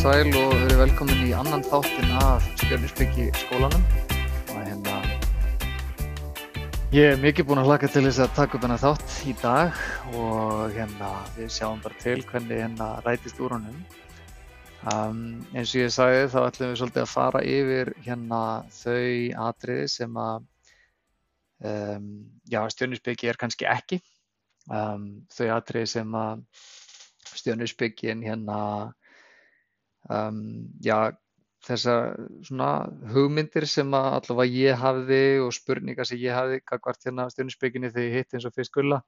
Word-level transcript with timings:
Sæl 0.00 0.30
og 0.32 0.54
verið 0.56 0.78
velkomin 0.80 1.18
í 1.26 1.32
annan 1.36 1.60
þáttinn 1.60 2.12
af 2.16 2.44
Stjörnusbyggi 2.56 3.26
skólanum. 3.36 3.82
Og 4.48 4.60
hérna 4.64 4.94
ég 6.94 7.10
er 7.10 7.18
mikið 7.20 7.50
búinn 7.50 7.60
að 7.60 7.66
hlaka 7.68 7.90
til 7.92 8.06
þess 8.06 8.22
að 8.24 8.30
taka 8.38 8.56
upp 8.56 8.62
hennar 8.64 8.80
þátt 8.80 9.16
í 9.28 9.34
dag 9.42 9.82
og 10.16 10.72
hérna 10.72 11.10
við 11.34 11.50
sjáum 11.52 11.82
bara 11.84 12.00
til 12.00 12.22
hvernig 12.30 12.62
hérna 12.62 12.86
rætist 13.04 13.42
úr 13.44 13.52
honum. 13.58 13.82
Um, 14.88 15.18
eins 15.52 15.74
og 15.74 15.82
ég 15.82 15.92
sagði 15.92 16.22
þá 16.32 16.38
ætlum 16.46 16.70
við 16.70 16.80
svolítið 16.80 17.02
að 17.02 17.12
fara 17.12 17.42
yfir 17.44 17.90
hérna 18.06 18.38
þau 18.78 19.04
atriði 19.50 19.90
sem 19.98 20.16
að 20.22 20.46
um, 21.74 22.06
já, 22.48 22.62
Stjörnusbyggi 22.72 23.28
er 23.34 23.40
kannski 23.44 23.68
ekki. 23.68 24.00
Um, 24.64 25.28
þau 25.36 25.50
atriði 25.58 25.92
sem 25.92 26.16
að 26.22 26.46
Stjörnusbyggin 27.34 28.24
hérna 28.24 28.62
um, 30.08 30.68
já, 30.84 31.12
þessar 31.66 32.14
hugmyndir 33.12 33.66
sem 33.68 33.94
allavega 33.94 34.52
ég 34.56 34.78
hafði 34.80 35.24
og 35.44 35.52
spurningar 35.52 36.08
sem 36.08 36.20
ég 36.22 36.36
hafði 36.36 36.62
gagvart 36.64 37.04
hérna 37.04 37.28
stjórninsbygginni 37.32 37.92
þegar 37.92 38.06
ég 38.08 38.16
hitti 38.20 38.38
eins 38.38 38.48
og 38.48 38.54
fyrst 38.56 38.72
gulla 38.76 39.02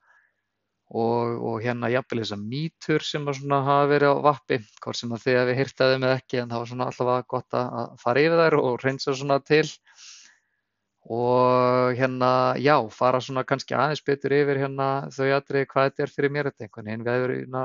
og, 0.93 1.39
og 1.41 1.61
hérna 1.65 1.89
jafnvel 1.93 2.21
þessar 2.21 2.43
mýtur 2.43 3.05
sem 3.07 3.25
hafa 3.27 3.87
verið 3.89 4.13
á 4.13 4.25
vappi, 4.29 4.59
hvort 4.85 4.99
sem 4.99 5.13
að 5.17 5.25
þið 5.25 5.39
hefði 5.41 5.59
hýrtaði 5.61 6.01
með 6.03 6.17
ekki 6.19 6.43
en 6.43 6.53
það 6.53 6.65
var 6.65 6.89
allavega 6.89 7.29
gott 7.35 7.59
að 7.63 7.95
fara 8.03 8.27
yfir 8.27 8.43
þær 8.43 8.59
og 8.61 8.85
reynsa 8.85 9.17
svona 9.17 9.41
til 9.41 9.65
og 11.13 11.97
hérna 11.99 12.55
já, 12.63 12.77
fara 12.95 13.21
svona 13.21 13.43
kannski 13.49 13.75
aðeins 13.75 14.05
betur 14.07 14.37
yfir 14.37 14.61
hérna 14.61 15.09
þau 15.11 15.33
aðrið 15.39 15.67
hvað 15.73 15.89
þetta 15.89 16.05
er 16.05 16.13
fyrir 16.13 16.35
mér 16.35 16.51
þetta 16.51 16.69
einhvern 16.69 16.91
veginn, 16.91 17.07
við 17.09 17.39
hérna, 17.41 17.65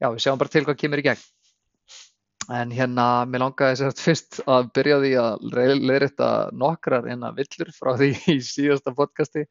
já 0.00 0.08
við 0.14 0.22
sjáum 0.24 0.40
bara 0.40 0.54
til 0.54 0.64
hvað 0.64 0.78
kemur 0.80 1.02
í 1.02 1.08
gegn. 1.10 1.26
En 2.52 2.72
hérna, 2.74 3.24
mér 3.24 3.40
langaði 3.40 3.78
sérst 3.80 4.02
fyrst 4.04 4.38
að 4.50 4.66
byrja 4.76 4.98
því 5.00 5.12
að 5.20 5.44
leiðrætta 5.80 6.28
nokkrar 6.52 7.06
einna 7.08 7.30
villur 7.36 7.70
frá 7.72 7.94
því 7.96 8.10
í 8.34 8.38
síðasta 8.44 8.92
podcasti. 8.96 9.46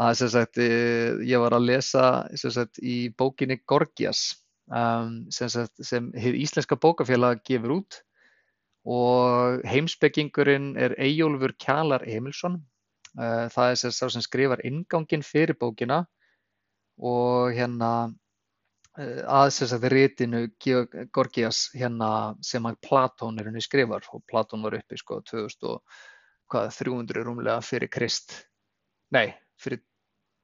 Að 0.00 0.14
sem 0.22 0.30
sagt, 0.32 0.56
ég 0.56 1.42
var 1.42 1.52
að 1.52 1.66
lesa 1.68 2.04
sagt 2.40 2.80
í 2.80 3.10
bókinni 3.12 3.58
Gorgias 3.68 4.22
um, 4.72 5.26
sagt, 5.28 5.84
sem 5.84 6.08
hefur 6.16 6.38
Íslenska 6.40 6.78
bókafélag 6.80 7.42
gefur 7.44 7.76
út 7.76 8.00
og 8.88 9.60
heimsbyggingurinn 9.68 10.72
er 10.80 10.96
Eyjólfur 10.96 11.52
Kjalar 11.60 12.06
Emilsson. 12.08 12.62
Uh, 13.12 13.52
það 13.52 13.68
er 13.68 13.78
sérst 13.82 14.00
sá 14.00 14.08
sem 14.08 14.24
skrifar 14.24 14.64
ingangin 14.64 15.20
fyrir 15.26 15.58
bókina 15.60 16.06
og 16.96 17.52
hérna 17.52 18.14
Eh, 19.00 19.22
að 19.24 19.46
sérstaklega 19.56 19.94
rítinu 19.94 20.40
Gorgias 21.16 21.70
hérna 21.72 22.36
sem 22.44 22.66
að 22.68 22.76
Platón 22.84 23.38
er 23.40 23.46
henni 23.48 23.62
skrifar 23.64 24.04
og 24.12 24.20
Platón 24.28 24.64
var 24.66 24.76
uppi 24.76 24.96
sko 25.00 25.22
2300 25.30 27.24
rúmlega 27.24 27.60
fyrir 27.64 27.88
Krist. 27.88 28.34
Nei, 29.16 29.32
fyrir 29.56 29.80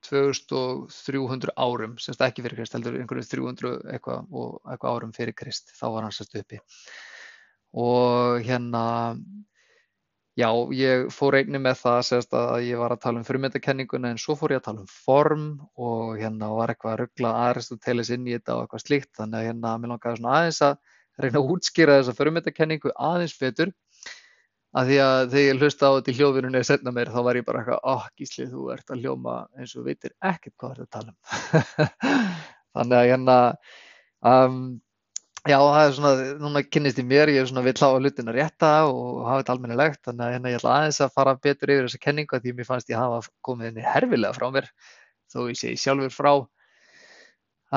2300 0.09 1.53
árum 1.61 1.99
semst 2.01 2.25
ekki 2.25 2.43
fyrir 2.47 2.57
Krist, 2.63 2.73
heldur 2.79 2.97
einhverju 2.97 3.25
300 3.35 3.75
eitthvað 3.93 4.21
og 4.33 4.51
eitthvað 4.65 4.95
árum 4.97 5.13
fyrir 5.13 5.35
Krist 5.37 5.67
þá 5.77 5.87
var 5.93 6.03
hann 6.07 6.17
sérst 6.17 6.41
uppi. 6.41 6.59
Og 7.77 8.41
hérna 8.49 8.85
Já, 10.39 10.53
ég 10.71 11.09
fór 11.11 11.35
einni 11.35 11.59
með 11.59 11.81
það 11.81 11.97
sérst, 12.07 12.35
að 12.37 12.69
ég 12.69 12.79
var 12.79 12.93
að 12.95 13.01
tala 13.03 13.19
um 13.19 13.27
frummyndakenninguna 13.27 14.13
en 14.13 14.21
svo 14.23 14.37
fór 14.39 14.53
ég 14.55 14.61
að 14.61 14.69
tala 14.69 14.85
um 14.85 14.91
form 14.93 15.49
og 15.75 16.13
hérna 16.21 16.53
var 16.55 16.71
eitthvað 16.71 16.93
að 16.93 17.01
ruggla 17.01 17.33
Aristoteles 17.49 18.13
inn 18.15 18.29
í 18.29 18.37
þetta 18.37 18.55
og 18.55 18.63
eitthvað 18.63 18.85
slíkt 18.85 19.11
þannig 19.19 19.41
að 19.41 19.49
hérna 19.49 19.73
mér 19.83 19.93
langaði 19.95 20.21
svona 20.21 20.37
aðeins 20.37 20.61
að 20.69 20.77
reyna 21.19 21.43
að 21.43 21.51
útskýra 21.57 21.99
þessa 21.99 22.17
frummyndakenningu 22.21 22.95
aðeins 23.09 23.35
betur 23.41 23.75
að 24.79 24.93
því 24.93 25.01
að 25.09 25.21
þegar 25.33 25.49
ég 25.49 25.63
hlusta 25.65 25.91
á 25.91 25.95
þetta 25.97 26.13
í 26.13 26.17
hljóðvinunni 26.21 26.63
að 26.63 26.69
setna 26.71 26.95
mér 26.95 27.11
þá 27.11 27.21
var 27.27 27.41
ég 27.41 27.49
bara 27.49 27.65
eitthvað, 27.65 27.85
oh 27.97 28.09
gísli 28.21 28.47
þú 28.53 28.71
ert 28.77 28.93
að 28.95 29.03
hljóma 29.03 29.39
eins 29.59 29.75
og 29.75 29.89
veitir 29.89 30.15
ekkert 30.23 30.55
hvað 30.55 30.85
að 30.85 30.91
tala 30.95 31.15
um. 31.15 31.97
þannig 32.79 33.01
að 33.01 33.09
hérna 33.11 33.39
um, 34.23 34.61
Já, 35.47 35.59
það 35.63 35.81
er 35.81 35.93
svona, 35.95 36.13
núna 36.43 36.61
kynnist 36.67 36.99
ég 36.99 37.07
mér, 37.07 37.31
ég 37.31 37.45
er 37.45 37.47
svona 37.49 37.63
vill 37.63 37.79
á 37.79 37.89
hlutin 37.95 38.31
að 38.31 38.39
rétta 38.41 38.71
og 38.91 39.21
hafa 39.23 39.43
þetta 39.43 39.55
almennilegt, 39.55 40.01
þannig 40.09 40.25
að 40.25 40.33
hérna 40.35 40.51
ég 40.51 40.59
ætla 40.59 40.73
aðeins 40.75 40.99
að 41.05 41.13
fara 41.15 41.35
betur 41.39 41.73
yfir 41.75 41.87
þessa 41.87 42.01
kenningu 42.03 42.41
því 42.43 42.55
mér 42.59 42.69
fannst 42.69 42.91
ég 42.91 42.99
hafa 42.99 43.21
komið 43.47 43.71
henni 43.71 43.87
herfilega 43.87 44.35
frá 44.35 44.49
mér, 44.57 44.67
þó 45.31 45.39
ég 45.47 45.61
sé 45.61 45.73
sjálfur 45.79 46.15
frá. 46.17 46.33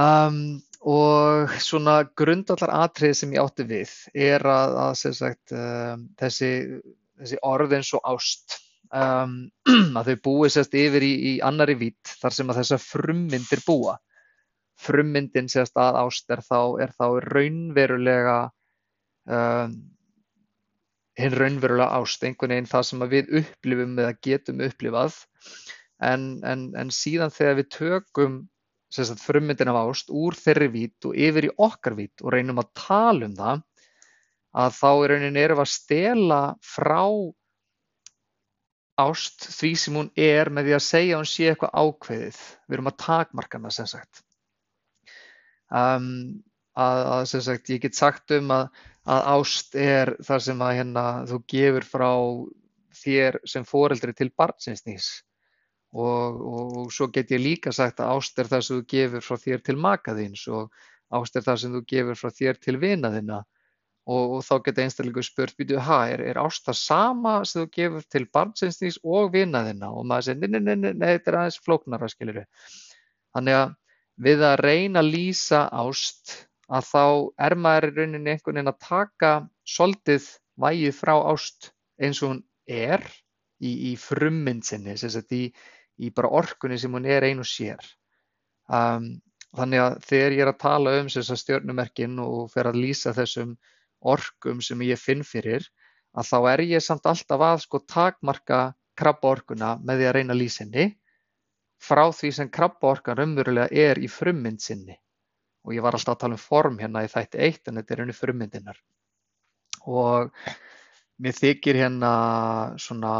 Um, 0.02 0.42
og 0.82 1.54
svona 1.62 2.00
grundallar 2.18 2.74
atrið 2.82 3.14
sem 3.20 3.38
ég 3.38 3.46
átti 3.46 3.68
við 3.70 3.94
er 4.18 4.46
að, 4.50 4.78
að 4.88 5.16
sagt, 5.22 5.54
um, 5.54 6.08
þessi, 6.18 6.52
þessi 7.22 7.42
orð 7.46 7.78
eins 7.78 7.92
og 7.94 8.08
ást, 8.16 8.58
um, 8.90 9.44
að 10.02 10.16
þau 10.16 10.22
búið 10.32 10.56
sérst 10.58 10.80
yfir 10.82 11.06
í, 11.06 11.14
í 11.36 11.40
annari 11.46 11.78
vít 11.78 12.18
þar 12.24 12.40
sem 12.40 12.50
að 12.50 12.64
þessa 12.64 12.82
frummyndir 12.90 13.62
búa 13.68 14.00
frummyndin 14.82 15.50
sérst 15.52 15.78
að 15.80 16.00
ást 16.02 16.32
er 16.34 16.44
þá, 16.46 16.60
er 16.84 16.94
þá 16.98 17.06
raunverulega 17.28 18.38
um, 19.30 19.76
hinn 21.20 21.36
raunverulega 21.38 22.00
ást, 22.00 22.24
einhvern 22.26 22.56
veginn 22.56 22.72
það 22.72 22.88
sem 22.90 23.06
við 23.12 23.36
upplifum 23.42 24.00
eða 24.00 24.16
getum 24.28 24.64
upplifað 24.66 25.20
en, 26.02 26.30
en, 26.48 26.70
en 26.80 26.94
síðan 26.96 27.34
þegar 27.34 27.60
við 27.60 27.70
tökum 27.78 28.40
sagt, 28.92 29.22
frummyndin 29.24 29.72
af 29.72 29.82
ást 29.84 30.10
úr 30.12 30.36
þeirri 30.38 30.72
vít 30.74 31.10
og 31.10 31.18
yfir 31.18 31.48
í 31.48 31.54
okkar 31.62 31.98
vít 32.00 32.24
og 32.24 32.34
reynum 32.36 32.64
að 32.64 32.72
tala 32.86 33.28
um 33.28 33.38
það 33.38 33.68
að 34.62 34.74
þá 34.76 34.90
í 34.92 35.12
rauninni 35.12 35.46
erum 35.46 35.62
að 35.64 35.72
stela 35.72 36.42
frá 36.66 37.04
ást 39.02 39.48
því 39.56 39.72
sem 39.80 39.96
hún 39.98 40.10
er 40.20 40.52
með 40.54 40.68
því 40.68 40.76
að 40.78 40.84
segja 40.88 41.22
hún 41.22 41.30
sé 41.30 41.48
eitthvað 41.52 41.72
ákveðið. 41.80 42.42
Við 42.68 42.78
erum 42.78 42.92
að 42.92 43.00
takmarka 43.06 43.60
hana 43.60 43.72
sem 43.74 43.88
sagt. 43.90 44.24
Um, 45.72 46.42
að, 46.76 47.02
að 47.16 47.26
sagt 47.48 47.70
ég 47.72 47.84
get 47.86 47.98
sagt 47.98 48.32
um 48.36 48.52
að, 48.52 48.70
að 49.08 49.28
ást 49.36 49.76
er 49.76 50.16
þar 50.24 50.44
sem 50.46 50.64
að 50.64 50.78
hérna 50.80 51.06
þú 51.30 51.42
gefur 51.54 51.88
frá 51.88 52.12
þér 53.02 53.40
sem 53.48 53.68
foreldri 53.68 54.14
til 54.16 54.30
barnsins 54.38 54.86
nýs 54.88 55.10
og, 55.92 56.38
og, 56.40 56.76
og 56.84 56.92
svo 56.94 57.08
get 57.12 57.32
ég 57.32 57.44
líka 57.44 57.74
sagt 57.76 58.00
að 58.00 58.18
ást 58.18 58.40
er 58.40 58.52
það 58.52 58.66
sem 58.68 58.80
þú 58.80 58.86
gefur 58.94 59.26
frá 59.26 59.42
þér 59.46 59.64
til 59.68 59.78
makaðins 59.80 60.46
og 60.52 60.72
ást 61.12 61.36
er 61.36 61.48
það 61.48 61.64
sem 61.64 61.76
þú 61.76 61.82
gefur 61.94 62.20
frá 62.20 62.32
þér 62.36 62.62
til 62.64 62.78
vinaðina 62.80 63.42
og, 64.12 64.38
og 64.38 64.40
þá 64.46 64.54
geta 64.66 64.86
einstaklega 64.86 65.24
spurt, 65.26 65.58
býtu, 65.60 65.80
hæ, 65.80 66.00
er, 66.16 66.24
er 66.32 66.40
ást 66.42 66.66
það 66.68 66.80
sama 66.80 67.36
sem 67.46 67.64
þú 67.64 67.74
gefur 67.76 68.08
til 68.12 68.26
barnsins 68.34 68.80
nýs 68.82 68.98
og 69.04 69.34
vinaðina 69.36 69.92
og 69.92 70.08
maður 70.10 70.32
segir, 70.32 70.50
nei, 70.52 70.60
nei, 70.60 70.76
nei, 70.76 70.94
nei, 70.96 71.12
þetta 71.18 71.32
er 71.32 71.40
aðeins 71.44 71.60
flóknara, 71.62 72.10
skilur 72.12 72.42
við. 72.42 72.48
Þannig 73.36 73.60
að 73.60 73.76
við 74.18 74.44
að 74.46 74.60
reyna 74.66 75.02
að 75.02 75.12
lýsa 75.16 75.66
ást 75.72 76.36
að 76.72 76.88
þá 76.88 77.06
er 77.48 77.56
maður 77.60 77.90
í 77.90 77.96
rauninni 77.98 78.34
einhvern 78.34 78.58
veginn 78.60 78.72
að 78.72 78.84
taka 78.88 79.32
svolítið 79.68 80.28
vægið 80.62 80.96
frá 80.96 81.14
ást 81.32 81.72
eins 82.02 82.22
og 82.24 82.34
hún 82.34 82.44
er 82.68 83.04
í, 83.60 83.92
í 83.92 83.96
frummynd 84.00 84.66
sinni, 84.66 84.96
í, 84.96 85.44
í 86.00 86.14
bara 86.16 86.32
orkunni 86.42 86.80
sem 86.80 86.94
hún 86.94 87.06
er 87.06 87.28
einu 87.28 87.46
sér. 87.48 87.82
Um, 88.72 89.20
þannig 89.58 89.84
að 89.84 89.98
þegar 90.08 90.36
ég 90.38 90.44
er 90.46 90.52
að 90.54 90.62
tala 90.64 90.96
um 91.02 91.12
stjórnumerkin 91.12 92.20
og 92.24 92.52
fer 92.54 92.72
að 92.72 92.80
lýsa 92.86 93.14
þessum 93.16 93.58
orkum 94.02 94.62
sem 94.64 94.82
ég 94.88 95.00
finn 95.00 95.26
fyrir, 95.28 95.68
að 96.16 96.32
þá 96.32 96.38
er 96.54 96.64
ég 96.68 96.84
samt 96.84 97.08
alltaf 97.08 97.44
að 97.48 97.64
sko 97.66 97.82
takmarka 97.88 98.62
krabba 98.98 99.36
orkuna 99.36 99.76
með 99.84 100.02
því 100.02 100.08
að 100.08 100.16
reyna 100.18 100.36
henni 100.36 100.88
frá 101.82 102.04
því 102.14 102.32
sem 102.38 102.50
krabbaorkan 102.54 103.18
raunverulega 103.18 103.70
er 103.74 104.02
í 104.02 104.10
frummynd 104.12 104.62
sinni. 104.62 104.98
Og 105.66 105.76
ég 105.76 105.86
var 105.86 105.98
alltaf 105.98 106.16
að 106.16 106.24
tala 106.24 106.38
um 106.38 106.42
form 106.42 106.78
hérna 106.82 107.06
í 107.06 107.10
þætti 107.12 107.42
eitt 107.48 107.70
en 107.70 107.80
þetta 107.80 107.96
er 107.96 108.04
unni 108.06 108.18
frummyndinar. 108.18 108.78
Og 109.90 110.30
mér 111.22 111.38
þykir 111.38 111.82
hérna 111.84 112.14
svona 112.82 113.14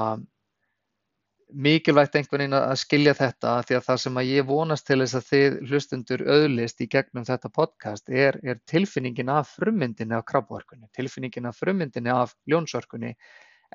mikilvægt 1.52 2.16
einhvern 2.16 2.46
veginn 2.46 2.56
að 2.56 2.78
skilja 2.80 3.14
þetta 3.18 3.54
því 3.68 3.76
að 3.78 3.86
það 3.88 4.02
sem 4.04 4.20
að 4.22 4.30
ég 4.30 4.48
vonast 4.48 4.86
til 4.88 4.98
þess 5.02 5.18
að 5.20 5.28
þið 5.28 5.58
hlustundur 5.68 6.24
auðlist 6.32 6.82
í 6.82 6.88
gegnum 6.92 7.28
þetta 7.28 7.52
podcast 7.52 8.10
er, 8.10 8.38
er 8.44 8.62
tilfinningin 8.72 9.32
af 9.34 9.52
frummyndinni 9.58 10.16
af 10.16 10.24
krabbaorkunni, 10.32 10.88
tilfinningin 10.96 11.50
af 11.50 11.60
frummyndinni 11.60 12.14
af 12.14 12.36
ljónsorkunni 12.48 13.12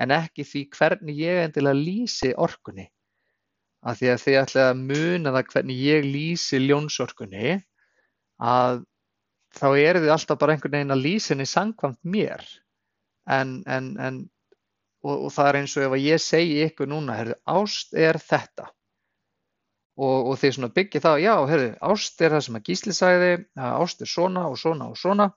en 0.00 0.14
ekki 0.16 0.46
því 0.48 0.62
hvernig 0.72 1.20
ég 1.20 1.42
endilega 1.44 1.76
lýsi 1.76 2.32
orkunni 2.32 2.88
að 3.86 3.98
því 4.00 4.12
að 4.12 4.22
þið 4.24 4.38
ætlaði 4.42 4.68
að 4.68 4.84
muna 4.92 5.32
það 5.36 5.50
hvernig 5.52 5.82
ég 5.86 6.06
lýsi 6.06 6.60
ljónsorkunni 6.62 7.56
að 8.42 8.84
þá 9.56 9.66
eru 9.80 10.02
þið 10.04 10.14
alltaf 10.14 10.40
bara 10.40 10.56
einhvern 10.56 10.76
veginn 10.76 10.94
að 10.94 11.04
lýsa 11.04 11.32
henni 11.34 11.48
sangkvæmt 11.48 12.00
mér. 12.04 12.44
En, 13.26 13.60
en, 13.66 13.92
en 13.98 14.18
og, 15.06 15.26
og 15.26 15.30
það 15.34 15.48
er 15.50 15.58
eins 15.60 15.76
og 15.76 15.86
ef 15.86 15.96
ég 16.02 16.22
segi 16.22 16.58
ykkur 16.66 16.90
núna, 16.90 17.16
herru, 17.20 17.36
ást 17.48 17.96
er 17.96 18.18
þetta. 18.22 18.70
Og, 19.96 20.28
og 20.28 20.36
þið 20.40 20.54
svona 20.58 20.72
byggja 20.76 21.02
það, 21.06 21.22
já, 21.24 21.34
herru, 21.48 21.68
ást 21.88 22.20
er 22.20 22.34
það 22.34 22.44
sem 22.46 22.58
að 22.58 22.66
Gísli 22.68 22.96
sagði, 22.96 23.30
ást 23.56 24.02
er 24.04 24.12
svona 24.12 24.44
og 24.50 24.58
svona 24.60 24.90
og 24.92 24.98
svona. 25.00 25.30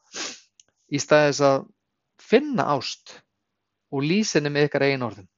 Í 0.89 0.99
staði 0.99 1.29
þess 1.31 1.45
að 1.47 1.67
finna 2.19 2.65
ást 2.75 3.19
og 3.93 4.03
lýsa 4.05 4.39
henni 4.39 4.51
með 4.53 4.67
ykkar 4.67 4.85
eigin 4.87 5.05
orðum. 5.07 5.29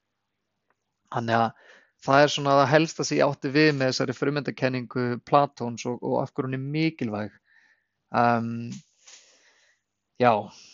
Þannig 1.11 1.37
að 1.37 1.67
það 2.05 2.23
er 2.23 2.33
svona 2.33 2.57
það 2.61 2.71
helsta 2.73 3.05
sem 3.05 3.19
ég 3.19 3.27
átti 3.27 3.51
við 3.53 3.71
með 3.77 3.91
þessari 3.91 4.17
frumöndakenningu 4.17 5.05
Platóns 5.27 5.85
og, 5.89 5.99
og 6.01 6.21
af 6.23 6.33
hverju 6.33 6.49
hún 6.49 6.57
er 6.57 6.63
mikilvæg. 6.75 7.35
Um, 8.11 8.71
já, 10.19 10.31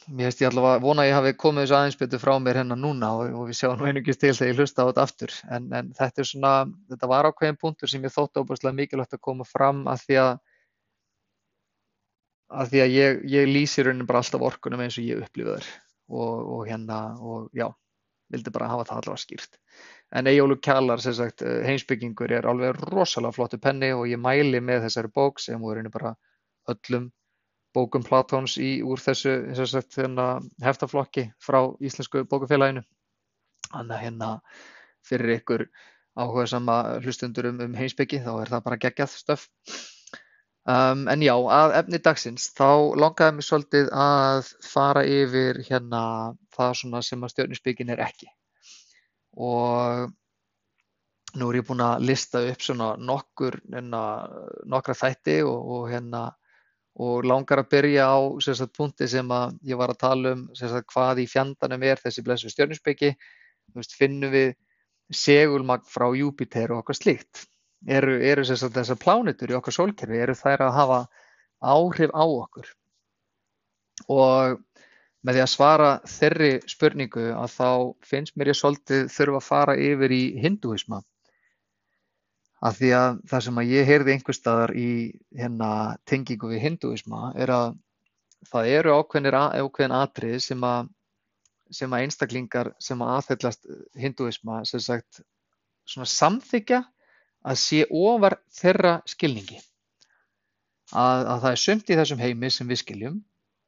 mér 0.08 0.30
finnst 0.30 0.44
ég 0.44 0.52
allavega 0.52 0.84
vona 0.84 1.04
að 1.04 1.10
ég 1.12 1.18
hafi 1.18 1.34
komið 1.44 1.66
þessu 1.66 1.78
aðeins 1.78 2.00
betur 2.00 2.24
frá 2.24 2.34
mér 2.42 2.62
hérna 2.62 2.78
núna 2.80 3.12
og, 3.20 3.34
og 3.42 3.50
við 3.52 3.60
sjáum 3.60 3.80
nú 3.82 3.90
einungis 3.90 4.22
til 4.22 4.34
þegar 4.34 4.54
ég 4.54 4.62
hlusta 4.62 4.86
á 4.86 4.90
þetta 4.90 5.08
aftur. 5.08 5.40
En, 5.52 5.72
en 5.76 5.90
þetta 5.98 6.24
er 6.24 6.30
svona, 6.32 6.54
þetta 6.94 7.12
var 7.12 7.30
ákveðin 7.30 7.60
punktur 7.62 7.92
sem 7.92 8.08
ég 8.08 8.16
þótti 8.16 8.44
óbúrslega 8.44 8.80
mikilvægt 8.80 9.20
að 9.20 9.26
koma 9.30 9.48
fram 9.48 9.84
að 9.92 10.06
því 10.08 10.22
að 10.24 10.38
að 12.48 12.72
því 12.72 12.82
að 12.84 12.94
ég, 12.96 13.18
ég 13.28 13.50
lýsi 13.50 13.84
raunin 13.84 14.08
bara 14.08 14.22
alltaf 14.24 14.46
orkunum 14.48 14.80
eins 14.84 14.96
og 15.00 15.04
ég 15.04 15.20
upplifa 15.20 15.58
þær 15.58 15.66
og, 16.08 16.36
og 16.56 16.62
hérna 16.70 17.00
og 17.20 17.50
já, 17.56 17.68
vildi 18.32 18.54
bara 18.56 18.70
hafa 18.72 18.88
það 18.88 19.02
allavega 19.02 19.24
skýrt. 19.24 19.60
En 20.16 20.28
Eyjólu 20.28 20.56
Kjallar, 20.64 21.02
sagt, 21.04 21.42
eh, 21.42 21.64
heimsbyggingur 21.68 22.32
er 22.32 22.48
alveg 22.48 22.80
rosalega 22.92 23.36
flottu 23.36 23.60
penni 23.60 23.92
og 23.92 24.08
ég 24.08 24.20
mæli 24.20 24.62
með 24.64 24.86
þessari 24.88 25.12
bók 25.12 25.40
sem 25.44 25.60
voru 25.60 25.90
bara 25.92 26.16
öllum 26.72 27.10
bókum 27.76 28.04
Platóns 28.04 28.56
í 28.58 28.82
úr 28.82 29.02
þessu 29.04 29.68
sagt, 29.68 29.98
hérna, 30.00 30.40
heftaflokki 30.64 31.28
frá 31.44 31.60
Íslensku 31.84 32.24
bókafélaginu. 32.24 32.84
Þannig 33.68 33.98
að 33.98 34.04
hérna 34.06 34.32
fyrir 35.08 35.36
ykkur 35.38 35.68
áhuga 36.18 36.48
sama 36.48 36.78
hlustundur 37.04 37.52
um, 37.52 37.62
um 37.68 37.78
heimsbyggi 37.78 38.24
þá 38.24 38.32
er 38.42 38.52
það 38.54 38.66
bara 38.70 38.82
geggjað 38.86 39.14
stöf. 39.14 39.46
Um, 40.68 41.06
en 41.08 41.22
já, 41.24 41.36
að 41.36 41.78
efni 41.80 42.00
dagsins, 42.04 42.50
þá 42.58 42.96
langaði 43.00 43.38
mér 43.38 43.46
svolítið 43.48 43.92
að 44.04 44.50
fara 44.68 45.04
yfir 45.08 45.62
hérna 45.68 46.02
það 46.58 46.74
sem 46.82 47.24
að 47.24 47.34
stjórninsbyggin 47.36 47.94
er 47.96 48.04
ekki. 48.04 48.28
Og 49.38 50.08
nú 51.38 51.50
er 51.52 51.60
ég 51.60 51.68
búinn 51.68 51.84
að 51.86 52.06
lista 52.10 52.42
upp 52.50 52.64
svona 52.64 52.92
nokkur, 52.98 53.60
hérna, 53.70 54.02
nokkra 54.66 54.96
þætti 54.98 55.42
og, 55.46 55.58
og 55.76 55.90
hérna 55.92 56.24
og 56.98 57.28
langar 57.30 57.62
að 57.62 57.70
byrja 57.76 58.08
á 58.10 58.18
sagt, 58.42 58.74
punkti 58.74 59.06
sem 59.10 59.30
að 59.30 59.60
ég 59.70 59.78
var 59.78 59.94
að 59.94 60.00
tala 60.02 60.32
um 60.34 60.48
sagt, 60.58 60.88
hvað 60.90 61.22
í 61.22 61.28
fjandanum 61.30 61.84
er 61.86 62.02
þessi 62.02 62.24
blessu 62.26 62.50
stjórninsbyggi. 62.50 63.12
Finnum 63.94 64.34
við 64.34 64.56
segulmagn 65.14 65.86
frá 65.86 66.08
Júpiter 66.18 66.74
og 66.74 66.82
okkar 66.82 66.98
slíkt 66.98 67.46
eru, 67.86 68.18
eru 68.24 68.44
þessar 68.48 69.00
plánitur 69.00 69.52
í 69.52 69.58
okkar 69.58 69.76
sólkerfi, 69.76 70.18
eru 70.18 70.36
þær 70.38 70.66
að 70.68 70.76
hafa 70.78 71.00
áhrif 71.62 72.14
á 72.14 72.24
okkur. 72.26 72.72
Og 74.14 74.58
með 75.26 75.38
því 75.38 75.44
að 75.44 75.52
svara 75.52 75.92
þeirri 76.08 76.50
spurningu 76.70 77.28
að 77.34 77.54
þá 77.56 77.70
finnst 78.06 78.36
mér 78.38 78.52
ég 78.52 78.60
svolítið 78.60 79.08
þurfa 79.14 79.40
að 79.42 79.48
fara 79.48 79.78
yfir 79.82 80.14
í 80.14 80.24
hinduisma. 80.44 81.02
Af 82.68 82.80
því 82.80 82.92
að 82.98 83.18
það 83.30 83.44
sem 83.46 83.60
að 83.62 83.72
ég 83.74 83.90
heyrði 83.90 84.14
einhver 84.14 84.38
staðar 84.38 84.74
í 84.78 84.90
hérna 85.38 85.72
tengingu 86.10 86.50
við 86.52 86.64
hinduisma 86.64 87.32
er 87.38 87.54
að 87.54 87.76
það 88.50 88.70
eru 88.74 88.96
ákveðin 88.98 89.96
atrið 89.98 90.38
sem 90.46 90.64
að, 90.66 90.90
sem 91.74 91.94
að 91.94 92.06
einstaklingar 92.06 92.72
sem 92.82 93.02
að 93.02 93.14
aðhyllast 93.18 93.68
hinduisma 93.98 94.62
sem 94.70 94.82
sagt 94.82 95.22
svona 95.88 96.10
samþykja 96.10 96.84
að 97.48 97.60
sé 97.62 97.84
ofar 97.94 98.38
þeirra 98.54 99.00
skilningi. 99.08 99.60
Að, 100.96 101.26
að 101.28 101.42
það 101.44 101.52
er 101.52 101.62
sumt 101.62 101.90
í 101.92 101.98
þessum 102.00 102.22
heimi 102.24 102.50
sem 102.54 102.70
við 102.70 102.82
skiljum 102.82 103.18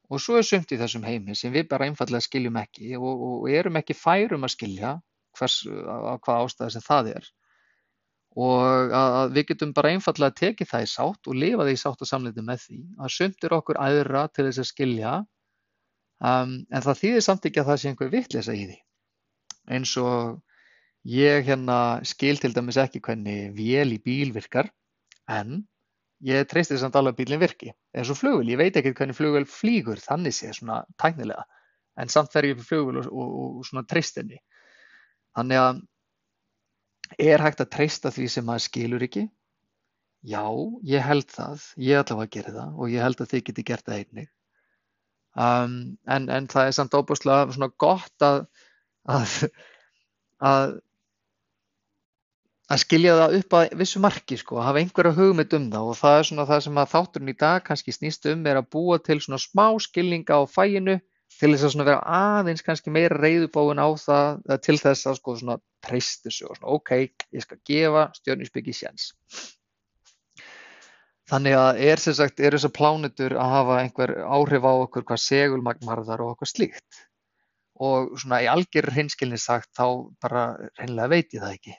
og 0.10 0.22
svo 0.24 0.40
er 0.40 0.48
sumt 0.48 0.72
í 0.74 0.80
þessum 0.80 1.06
heimi 1.06 1.36
sem 1.38 1.54
við 1.54 1.68
bara 1.72 1.88
einfallega 1.90 2.26
skiljum 2.26 2.58
ekki 2.62 2.96
og, 2.98 3.26
og 3.28 3.50
erum 3.54 3.78
ekki 3.80 3.98
færum 3.98 4.48
að 4.48 4.56
skilja 4.56 4.96
hvers, 5.38 5.62
á 5.66 6.18
hvað 6.18 6.46
ástæði 6.46 6.76
sem 6.76 6.86
það 6.86 7.12
er. 7.14 7.30
Og 8.40 8.94
að, 8.96 9.16
að 9.22 9.38
við 9.38 9.48
getum 9.52 9.72
bara 9.78 9.94
einfallega 9.94 10.38
tekið 10.42 10.70
það 10.72 10.86
í 10.86 10.90
sátt 10.90 11.30
og 11.30 11.40
lifa 11.44 11.66
því 11.68 11.76
í 11.76 11.82
sátt 11.82 12.04
og 12.06 12.10
samleiti 12.10 12.46
með 12.46 12.66
því. 12.66 12.82
Að 13.00 13.16
sumt 13.16 13.46
er 13.46 13.56
okkur 13.58 13.82
aðra 13.82 14.28
til 14.34 14.46
þess 14.50 14.64
að 14.64 14.70
skilja 14.70 15.16
um, 16.20 16.54
en 16.62 16.86
það 16.86 17.02
þýðir 17.04 17.26
samt 17.26 17.50
ekki 17.50 17.64
að 17.64 17.72
það 17.72 17.82
sé 17.82 17.92
einhver 17.92 18.14
vittlisa 18.14 18.56
í 18.58 18.68
því. 18.70 18.78
Eins 19.70 19.96
og 20.02 20.38
Ég 21.08 21.46
hérna 21.48 22.04
skil 22.04 22.38
til 22.38 22.52
dæmis 22.52 22.78
ekki 22.78 23.00
hvernig 23.00 23.54
vél 23.56 23.96
í 23.96 24.00
bíl 24.04 24.34
virkar 24.36 24.68
en 25.32 25.64
ég 26.28 26.48
treysti 26.50 26.78
samt 26.80 26.98
alveg 27.00 27.16
að 27.16 27.22
bílinn 27.22 27.42
virki. 27.42 27.72
Eins 27.96 28.12
og 28.12 28.20
flugvél, 28.20 28.52
ég 28.52 28.60
veit 28.60 28.76
ekki 28.80 28.94
hvernig 28.98 29.18
flugvél 29.18 29.48
flýgur 29.50 30.02
þannig 30.04 30.36
sé 30.36 30.52
svona 30.56 30.82
tæknilega 31.00 31.46
en 32.00 32.12
samt 32.12 32.32
fer 32.34 32.48
ég 32.48 32.56
upp 32.56 32.64
í 32.64 32.68
flugvél 32.68 33.02
og, 33.02 33.10
og, 33.12 33.34
og 33.60 33.68
svona 33.68 33.86
treyst 33.88 34.20
henni. 34.20 34.40
Þannig 35.38 35.62
að 35.64 35.82
er 37.30 37.44
hægt 37.44 37.64
að 37.64 37.72
treysta 37.74 38.12
því 38.14 38.28
sem 38.32 38.46
maður 38.48 38.66
skilur 38.68 39.06
ekki? 39.06 39.26
Já, 40.28 40.44
ég 40.84 41.06
held 41.06 41.30
það. 41.32 41.64
Ég 41.80 42.02
ætla 42.02 42.20
að 42.20 42.34
gera 42.36 42.56
það 42.58 42.76
og 42.76 42.94
ég 42.94 43.06
held 43.06 43.24
að 43.24 43.32
þið 43.34 43.46
geti 43.50 43.66
gert 43.70 43.88
það 43.88 44.02
einnig. 44.02 44.30
Um, 45.40 45.76
en, 46.10 46.28
en 46.34 46.48
það 46.52 46.68
er 46.68 46.76
samt 46.76 46.96
óbúslega 46.98 47.54
svona 47.56 47.70
gott 47.80 48.26
að, 48.26 48.42
að, 49.08 49.36
að 50.52 50.76
að 52.70 52.82
skilja 52.84 53.16
það 53.18 53.36
upp 53.40 53.56
að 53.58 53.72
vissu 53.80 54.00
marki 54.04 54.38
sko, 54.38 54.60
að 54.60 54.68
hafa 54.68 54.82
einhverja 54.84 55.16
hugmynd 55.18 55.54
um 55.58 55.70
það 55.74 55.92
og 55.92 55.98
það 55.98 56.18
er 56.18 56.28
svona 56.30 56.48
það 56.50 56.66
sem 56.66 56.82
að 56.82 56.92
þátturinn 56.94 57.32
í 57.32 57.38
dag 57.44 57.64
kannski 57.66 57.96
snýst 57.96 58.28
um 58.30 58.44
er 58.46 58.60
að 58.60 58.70
búa 58.76 59.00
til 59.02 59.18
svona 59.24 59.42
smá 59.42 59.66
skilninga 59.82 60.38
á 60.38 60.44
fæinu 60.46 61.00
til 61.40 61.52
þess 61.54 61.66
að 61.66 61.74
svona 61.74 61.88
vera 61.88 62.20
aðeins 62.20 62.66
kannski 62.66 62.94
meira 62.94 63.18
reyðubáin 63.18 63.82
á 63.82 63.90
það 64.02 64.60
til 64.66 64.78
þess 64.82 65.10
að 65.10 65.18
sko 65.22 65.36
svona 65.40 65.58
treystu 65.86 66.34
sig 66.34 66.50
og 66.50 66.60
svona 66.60 66.76
ok, 66.78 66.94
ég 67.34 67.46
skal 67.46 67.60
gefa 67.66 68.06
stjórninsbyggi 68.20 68.76
séns. 68.76 69.10
Þannig 71.30 71.56
að 71.58 71.84
er 71.86 72.02
sem 72.02 72.16
sagt, 72.18 72.42
er 72.42 72.56
þessar 72.58 72.74
plánutur 72.74 73.36
að 73.38 73.54
hafa 73.54 73.82
einhver 73.84 74.16
áhrif 74.26 74.66
á 74.66 74.74
okkur 74.74 75.06
hvað 75.10 75.26
segulmagnmarðar 75.26 76.26
og 76.26 76.34
okkur 76.36 76.50
slíkt 76.50 77.06
og 77.80 78.16
svona 78.20 78.42
í 78.44 78.50
algjör 78.52 78.90
hinskilni 78.92 79.38
sagt 79.40 79.70
þá 79.78 80.10
bara 80.20 80.50
reynilega 80.80 81.14
veit 81.14 81.38
ég 81.38 81.46
það 81.46 81.54
ekki. 81.54 81.76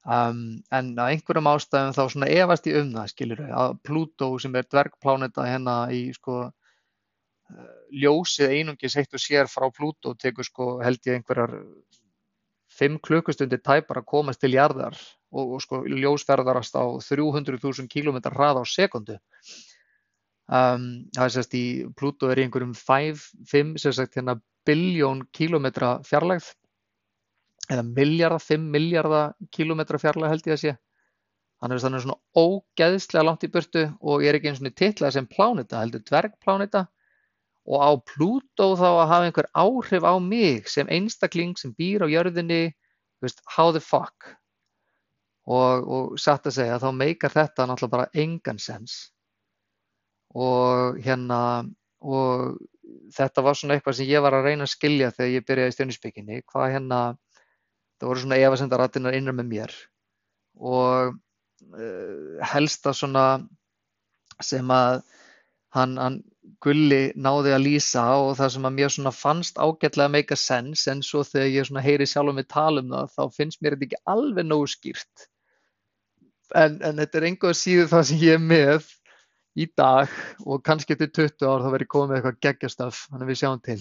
Um, 0.00 0.62
en 0.72 0.94
af 0.96 1.10
einhverjum 1.12 1.48
ástæðum 1.50 1.92
þá 1.92 2.04
svona 2.08 2.28
efast 2.32 2.66
ég 2.70 2.78
um 2.80 2.92
það 2.94 3.10
skilur 3.12 3.40
að 3.52 3.74
Plútó 3.84 4.30
sem 4.40 4.54
er 4.56 4.64
dvergpláneta 4.64 5.44
hérna 5.44 5.74
í 5.92 6.06
sko 6.16 6.36
uh, 6.46 7.74
ljósið 7.92 8.54
einungis 8.56 8.96
eitt 8.96 9.12
og 9.12 9.20
sér 9.20 9.50
frá 9.52 9.66
Plútó 9.68 10.14
tekur 10.16 10.48
sko 10.48 10.68
held 10.80 11.04
ég 11.04 11.18
einhverjar 11.18 11.52
5 12.80 12.96
klukkustundir 13.04 13.60
tæpar 13.60 14.00
að 14.00 14.08
komast 14.14 14.40
til 14.40 14.54
jarðar 14.54 14.96
og, 14.96 15.52
og 15.58 15.60
sko 15.66 15.82
ljósferðarast 15.84 16.80
á 16.80 16.84
300.000 17.04 17.84
km 17.92 18.22
hrað 18.30 18.62
á 18.62 18.64
sekundu 18.64 19.18
um, 20.48 20.86
það 21.12 21.26
er 21.26 21.34
sérst 21.36 21.58
í 21.60 21.64
Plútó 21.92 22.32
er 22.32 22.40
í 22.40 22.48
einhverjum 22.48 22.72
5 22.72 23.76
sérst 23.84 24.16
hérna 24.16 24.40
biljón 24.64 25.26
kilometra 25.36 25.98
fjarlægð 26.08 26.54
eða 27.70 27.84
milljarða, 27.86 28.40
5 28.42 28.70
milljarða 28.74 29.24
kílómetra 29.54 30.00
fjarlæg 30.02 30.32
held 30.34 30.48
ég 30.48 30.56
að 30.56 30.62
sé. 30.64 30.72
Hann 31.60 31.74
er 31.74 31.82
þannig 31.82 32.06
svona 32.06 32.18
ógeðslega 32.40 33.26
langt 33.26 33.44
í 33.44 33.50
burtu 33.52 33.84
og 34.00 34.24
ég 34.24 34.32
er 34.32 34.38
ekki 34.38 34.50
eins 34.50 34.62
og 34.64 34.74
titlað 34.80 35.16
sem 35.16 35.28
plánita, 35.28 35.82
heldur 35.82 36.02
dvergplánita 36.08 36.86
og 37.68 37.82
á 37.84 37.90
Plútó 38.00 38.72
þá 38.80 38.88
að 38.88 39.08
hafa 39.12 39.26
einhver 39.28 39.48
áhrif 39.52 40.06
á 40.06 40.14
mig 40.18 40.68
sem 40.72 40.88
einstakling 40.88 41.56
sem 41.60 41.74
býr 41.76 42.06
á 42.06 42.08
jörðinni, 42.08 42.72
veist, 43.20 43.42
how 43.46 43.70
the 43.72 43.82
fuck. 43.84 44.32
Og, 45.50 45.84
og 45.84 46.18
satt 46.20 46.48
að 46.48 46.56
segja 46.60 46.80
þá 46.80 46.90
meikar 46.96 47.34
þetta 47.34 47.66
náttúrulega 47.68 47.96
bara 47.96 48.10
engan 48.24 48.60
sens. 48.62 49.10
Og 50.32 50.98
hérna, 51.04 51.66
og 52.00 52.56
þetta 53.14 53.44
var 53.44 53.58
svona 53.58 53.76
eitthvað 53.76 53.98
sem 53.98 54.08
ég 54.10 54.22
var 54.24 54.36
að 54.36 54.46
reyna 54.48 54.66
að 54.66 54.74
skilja 54.74 55.10
þegar 55.14 55.34
ég 55.34 55.46
byrjaði 55.48 55.72
í 55.72 55.76
stjórnisbygginni, 55.76 56.42
hvað 56.48 56.72
hérna 56.76 57.00
það 58.00 58.10
voru 58.10 58.24
svona 58.24 58.40
efasendarattinnar 58.40 59.16
innan 59.18 59.38
með 59.38 59.50
mér. 59.52 59.76
Og 60.56 61.14
uh, 61.14 62.36
helsta 62.52 62.94
svona 62.96 63.24
sem 64.40 64.70
að 64.72 65.02
hann, 65.76 65.96
hann 66.00 66.20
Gulli 66.64 67.12
náði 67.16 67.52
að 67.54 67.64
lýsa 67.64 68.02
og 68.20 68.34
það 68.38 68.54
sem 68.54 68.66
að 68.68 68.76
mér 68.76 68.92
svona 68.92 69.12
fannst 69.14 69.60
ágætlega 69.60 70.12
make 70.12 70.34
a 70.34 70.40
sense 70.40 70.90
en 70.90 71.02
svo 71.04 71.22
þegar 71.24 71.52
ég 71.54 71.68
svona 71.68 71.84
heyri 71.84 72.08
sjálf 72.08 72.32
um 72.32 72.40
við 72.40 72.48
tala 72.52 72.82
um 72.84 72.94
það 72.94 73.12
þá 73.16 73.36
finnst 73.36 73.60
mér 73.60 73.76
þetta 73.76 73.86
ekki 73.88 74.00
alveg 74.14 74.48
nógu 74.48 74.70
skýrt. 74.72 75.28
En, 76.56 76.80
en 76.82 76.98
þetta 76.98 77.20
er 77.20 77.28
einhver 77.28 77.56
síðu 77.56 77.86
það 77.92 78.06
sem 78.08 78.24
ég 78.24 78.36
er 78.36 78.42
með 78.42 78.90
í 79.60 79.66
dag 79.78 80.12
og 80.44 80.64
kannski 80.66 80.96
eftir 80.96 81.12
20 81.20 81.46
ár 81.46 81.64
þá 81.64 81.70
verður 81.76 81.92
komið 81.94 82.18
eitthvað 82.18 82.40
geggjastaf 82.46 83.04
þannig 83.06 83.26
að 83.26 83.32
við 83.32 83.40
sjáum 83.40 83.64
til 83.66 83.80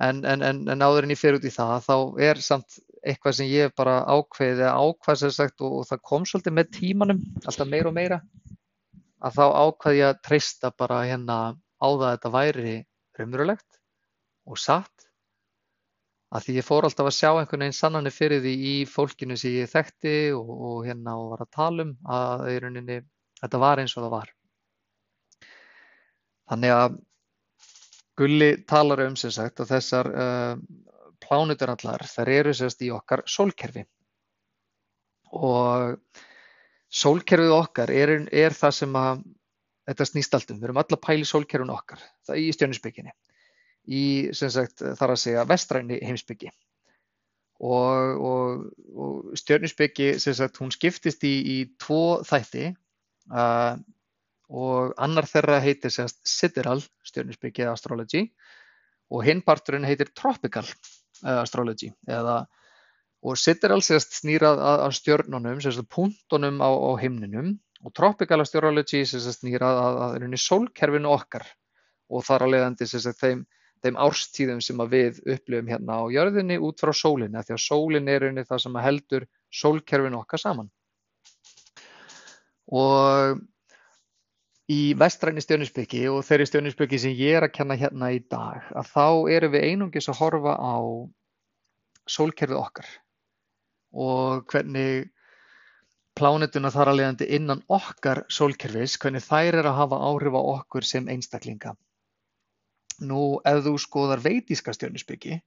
en, 0.00 0.22
en, 0.24 0.62
en 0.72 0.84
áður 0.84 1.06
en 1.06 1.14
ég 1.14 1.20
fer 1.20 1.36
út 1.38 1.46
í 1.46 1.52
það 1.54 1.74
þá 1.86 1.96
er 2.28 2.40
samt 2.44 2.78
eitthvað 3.00 3.36
sem 3.38 3.50
ég 3.50 3.74
bara 3.76 4.00
ákveði 4.04 4.64
eða 4.64 4.76
ákvað 4.76 5.20
sem 5.22 5.34
sagt 5.34 5.64
og, 5.64 5.80
og 5.80 5.88
það 5.88 6.02
kom 6.10 6.26
svolítið 6.28 6.56
með 6.56 6.72
tímanum 6.76 7.20
alltaf 7.44 7.68
meira 7.68 7.90
og 7.90 7.96
meira 7.96 8.20
að 9.20 9.36
þá 9.36 9.44
ákvaði 9.66 10.00
ég 10.00 10.08
að 10.10 10.22
treysta 10.26 10.72
bara 10.76 11.04
hérna 11.08 11.38
á 11.56 11.88
það 11.88 12.06
að 12.06 12.16
þetta 12.16 12.34
væri 12.36 12.74
raunverulegt 13.18 13.80
og 14.50 14.60
satt 14.60 15.06
að 16.30 16.44
því 16.46 16.56
ég 16.60 16.66
fór 16.66 16.86
alltaf 16.86 17.08
að 17.10 17.16
sjá 17.16 17.30
einhvern 17.32 17.64
veginn 17.64 17.76
sannanir 17.76 18.14
fyrir 18.14 18.42
því 18.44 18.52
í 18.70 18.74
fólkinu 18.86 19.36
sem 19.40 19.56
ég 19.58 19.70
þekkti 19.72 20.16
og, 20.36 20.50
og 20.50 20.84
hérna 20.86 21.16
og 21.18 21.32
var 21.32 21.44
að 21.44 21.54
tala 21.56 21.86
um 21.86 21.94
að 22.06 22.44
í 22.52 22.58
rauninni 22.62 22.98
þetta 23.40 23.62
var 23.64 23.82
eins 23.82 23.96
og 23.96 24.04
það 24.04 24.14
var. 24.14 24.34
Þannig 26.50 26.74
að 26.76 26.98
Gulli 28.20 28.50
talar 28.68 29.06
um 29.06 29.16
sem 29.16 29.32
sagt 29.32 29.62
að 29.62 29.72
þessar 29.74 30.10
uh, 30.12 30.54
plánutur 31.24 31.72
allar 31.72 32.04
þær 32.04 32.32
eru 32.34 32.54
sérst 32.56 32.84
í 32.84 32.90
okkar 32.92 33.24
sólkerfi. 33.28 33.86
Og 35.40 35.96
sólkerfið 36.90 37.54
okkar 37.54 37.92
er, 37.94 38.16
er 38.28 38.56
það 38.56 38.76
sem 38.82 38.96
að 38.98 39.22
þetta 39.88 40.06
snýst 40.08 40.36
allt 40.36 40.52
um. 40.52 40.60
Við 40.60 40.68
erum 40.68 40.82
alla 40.82 41.00
pæli 41.06 41.28
sólkerfin 41.28 41.72
okkar 41.74 42.02
það 42.28 42.42
í 42.42 42.48
stjörnusbygginni 42.56 43.14
í 43.90 44.02
sem 44.36 44.50
sagt 44.52 44.82
þar 44.98 45.14
að 45.14 45.22
segja 45.22 45.46
vestræni 45.48 45.98
heimsbyggi 46.04 46.50
og, 47.60 48.20
og, 48.20 48.66
og 48.94 49.38
stjörnusbyggi 49.40 50.12
sem 50.22 50.36
sagt 50.36 50.60
hún 50.60 50.72
skiptist 50.74 51.24
í, 51.26 51.32
í 51.40 51.56
tvo 51.80 52.20
þætti 52.26 52.70
uh, 53.32 53.80
og 54.50 54.94
annar 54.98 55.28
þeirra 55.30 55.60
heitir 55.62 55.92
sagt 55.94 56.18
sideral 56.26 56.82
stjörnusbyggi 57.06 57.64
eða 57.64 57.76
astrology. 57.78 58.26
Og 59.10 59.24
hinn 59.26 59.42
parturinn 59.46 59.86
heitir 59.86 60.10
tropical 60.14 60.66
uh, 60.66 61.40
astrology 61.40 61.90
eða 62.08 62.44
og 63.20 63.36
sideral 63.36 63.82
sérst 63.84 64.14
snýrað 64.16 64.62
að, 64.64 64.82
að 64.86 64.94
stjörnunum, 64.96 65.58
sérst 65.60 65.84
punktunum 65.92 66.62
á, 66.64 66.70
á 66.72 66.90
himninum. 67.02 67.54
Og 67.84 67.92
tropical 67.96 68.40
astrology 68.40 69.04
sérst 69.04 69.42
snýrað 69.42 69.80
að, 69.80 69.98
að, 70.04 70.28
að 70.28 70.44
sólkerfinu 70.44 71.10
okkar. 71.12 71.44
Og 72.10 72.24
þar 72.26 72.46
að 72.46 72.54
leiðandi 72.54 72.88
sérst 72.88 73.20
þeim 73.20 73.44
þeim 73.84 73.96
árstíðum 74.00 74.60
sem 74.64 74.82
við 74.92 75.20
upplifum 75.24 75.70
hérna 75.72 76.00
á 76.00 76.12
jörðinni 76.12 76.58
út 76.60 76.82
frá 76.82 76.92
sólinni, 76.96 77.40
því 77.40 77.56
að 77.56 77.62
sólin 77.64 78.10
er 78.12 78.26
einni 78.28 78.44
það 78.44 78.62
sem 78.64 78.76
heldur 78.84 79.26
sólkerfin 79.60 80.18
okkar 80.18 80.42
saman. 80.42 80.68
Og 82.70 83.40
í 84.70 84.80
vestræni 84.98 85.42
stjörnusbyggi 85.42 86.04
og 86.12 86.22
þeirri 86.26 86.46
stjörnusbyggi 86.48 87.00
sem 87.02 87.14
ég 87.18 87.38
er 87.38 87.46
að 87.46 87.54
kenna 87.56 87.76
hérna 87.78 88.12
í 88.14 88.20
dag, 88.30 88.66
að 88.70 88.90
þá 88.92 89.06
erum 89.36 89.54
við 89.54 89.66
einungis 89.70 90.10
að 90.12 90.20
horfa 90.20 90.54
á 90.54 90.76
sólkerfið 92.10 92.60
okkar 92.60 92.90
og 93.90 94.44
hvernig 94.50 95.10
plánetuna 96.18 96.70
þar 96.74 96.92
að 96.92 96.98
leiðandi 97.00 97.28
innan 97.36 97.62
okkar 97.70 98.24
sólkerfis, 98.30 98.96
hvernig 99.00 99.24
þær 99.24 99.60
er 99.62 99.68
að 99.70 99.78
hafa 99.78 100.00
áhrif 100.10 100.36
á 100.36 100.42
okkur 100.42 100.86
sem 100.86 101.08
einstaklinga. 101.10 101.74
Nú 103.00 103.40
ef 103.48 103.62
þú 103.64 103.74
skoðar 103.80 104.22
veitíska 104.22 104.74
stjörnuspeki 104.76 105.40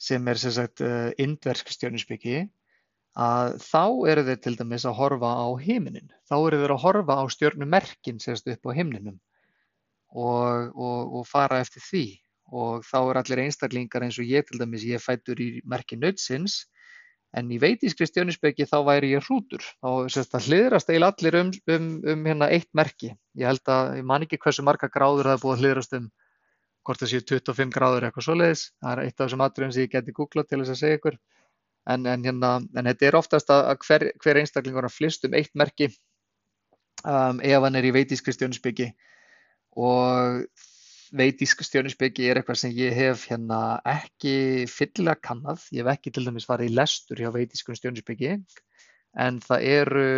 sem 0.00 0.28
er 0.28 0.40
sem 0.40 0.52
sagt 0.56 0.82
uh, 0.82 1.12
indversk 1.22 1.70
stjörnuspeki 1.70 2.42
að 3.14 3.56
þá 3.62 3.84
eru 4.10 4.24
þeir 4.26 4.40
til 4.42 4.56
dæmis 4.58 4.84
að 4.88 4.98
horfa 4.98 5.30
á 5.38 5.46
heiminin. 5.62 6.10
Þá 6.26 6.34
eru 6.40 6.60
þeir 6.62 6.74
að 6.74 6.82
horfa 6.82 7.16
á 7.22 7.24
stjörnumerkin 7.30 8.20
sérst 8.22 8.50
upp 8.50 8.66
á 8.66 8.70
heimninum 8.74 9.18
og, 10.14 10.74
og, 10.74 11.00
og 11.20 11.26
fara 11.26 11.60
eftir 11.62 11.82
því 11.84 12.04
og 12.54 12.84
þá 12.86 12.98
er 13.00 13.18
allir 13.20 13.42
einstaklingar 13.46 14.04
eins 14.04 14.18
og 14.20 14.28
ég 14.28 14.46
til 14.46 14.60
dæmis, 14.60 14.84
ég 14.86 15.02
fættur 15.02 15.40
í 15.40 15.62
merki 15.64 15.96
nötsins 15.96 16.66
en 17.34 17.48
í 17.50 17.58
veitískri 17.58 18.06
stjörnuspeki 18.06 18.66
þá 18.70 18.76
væri 18.86 19.14
ég 19.14 19.24
hrútur. 19.26 19.62
Þá 19.82 20.10
sérst 20.12 20.36
að 20.38 20.50
hliðrast 20.50 20.90
eil 20.92 21.02
allir 21.02 21.38
um, 21.40 21.50
um, 21.74 21.88
um 22.12 22.28
hérna 22.28 22.50
eitt 22.54 22.70
merki. 22.76 23.14
Ég 23.34 23.48
held 23.48 23.70
að, 23.70 23.96
ég 23.98 24.06
man 24.06 24.26
ekki 24.26 24.38
hversu 24.42 24.62
marga 24.66 24.90
gráður 24.92 25.30
það 25.30 25.38
er 25.38 25.42
búið 25.42 25.56
að 25.56 25.64
hliðrast 25.64 25.96
um 25.98 26.10
hvort 26.84 27.00
það 27.00 27.10
séu 27.14 27.24
25 27.24 27.72
gráður 27.74 28.06
eitthvað 28.06 28.26
svoleiðis, 28.26 28.62
það 28.82 28.92
er 28.92 29.02
eitt 29.06 29.14
af 29.16 29.24
þessum 29.24 29.44
atriðum 29.46 29.72
sem 29.72 29.86
ég 29.86 29.92
geti 29.94 30.14
googlað 30.14 30.50
til 30.50 30.58
þess 30.60 30.74
að 30.74 30.80
segja 30.82 30.98
ykkur 30.98 31.16
en, 31.90 32.06
en, 32.06 32.24
hérna, 32.24 32.56
en 32.74 32.90
þetta 32.90 33.08
er 33.08 33.18
oftast 33.18 33.50
að 33.52 33.74
hver, 33.84 34.08
hver 34.22 34.40
einstaklingur 34.40 34.88
að 34.88 34.96
flist 34.96 35.26
um 35.28 35.36
eitt 35.36 35.52
merki 35.58 35.90
um, 37.04 37.40
ef 37.40 37.66
hann 37.66 37.80
er 37.80 37.88
í 37.88 37.94
veitískri 37.94 38.34
stjórnusbyggi 38.36 38.90
og 39.84 40.44
veitísk 41.14 41.62
stjórnusbyggi 41.66 42.28
er 42.30 42.40
eitthvað 42.40 42.60
sem 42.62 42.74
ég 42.74 42.94
hef 42.96 43.26
hérna 43.30 43.80
ekki 43.86 44.64
fyllilega 44.70 45.20
kannad, 45.22 45.62
ég 45.74 45.84
hef 45.84 45.98
ekki 45.98 46.14
til 46.14 46.24
dæmis 46.26 46.48
farið 46.48 46.72
í 46.72 46.78
lestur 46.78 47.20
hjá 47.20 47.30
veitískun 47.34 47.78
stjórnusbyggi 47.78 48.38
en 49.24 49.38
það 49.44 49.68
eru 49.70 50.08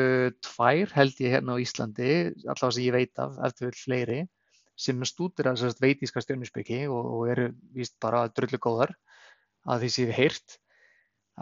tvær 0.45 0.95
held 0.97 1.21
ég 1.21 1.35
hérna 1.37 1.57
á 1.57 1.61
Íslandi, 1.61 2.13
allavega 2.47 2.77
sem 2.79 2.87
ég 2.87 2.95
veit 2.97 3.21
af, 3.21 3.37
eftir 3.45 3.69
vel 3.69 3.77
fleiri 3.77 4.21
sem 4.77 5.03
stúdira 5.09 5.55
veitíska 5.81 6.21
stjörnusbyggi 6.21 6.85
og, 6.93 7.05
og 7.17 7.29
eru 7.33 7.51
víst 7.77 7.97
bara 8.01 8.27
drullu 8.29 8.61
góðar 8.61 8.93
að 9.67 9.85
því 9.85 9.93
sem 9.93 10.05
ég 10.05 10.13
hef 10.13 10.21
heyrt 10.21 10.59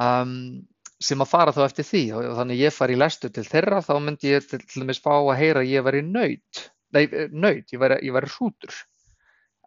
um, 0.01 0.65
sem 1.03 1.21
að 1.23 1.31
fara 1.31 1.55
þá 1.55 1.63
eftir 1.67 1.89
því. 1.89 2.03
Og, 2.15 2.29
og 2.31 2.37
þannig 2.41 2.63
ég 2.65 2.75
fari 2.75 2.97
í 2.97 3.01
lestu 3.01 3.31
til 3.33 3.47
þeirra 3.49 3.83
þá 3.85 3.95
myndi 4.03 4.35
ég 4.35 4.49
til 4.51 4.63
dæmis 4.75 5.03
fá 5.03 5.13
að 5.17 5.37
heyra 5.41 5.65
að 5.65 5.73
ég 5.73 5.87
væri 5.87 6.03
nöyt, 6.07 6.67
nei 6.95 7.05
nöyt, 7.33 7.73
ég 7.75 7.83
væri, 7.83 8.13
væri 8.17 8.33
hrútur. 8.37 8.83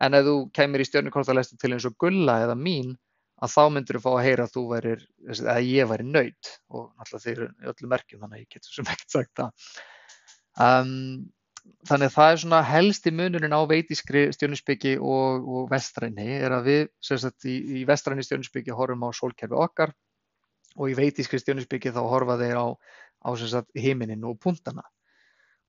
En 0.03 0.13
ef 0.13 0.25
þú 0.27 0.37
kemur 0.53 0.83
í 0.83 0.87
stjörnukortalestu 0.87 1.57
til 1.57 1.73
eins 1.73 1.87
og 1.89 1.97
gulla 2.01 2.41
eða 2.45 2.57
mín 2.57 2.95
að 3.41 3.53
þá 3.53 3.63
myndur 3.73 3.97
þú 3.97 4.03
fá 4.03 4.11
að 4.15 4.25
heyra 4.25 4.45
að 4.47 4.53
þú 4.55 4.63
væri, 4.71 4.97
að 5.53 5.69
ég 5.69 5.89
væri 5.89 6.05
nöyt 6.09 6.51
og 6.73 6.87
náttúrulega 6.97 7.23
þeir 7.23 7.37
eru 7.37 7.71
öllu 7.71 7.89
merkjum 7.91 8.21
þannig 8.21 8.37
að 8.37 8.43
ég 8.43 8.51
getur 8.55 8.77
sem 8.77 8.91
ekkert 8.93 9.15
sagt 9.15 9.33
það. 9.41 9.73
Um, 10.57 10.93
þannig 11.85 12.09
að 12.09 12.15
það 12.15 12.31
er 12.31 12.41
svona 12.41 12.61
helsti 12.65 13.13
munurinn 13.13 13.53
á 13.53 13.61
veitískri 13.69 14.23
stjórnusbyggi 14.33 14.95
og, 14.97 15.45
og 15.45 15.69
vestræni 15.69 16.39
er 16.39 16.55
að 16.55 16.69
við 16.71 16.83
sagt, 17.05 17.45
í, 17.45 17.57
í 17.81 17.83
vestræni 17.89 18.25
stjórnusbyggi 18.25 18.73
horfum 18.77 19.05
á 19.05 19.09
sólkerfi 19.13 19.57
okkar 19.57 19.93
og 20.77 20.91
í 20.91 20.97
veitískri 20.97 21.39
stjórnusbyggi 21.41 21.93
þá 21.95 22.01
horfa 22.05 22.37
þeir 22.41 22.61
á, 22.61 22.67
á 23.25 23.29
heiminin 23.77 24.25
og 24.27 24.39
puntana 24.43 24.85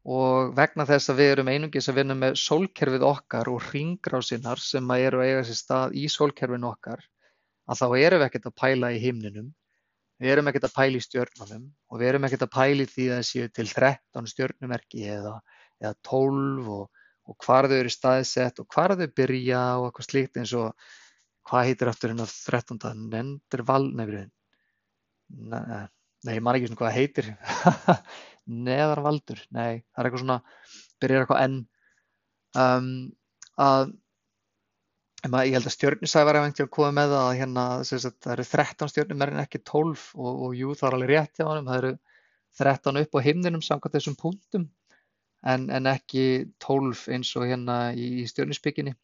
og 0.09 0.55
vegna 0.57 0.87
þess 0.89 1.11
að 1.11 1.21
við 1.21 1.31
erum 1.35 1.51
einungis 1.53 1.89
að 1.91 2.01
vinna 2.01 2.17
með 2.17 2.39
sólkerfið 2.41 3.05
okkar 3.05 3.51
og 3.53 3.65
ringrásinnar 3.73 4.61
sem 4.63 4.91
eru 4.97 5.23
að 5.23 5.31
eiga 5.31 5.47
sér 5.49 5.59
stað 5.59 5.97
í 5.99 6.07
sólkerfinu 6.13 6.71
okkar 6.71 7.03
að 7.69 7.81
þá 7.83 7.87
erum 7.99 8.23
við 8.23 8.29
ekkert 8.29 8.51
að 8.51 8.59
pæla 8.63 8.93
í 8.95 9.01
himninum 9.03 9.51
við 10.19 10.33
erum 10.33 10.49
ekkert 10.51 10.69
að 10.71 10.77
pæla 10.79 11.01
í 11.01 11.05
stjörnunum 11.05 11.67
og 11.91 12.01
við 12.01 12.13
erum 12.13 12.29
ekkert 12.29 12.47
að 12.47 12.55
pæla 12.55 12.87
í 12.87 12.93
því 12.93 13.09
að 13.17 13.27
séu 13.29 13.51
til 13.53 13.69
13 13.69 14.31
stjörnumerki 14.33 15.05
eða 15.19 15.35
eða 15.83 15.95
12 16.09 16.71
og, 16.75 17.05
og 17.29 17.45
hvar 17.45 17.69
þau 17.71 17.77
eru 17.79 17.93
staðsett 17.93 18.63
og 18.63 18.69
hvar 18.73 18.97
þau 18.99 19.07
byrja 19.21 19.63
og 19.79 19.89
eitthvað 19.89 20.09
slíkt 20.09 20.41
eins 20.41 20.55
og 20.59 20.89
hvað 21.49 21.71
heitir 21.71 21.91
aftur 21.91 22.13
hennar 22.13 22.33
13. 22.33 22.81
Nenderval, 23.13 23.85
nefnir 23.97 24.27
nei, 25.29 25.85
nei, 26.25 26.35
ég 26.35 26.43
man 26.45 26.59
ekki 26.59 26.71
svona 26.71 26.81
hvað 26.83 26.91
það 26.91 26.99
heitir 26.99 27.31
Neðarvaldur, 28.69 29.41
nei, 29.53 29.83
það 29.93 30.01
er 30.01 30.09
eitthvað 30.09 30.23
svona 30.23 30.39
byrjar 31.03 31.25
eitthvað 31.25 31.43
enn 31.45 31.57
um, 32.57 32.93
að 33.61 33.91
ég 35.27 35.57
held 35.59 35.67
að 35.67 35.75
stjörnusævar 35.75 36.39
hef 36.39 36.49
ekkert 36.53 36.73
komið 36.73 36.95
með 36.97 37.15
að 37.19 37.31
hérna, 37.41 37.65
sagt, 37.85 38.21
það 38.25 38.35
eru 38.37 38.47
13 38.49 38.93
stjörnum 38.93 39.25
er 39.25 39.33
en 39.35 39.43
ekki 39.43 39.61
12 39.67 40.05
og, 40.17 40.43
og 40.47 40.57
jú 40.57 40.75
það 40.79 40.89
er 40.89 40.97
alveg 40.99 41.13
rétt 41.13 41.41
hjá 41.41 41.47
hann 41.51 41.69
það 41.69 41.81
eru 41.83 41.93
13 42.59 43.01
upp 43.03 43.19
á 43.19 43.27
himninum 43.27 43.65
samkvæmt 43.65 43.99
þessum 43.99 44.17
punktum 44.19 44.69
en, 45.47 45.69
en 45.71 45.91
ekki 45.91 46.25
12 46.65 47.05
eins 47.15 47.35
og 47.39 47.47
hérna 47.51 47.79
í, 47.95 48.23
í 48.23 48.27
stjörnuspíkinni. 48.31 48.95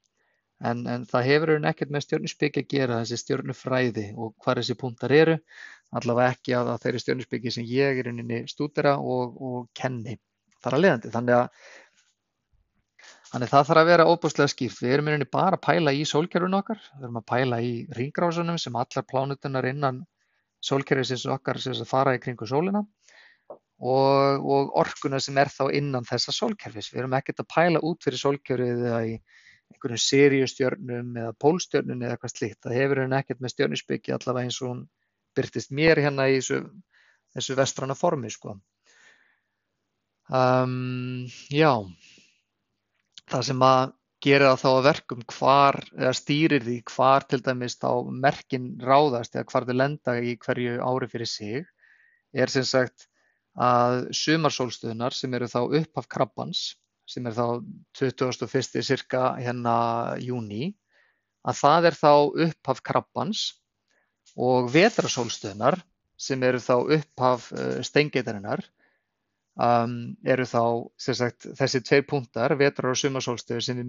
En, 0.63 0.85
en 0.87 1.07
það 1.09 1.27
hefur 1.29 1.51
hérna 1.55 1.73
ekkert 1.75 1.91
með 1.93 2.05
stjörnuspíki 2.07 2.63
að 2.63 2.69
gera 2.71 2.99
þessi 3.03 3.21
stjörnufræði 3.21 4.05
og 4.15 4.35
hvað 4.43 4.61
þessi 4.61 4.77
punktar 4.81 5.13
eru, 5.13 5.39
allavega 5.95 6.37
ekki 6.37 6.55
að, 6.57 6.71
að 6.75 6.85
þeirri 6.85 7.03
stjörnuspíki 7.03 7.55
sem 7.55 7.67
ég 7.69 8.01
er 8.01 8.11
inn 8.13 8.23
í 8.23 8.45
stúdera 8.51 8.95
og, 8.99 9.35
og 9.35 9.67
kenni 9.77 10.19
þar 10.63 10.79
að 10.79 10.85
leiðandi. 10.87 11.15
Þannig 11.17 11.41
að 11.41 11.67
Þannig 13.35 13.51
það 13.51 13.65
þarf 13.67 13.81
að 13.81 13.89
vera 13.89 14.05
óbúslega 14.07 14.51
skýrt. 14.53 14.77
Við 14.79 14.93
erum 14.95 15.09
einnig 15.11 15.29
bara 15.35 15.57
að 15.59 15.65
pæla 15.67 15.91
í 15.91 16.05
sólkerfinu 16.07 16.55
okkar, 16.61 16.79
við 16.95 17.07
erum 17.09 17.17
að 17.19 17.25
pæla 17.33 17.57
í 17.67 17.73
ringrásunum 17.99 18.61
sem 18.63 18.77
allar 18.79 19.05
plánutunar 19.11 19.67
innan 19.67 19.97
sólkerfisins 20.63 21.25
okkar 21.35 21.59
sem 21.59 21.81
fara 21.89 22.13
í 22.15 22.21
kringu 22.23 22.47
sólina 22.47 22.85
og, 23.51 24.47
og 24.47 24.71
orkuna 24.85 25.19
sem 25.19 25.41
er 25.43 25.51
þá 25.51 25.65
innan 25.75 26.07
þessa 26.07 26.37
sólkerfis. 26.37 26.93
Við 26.93 27.03
erum 27.03 27.19
ekkert 27.19 27.43
að 27.43 27.51
pæla 27.57 27.83
út 27.83 28.07
fyrir 28.07 28.23
sólkerfið 28.23 28.87
eða 28.93 29.03
í 29.11 29.17
einhvern 29.75 30.01
seríustjörnum 30.01 31.17
eða 31.23 31.33
pólstjörnum 31.45 32.03
eða 32.03 32.17
eitthvað 32.17 32.35
slíkt. 32.35 32.61
Það 32.65 32.77
hefur 32.79 33.03
henni 33.03 33.19
ekkert 33.19 33.43
með 33.43 33.55
stjörnusbyggi 33.55 34.15
allavega 34.15 34.49
eins 34.49 34.61
og 34.63 34.71
hún 34.71 34.85
byrtist 35.35 35.75
mér 35.75 36.01
hérna 36.05 36.29
í 36.31 36.39
þessu, 36.39 36.61
þessu 37.35 37.59
vestrana 37.59 37.99
formi 37.99 38.31
sko. 38.33 38.57
Um, 40.33 41.27
já, 41.53 41.73
það 43.29 43.47
sem 43.51 43.65
að 43.67 43.95
gera 44.25 44.53
það 44.55 44.63
þá 44.63 44.69
að 44.71 44.87
verkum 44.87 45.25
hvar, 45.35 45.79
eða 45.99 46.13
stýrir 46.17 46.65
því 46.65 46.77
hvar 46.95 47.27
til 47.29 47.41
dæmis 47.45 47.77
þá 47.77 47.91
merkin 48.25 48.71
ráðast 48.81 49.35
eða 49.37 49.51
hvar 49.51 49.67
þau 49.69 49.75
lenda 49.77 50.15
í 50.17 50.37
hverju 50.41 50.79
ári 50.81 51.11
fyrir 51.13 51.29
sig 51.29 51.67
er 52.33 52.53
sem 52.53 52.65
sagt 52.65 53.09
að 53.55 54.09
sumarsólstöðunar 54.17 55.15
sem 55.15 55.35
eru 55.37 55.51
þá 55.51 55.61
upphaf 55.67 56.09
krabbans 56.11 56.65
sem 57.09 57.27
er 57.29 57.37
þá 57.37 57.47
21. 58.01 58.83
cirka 58.87 59.35
hérna 59.39 59.77
júni 60.23 60.73
að 61.45 61.59
það 61.61 61.91
er 61.91 61.99
þá 61.99 62.13
upphaf 62.47 62.81
krabbans 62.85 63.43
og 64.35 64.71
vetrasólstöðnar 64.75 65.79
sem 66.17 66.43
eru 66.47 66.61
þá 66.63 66.75
upphaf 66.97 67.51
uh, 67.53 67.83
steingeitarinnar 67.85 68.65
um, 69.55 70.15
eru 70.27 70.47
þá 70.49 70.63
sagt, 70.99 71.49
þessi 71.59 71.83
tveir 71.85 72.07
punktar, 72.09 72.57
vetrar 72.59 72.95
og 72.95 73.01
sumasólstöður 73.01 73.67
sem, 73.67 73.83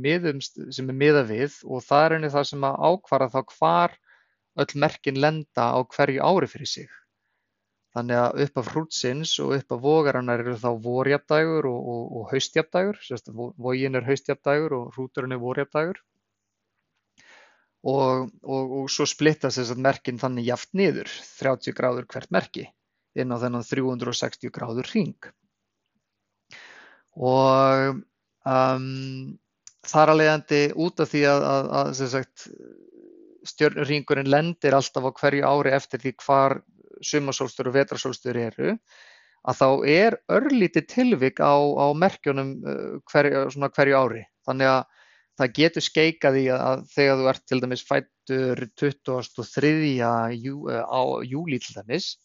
sem 0.74 0.92
er 0.92 1.00
miða 1.00 1.24
við 1.28 1.62
og 1.66 1.86
það 1.86 2.06
er 2.06 2.18
einnig 2.18 2.36
það 2.36 2.50
sem 2.52 2.68
að 2.68 2.82
ákvara 2.90 3.32
þá 3.34 3.40
hvar 3.56 3.98
öll 4.56 4.80
merkin 4.80 5.20
lenda 5.20 5.72
á 5.76 5.80
hverju 5.84 6.24
ári 6.24 6.50
fyrir 6.52 6.72
sig. 6.72 6.92
Þannig 7.96 8.20
að 8.20 8.42
upp 8.44 8.58
af 8.60 8.70
hrútsins 8.74 9.34
og 9.40 9.54
upp 9.56 9.72
af 9.72 9.84
vogarannar 9.86 10.42
eru 10.44 10.58
þá 10.60 10.68
vorjafndægur 10.84 11.68
og, 11.70 11.86
og, 11.94 12.02
og 12.20 12.25
haustjafndægur, 12.34 13.00
vogin 13.68 13.96
er 13.96 14.08
haustjafndægur 14.10 14.75
og 14.75 14.90
hrúturinn 14.98 15.36
er 15.36 15.40
vorjafndægur. 15.40 16.02
Og, 17.86 18.34
og 18.42 18.90
svo 18.90 19.06
splittast 19.08 19.62
þess 19.62 19.72
að 19.75 19.84
merkin 19.86 20.20
þannig 20.20 20.50
jaft 20.50 20.72
niður, 20.74 21.12
30 21.40 21.75
gráður 21.78 22.08
hvert 22.10 22.32
merki, 22.34 22.66
inn 23.16 23.32
á 23.32 23.38
þennan 23.40 23.64
360 23.70 24.52
gráður 24.52 24.90
ring. 24.92 25.30
Og 27.16 28.02
um, 28.44 29.36
þar 29.88 30.12
að 30.12 30.20
leiðandi 30.24 30.64
út 30.84 31.04
af 31.06 31.14
því 31.14 31.25
að, 31.30 31.46
að, 31.54 31.70
að 31.80 31.94
stjörnuringurinn 33.46 34.34
lendir 34.34 34.75
alltaf 34.75 35.06
á 35.06 35.12
hverju 35.22 35.46
ári 35.46 35.75
eftir 35.78 36.02
því 36.02 36.18
hvar 36.25 36.60
sumasólstur 37.04 37.70
og 37.72 37.78
vetrasólstur 37.78 38.38
eru 38.40 38.75
að 39.46 39.60
þá 39.60 39.68
er 39.92 40.18
örlítið 40.32 40.88
tilvik 40.90 41.42
á, 41.44 41.54
á 41.54 41.88
merkjunum 41.94 42.52
uh, 42.66 42.98
hverju, 43.12 43.46
hverju 43.54 43.98
ári. 43.98 44.24
Þannig 44.48 44.72
að 44.72 44.84
það 45.36 45.56
getur 45.60 45.86
skeikað 45.86 46.40
í 46.40 46.46
að 46.56 46.86
þegar 46.94 47.20
þú 47.20 47.30
ert 47.32 47.46
til 47.46 47.62
dæmis 47.62 47.86
fættur 47.86 48.64
23. 48.82 49.74
Jú, 50.42 50.56
uh, 50.66 50.82
á 50.82 51.02
júli 51.28 51.60
til 51.62 51.78
dæmis, 51.78 52.16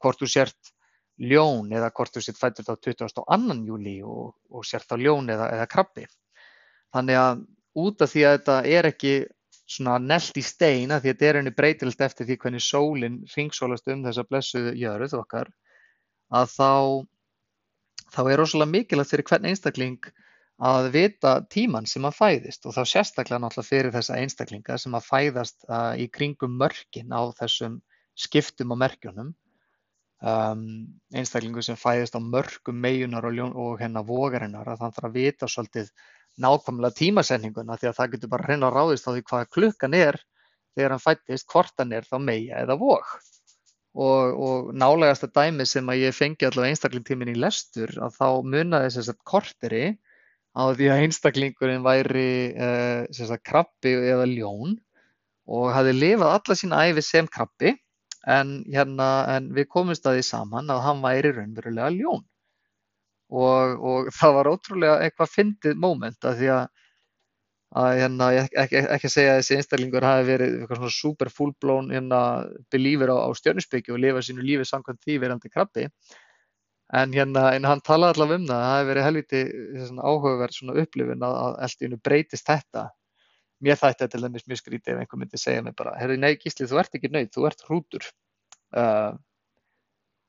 hvort 0.00 0.22
þú 0.22 0.30
sért 0.30 0.72
ljón 1.20 1.68
eða 1.76 1.90
hvort 1.92 2.14
þú 2.16 2.24
sért 2.24 2.40
fættur 2.40 2.68
þá 2.70 2.74
22. 2.88 3.60
júli 3.68 3.98
og, 4.00 4.32
og 4.48 4.64
sért 4.64 4.88
þá 4.88 4.96
ljón 5.02 5.28
eða, 5.34 5.50
eða 5.58 5.68
krabbi. 5.68 6.06
Þannig 6.94 7.20
að 7.20 7.44
út 7.80 8.02
af 8.02 8.12
því 8.12 8.24
að 8.26 8.38
þetta 8.38 8.56
er 8.66 8.88
ekki 8.88 9.12
svona 9.70 9.98
nelt 10.02 10.36
í 10.36 10.42
stein 10.44 10.90
að 10.90 11.04
því 11.04 11.10
að 11.10 11.14
þetta 11.14 11.28
er 11.28 11.38
henni 11.38 11.54
breytilegt 11.54 12.04
eftir 12.06 12.26
því 12.28 12.36
hvernig 12.42 12.64
sólinn 12.66 13.20
ringsólast 13.34 13.90
um 13.92 14.02
þessa 14.06 14.26
blessuðu 14.26 14.74
jörð 14.80 15.14
okkar 15.20 15.52
að 16.40 16.50
þá, 16.56 16.72
þá 18.14 18.20
er 18.24 18.40
rosalega 18.40 18.74
mikilvægt 18.74 19.14
fyrir 19.14 19.28
hvern 19.30 19.50
einstakling 19.50 20.10
að 20.60 20.90
vita 20.92 21.34
tíman 21.48 21.86
sem 21.88 22.04
að 22.04 22.18
fæðist 22.18 22.66
og 22.68 22.74
þá 22.76 22.82
sérstaklega 22.92 23.40
náttúrulega 23.40 23.70
fyrir 23.70 23.94
þessa 23.94 24.18
einstaklinga 24.20 24.76
sem 24.78 24.96
að 24.96 25.06
fæðast 25.06 25.62
uh, 25.68 25.94
í 25.96 26.10
kringum 26.12 26.58
mörkin 26.60 27.14
á 27.16 27.32
þessum 27.38 27.78
skiptum 28.18 28.74
á 28.74 28.76
merkjunum. 28.82 29.30
Um, 30.20 30.64
einstaklingu 31.16 31.62
sem 31.64 31.78
fæðist 31.80 32.12
á 32.12 32.20
mörkum 32.20 32.76
mejunar 32.76 33.24
og, 33.24 33.38
og 33.56 33.80
hennar 33.80 34.04
vogarinnar 34.04 34.68
að 34.68 34.82
þann 34.82 34.96
þarf 34.98 35.08
að 35.08 35.16
vita 35.16 35.48
svolítið 35.48 35.88
nákvæmlega 36.40 36.96
tímasetninguna 36.98 37.78
því 37.80 37.90
að 37.90 37.96
það 37.98 38.12
getur 38.14 38.32
bara 38.34 38.46
hreina 38.46 38.70
ráðist 38.72 39.08
á 39.08 39.10
því 39.10 39.24
hvað 39.30 39.48
klukkan 39.56 39.96
er 39.98 40.20
þegar 40.76 40.94
hann 40.94 41.02
fættist, 41.02 41.48
hvort 41.50 41.74
hann 41.78 41.92
er 41.96 42.06
þá 42.06 42.16
meia 42.22 42.62
eða 42.62 42.76
vok. 42.80 43.16
Og, 43.90 44.36
og 44.38 44.68
nálegasta 44.78 45.26
dæmi 45.34 45.66
sem 45.66 45.88
að 45.90 46.04
ég 46.04 46.14
fengi 46.14 46.46
allavega 46.46 46.76
einstakling 46.76 47.32
í 47.32 47.40
lestur 47.42 47.90
að 47.98 48.14
þá 48.20 48.28
munaði 48.46 49.02
að 49.02 49.16
korteri 49.26 49.84
á 50.54 50.62
því 50.70 50.90
að 50.90 51.02
einstaklingurinn 51.04 51.82
væri 51.82 52.30
uh, 52.54 53.02
sagt, 53.10 53.42
krabbi 53.46 53.96
eða 54.12 54.26
ljón 54.30 54.78
og 55.50 55.70
hafi 55.74 55.94
lifað 55.94 56.36
alla 56.36 56.56
sína 56.58 56.82
æfi 56.86 57.02
sem 57.02 57.26
krabbi 57.26 57.74
en, 58.30 58.60
hérna, 58.70 59.10
en 59.34 59.50
við 59.56 59.70
komumst 59.72 60.06
að 60.06 60.20
því 60.20 60.26
saman 60.28 60.70
að 60.70 60.84
hann 60.86 61.02
væri 61.02 61.34
raunverulega 61.34 61.90
ljón 61.96 62.24
og, 63.30 63.80
og 63.80 64.10
það 64.18 64.36
var 64.38 64.52
ótrúlega 64.52 65.00
eitthvað 65.04 65.34
fyndið 65.34 65.80
moment 65.80 66.28
að 66.28 66.40
því 66.40 66.52
að, 66.56 66.64
að 67.80 67.90
hérna, 68.00 68.30
ekki, 68.64 68.82
ekki 68.82 69.10
að 69.10 69.14
segja 69.14 69.34
að 69.34 69.42
þessi 69.42 69.58
einstaklingur 69.58 70.06
hafi 70.06 70.26
verið 70.30 70.56
eitthvað 70.58 70.82
svona 70.82 70.96
super 70.96 71.32
full 71.34 71.52
blown 71.62 71.92
hérna, 71.94 72.22
believer 72.74 73.14
á, 73.14 73.16
á 73.26 73.28
stjörnusbyggju 73.38 73.94
og 73.96 74.02
lifa 74.02 74.24
sínu 74.26 74.46
lífi 74.46 74.66
samkvæmt 74.68 75.04
því 75.06 75.20
verandi 75.24 75.52
krabbi. 75.52 75.86
En 77.00 77.12
hérna 77.14 77.52
en 77.54 77.68
hann 77.68 77.82
talaði 77.86 78.16
allavega 78.16 78.40
um 78.40 78.46
það 78.48 78.64
það 78.64 78.72
hefði 78.76 78.88
verið 78.88 79.06
helviti 79.06 79.42
áhugaverð 80.02 80.56
svona 80.56 80.80
upplifin 80.82 81.22
að, 81.22 81.36
að 81.44 81.60
eldinu 81.68 82.00
breytist 82.02 82.50
þetta. 82.50 82.88
Mér 83.60 83.76
þætti 83.76 84.00
þetta 84.00 84.16
til 84.16 84.22
dæmis 84.24 84.46
mjög 84.48 84.58
skrítið 84.58 84.94
ef 84.94 85.02
einhver 85.02 85.20
myndi 85.20 85.38
segja 85.38 85.62
mig 85.62 85.76
bara, 85.78 85.92
herri 86.00 86.16
nei 86.18 86.32
gísli 86.40 86.66
þú 86.66 86.80
ert 86.80 86.96
ekki 86.96 87.10
nöyð, 87.12 87.28
þú 87.36 87.44
ert 87.46 87.62
hrútur. 87.68 88.06
Uh, 88.74 89.12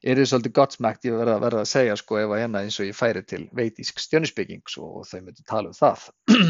er 0.01 0.17
þið 0.17 0.29
svolítið 0.31 0.53
gottsmækt 0.57 1.07
ég 1.07 1.17
verða, 1.19 1.37
verða 1.41 1.63
að 1.63 1.71
segja 1.71 1.95
sko 1.99 2.19
ef 2.21 2.31
að 2.33 2.41
hérna 2.41 2.61
eins 2.65 2.79
og 2.81 2.87
ég 2.87 2.97
færi 2.97 3.21
til 3.27 3.43
veitísk 3.57 4.01
stjörnusbygging 4.01 4.63
og 4.81 5.03
þau 5.09 5.19
myndu 5.21 5.45
tala 5.45 5.71
um 5.71 5.77
það. 5.77 6.07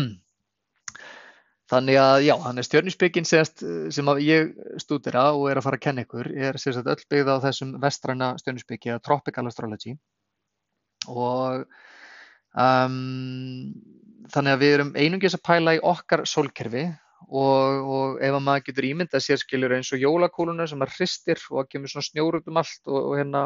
Þannig 1.71 1.97
að 2.01 2.17
já, 2.25 2.33
hann 2.43 2.59
er 2.59 2.67
stjörnusbygging 2.67 3.27
sem 3.27 4.09
ég 4.23 4.49
stúdira 4.83 5.29
og 5.35 5.45
er 5.51 5.59
að 5.59 5.67
fara 5.67 5.79
að 5.79 5.85
kenna 5.85 6.03
ykkur 6.03 6.31
er 6.31 6.59
sérstaklega 6.59 6.97
öll 6.97 7.11
byggð 7.13 7.31
á 7.31 7.43
þessum 7.45 7.71
vestræna 7.83 8.33
stjörnusbyggi 8.41 8.91
eða 8.91 9.03
tropical 9.07 9.45
astrology. 9.47 9.95
Og 11.11 11.63
um, 12.59 13.71
þannig 14.31 14.57
að 14.57 14.63
við 14.63 14.75
erum 14.75 14.91
einungis 14.99 15.37
að 15.37 15.45
pæla 15.47 15.77
í 15.77 15.83
okkar 15.93 16.25
sólkerfi 16.27 16.89
og, 17.27 17.89
og 17.95 18.21
ef 18.23 18.37
maður 18.41 18.65
getur 18.69 18.87
ímyndað 18.89 19.25
sér 19.25 19.41
skiljur 19.41 19.75
eins 19.75 19.91
og 19.93 20.01
jólakúluna 20.01 20.67
sem 20.67 20.79
maður 20.81 20.97
hristir 20.99 21.41
og 21.49 21.61
það 21.61 21.71
kemur 21.73 21.93
svona 21.93 22.07
snjór 22.09 22.39
út 22.39 22.49
um 22.51 22.61
allt 22.61 22.91
og, 22.91 22.99
og 23.01 23.17
hérna 23.19 23.43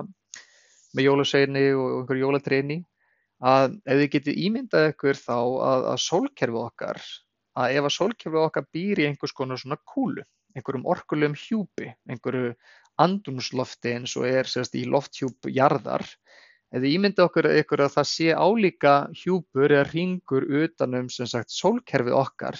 með 0.95 1.09
jólasveginni 1.09 1.65
og 1.75 1.87
einhver 1.99 2.21
jólatreini 2.21 2.79
að 3.43 3.75
ef 3.83 3.99
þið 3.99 4.09
getur 4.15 4.41
ímyndað 4.47 4.89
ykkur 4.93 5.19
þá 5.19 5.35
að, 5.37 5.87
að 5.91 6.01
sólkerfið 6.05 6.61
okkar 6.61 7.01
að 7.55 7.75
ef 7.75 7.87
að 7.87 7.95
sólkerfið 7.97 8.41
okkar 8.45 8.67
býr 8.75 9.01
í 9.01 9.07
einhvers 9.09 9.35
konar 9.35 9.59
svona 9.59 9.77
kúlu, 9.87 10.23
einhverjum 10.55 10.87
orkulegum 10.91 11.37
hjúpi, 11.39 11.91
einhverju 12.09 12.53
andunslofti 13.01 13.95
eins 13.95 14.15
og 14.19 14.27
er 14.29 14.47
sérst 14.47 14.75
í 14.79 14.85
lofthjúp 14.87 15.49
jarðar, 15.51 16.05
ef 16.71 16.83
þið 16.83 16.91
ímyndað 16.93 17.29
okkur 17.29 17.49
ykkur 17.61 17.85
að 17.85 17.93
það 17.97 18.09
sé 18.11 18.29
álíka 18.35 18.95
hjúpur 19.23 19.71
eða 19.71 19.89
ringur 19.91 20.47
utanum 20.63 21.11
sem 21.11 21.27
sagt 21.31 21.53
sólkerfið 21.55 22.17
okkar 22.19 22.59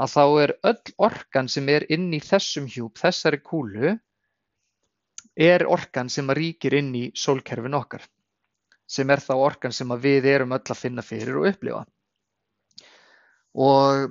að 0.00 0.12
þá 0.14 0.24
er 0.42 0.52
öll 0.70 0.94
orkan 1.08 1.48
sem 1.52 1.68
er 1.68 1.84
inn 1.92 2.08
í 2.16 2.20
þessum 2.24 2.68
hjúp, 2.70 2.96
þessari 3.00 3.40
kúlu, 3.44 3.96
er 5.36 5.66
orkan 5.68 6.08
sem 6.12 6.30
ríkir 6.36 6.76
inn 6.78 6.94
í 6.96 7.04
sólkerfin 7.16 7.76
okkar, 7.76 8.02
sem 8.88 9.10
er 9.10 9.22
þá 9.24 9.34
orkan 9.36 9.76
sem 9.76 9.92
við 10.00 10.30
erum 10.32 10.56
öll 10.56 10.64
að 10.64 10.80
finna 10.80 11.04
fyrir 11.04 11.40
og 11.40 11.50
upplifa. 11.52 11.84
Og 13.60 14.10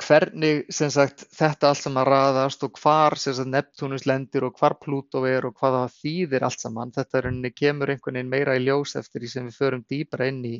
hvernig 0.00 0.64
sagt, 0.72 1.26
þetta 1.36 1.70
allt 1.70 1.82
saman 1.84 2.06
raðast 2.08 2.64
og 2.66 2.78
hvar 2.80 3.16
sagt, 3.20 3.44
Neptunus 3.46 4.06
lendir 4.08 4.46
og 4.48 4.56
hvar 4.58 4.76
Plútó 4.80 5.24
er 5.28 5.46
og 5.46 5.56
hvað 5.58 5.76
það 5.76 5.96
þýðir 6.02 6.46
allt 6.46 6.64
saman, 6.64 6.92
þetta 6.96 7.20
er, 7.20 7.30
kemur 7.56 7.92
einhvern 7.92 8.18
veginn 8.18 8.32
meira 8.32 8.56
í 8.56 8.64
ljós 8.64 8.96
eftir 9.00 9.22
því 9.24 9.32
sem 9.34 9.50
við 9.50 9.58
förum 9.58 9.84
dýbra 9.88 10.30
inn 10.30 10.44
í, 10.46 10.56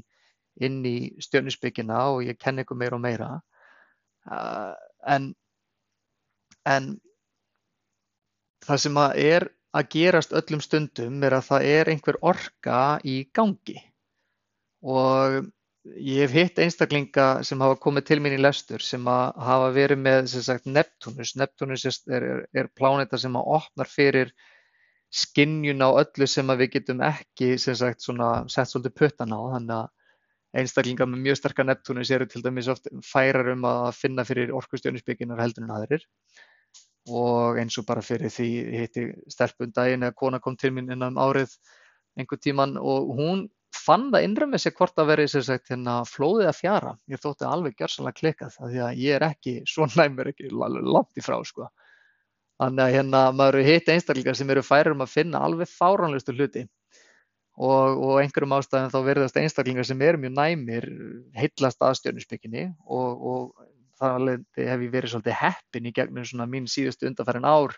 í 0.60 0.96
stjörnusbyggina 1.24 2.02
og 2.14 2.24
ég 2.28 2.38
kenn 2.40 2.60
ykkur 2.64 2.80
meira 2.80 2.98
og 2.98 3.04
meira. 3.04 3.30
Uh, 4.28 4.74
en, 5.08 5.30
en 6.68 6.90
það 8.66 8.82
sem 8.84 9.00
að 9.00 9.22
er 9.24 9.48
að 9.76 9.88
gerast 9.94 10.34
öllum 10.36 10.60
stundum 10.64 11.22
er 11.24 11.38
að 11.38 11.46
það 11.46 11.70
er 11.70 11.90
einhver 11.92 12.18
orka 12.26 12.80
í 13.06 13.22
gangi 13.36 13.78
og 14.82 15.46
ég 15.86 16.26
hef 16.26 16.34
hitt 16.36 16.60
einstaklinga 16.60 17.26
sem 17.46 17.60
hafa 17.62 17.78
komið 17.80 18.06
til 18.10 18.18
mín 18.20 18.36
í 18.36 18.40
lestur 18.40 18.82
sem 18.84 19.06
hafa 19.06 19.70
verið 19.74 20.02
með 20.02 20.32
sagt, 20.32 20.66
Neptunus. 20.68 21.34
Neptunus 21.40 21.86
er, 21.88 22.26
er, 22.52 22.68
pláneta 22.76 23.18
sem 23.20 23.36
að 23.36 23.52
opnar 23.56 23.88
fyrir 23.88 24.34
skinnjun 25.10 25.82
á 25.82 25.88
öllu 26.02 26.28
sem 26.28 26.52
við 26.60 26.74
getum 26.76 27.00
ekki 27.04 27.54
sagt, 27.58 28.04
svona, 28.04 28.44
sett 28.52 28.70
svolítið 28.70 28.96
puttan 29.00 29.34
á 29.34 29.40
þannig 29.56 29.76
að 29.78 29.88
einstaklingar 30.56 31.08
með 31.08 31.24
mjög 31.26 31.38
sterkar 31.38 31.66
Neptúnus 31.68 32.10
eru 32.10 32.26
til 32.30 32.42
dæmis 32.42 32.68
oft 32.72 32.88
færar 33.06 33.52
um 33.54 33.66
að 33.68 33.90
finna 33.98 34.24
fyrir 34.26 34.54
orkustjónisbygginar 34.56 35.40
heldur 35.42 35.66
en 35.66 35.74
aðrir 35.76 36.06
og 37.10 37.60
eins 37.60 37.78
og 37.80 37.86
bara 37.88 38.02
fyrir 38.04 38.32
því 38.32 38.48
hitti 38.80 39.06
stelpundaginn 39.30 40.04
eða 40.06 40.16
kona 40.18 40.40
kom 40.42 40.56
til 40.58 40.72
mín 40.74 40.90
innan 40.90 41.14
um 41.14 41.22
árið 41.22 41.54
einhver 42.18 42.40
tíman 42.42 42.76
og 42.76 43.14
hún 43.16 43.46
fann 43.74 44.08
það 44.10 44.26
innræð 44.26 44.50
með 44.52 44.62
sig 44.64 44.74
hvort 44.76 44.98
að 44.98 45.10
veri 45.12 45.26
sagt, 45.30 45.70
hérna, 45.70 46.00
flóðið 46.08 46.48
að 46.50 46.58
fjara. 46.58 46.94
Ég 47.08 47.22
þótti 47.22 47.46
alveg 47.46 47.76
gjörsanlega 47.78 48.18
klikkað 48.18 48.56
því 48.58 48.82
að 48.86 48.98
ég 48.98 49.16
er 49.16 49.26
ekki, 49.30 49.54
svo 49.70 49.86
næmur 49.94 50.32
ekki 50.32 50.50
langt 50.50 51.16
í 51.16 51.24
frá 51.24 51.38
sko. 51.46 51.70
Þannig 52.60 52.84
að 52.84 52.94
hérna 52.96 53.20
maður 53.32 53.64
hitti 53.64 53.94
einstaklingar 53.94 54.36
sem 54.36 54.50
eru 54.52 54.64
færar 54.66 54.92
um 54.92 55.06
að 55.06 55.14
finna 55.14 55.40
alveg 55.46 55.70
fáránlustu 55.70 56.34
hluti 56.34 56.66
og, 57.60 57.98
og 58.00 58.20
einhverjum 58.22 58.56
ástæðum 58.56 58.92
þá 58.92 59.00
verðast 59.04 59.40
einstaklingar 59.40 59.86
sem 59.88 60.02
eru 60.04 60.20
mjög 60.22 60.36
næmir 60.38 60.86
heillast 61.36 61.82
að 61.84 61.98
stjörnusbygginni 62.00 62.68
og, 62.88 63.24
og 63.32 63.66
þar 64.00 64.28
hef 64.56 64.84
ég 64.86 64.92
verið 64.92 65.14
svolítið 65.14 65.40
heppin 65.42 65.88
í 65.90 65.94
gegnum 65.96 66.24
svona 66.24 66.48
mín 66.48 66.68
síðustu 66.70 67.10
undarfærin 67.10 67.48
ár 67.48 67.76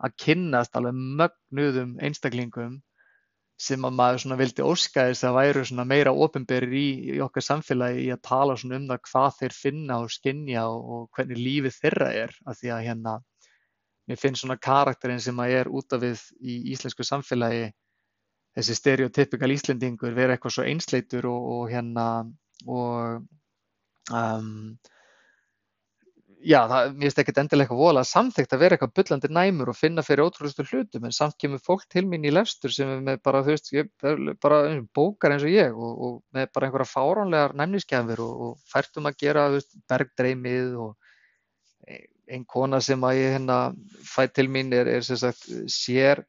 að 0.00 0.14
kynnast 0.24 0.76
alveg 0.78 0.96
mögnuðum 1.20 1.98
einstaklingum 2.00 2.78
sem 3.60 3.84
að 3.84 3.96
maður 3.98 4.22
svona 4.22 4.38
vildi 4.40 4.64
óska 4.64 5.02
þess 5.10 5.26
að 5.28 5.36
væru 5.36 5.64
svona 5.68 5.84
meira 5.84 6.12
ofinberir 6.16 6.72
í, 6.72 6.86
í 7.12 7.18
okkar 7.20 7.44
samfélagi 7.44 8.06
í 8.06 8.12
að 8.14 8.22
tala 8.24 8.56
svona 8.56 8.78
um 8.80 8.86
það 8.88 9.02
hvað 9.10 9.34
þeir 9.40 9.56
finna 9.56 9.98
og 10.00 10.14
skinja 10.14 10.62
og, 10.70 10.86
og 10.94 11.02
hvernig 11.18 11.42
lífið 11.44 11.76
þeirra 11.76 12.08
er. 12.22 12.32
Af 12.48 12.56
því 12.62 12.72
að 12.72 12.86
hérna 12.86 13.18
mér 14.08 14.22
finnst 14.22 14.46
svona 14.46 14.56
karakterinn 14.56 15.20
sem 15.20 15.44
að 15.44 15.58
er 15.58 15.68
út 15.68 15.92
af 15.92 16.00
við 16.06 16.24
í 16.40 16.56
íslensku 16.72 17.04
samfélagi 17.04 17.68
þessi 18.56 18.76
stereotypikal 18.76 19.52
Íslendingur 19.54 20.14
vera 20.16 20.36
eitthvað 20.36 20.56
svo 20.56 20.68
einsleitur 20.68 21.28
og, 21.30 21.50
og 21.56 21.66
hérna 21.70 22.06
og 22.66 23.20
um, 24.10 24.50
já, 26.40 26.60
það, 26.68 26.92
mér 26.94 27.06
finnst 27.06 27.20
ekkert 27.22 27.40
endilega 27.42 27.66
eitthvað 27.66 27.82
vola 27.82 28.04
samþygt 28.06 28.54
að 28.54 28.62
vera 28.64 28.76
eitthvað 28.76 28.94
byllandi 28.98 29.30
næmur 29.36 29.72
og 29.72 29.78
finna 29.78 30.04
fyrir 30.04 30.24
ótrúlustu 30.26 30.64
hlutum 30.66 31.06
en 31.06 31.14
samt 31.14 31.36
kemur 31.40 31.62
fólk 31.64 31.86
til 31.92 32.06
mín 32.08 32.26
í 32.26 32.32
lestur 32.32 32.74
sem 32.74 32.90
er 32.90 33.04
með 33.06 33.20
bara, 33.26 33.42
þú 33.46 33.54
veist, 33.54 33.70
ég, 33.76 33.90
bara 34.42 34.60
bókar 34.96 35.36
eins 35.36 35.46
og 35.46 35.52
ég 35.54 35.76
og, 35.76 35.92
og 36.06 36.16
með 36.36 36.50
bara 36.54 36.68
einhverja 36.68 36.90
fáránlegar 36.90 37.56
næmniskefir 37.60 38.24
og, 38.24 38.46
og 38.46 38.72
færtum 38.72 39.10
að 39.10 39.20
gera, 39.22 39.46
þú 39.50 39.60
veist, 39.60 39.78
bergdreymið 39.90 40.74
og 40.86 40.96
einn 42.30 42.44
kona 42.46 42.80
sem 42.84 43.02
að 43.04 43.20
ég 43.20 43.36
hérna 43.36 43.60
fæ 44.06 44.26
til 44.30 44.48
mín 44.52 44.70
er, 44.76 44.88
er 44.88 45.06
sem 45.06 45.18
sagt, 45.20 45.48
sér 45.70 46.24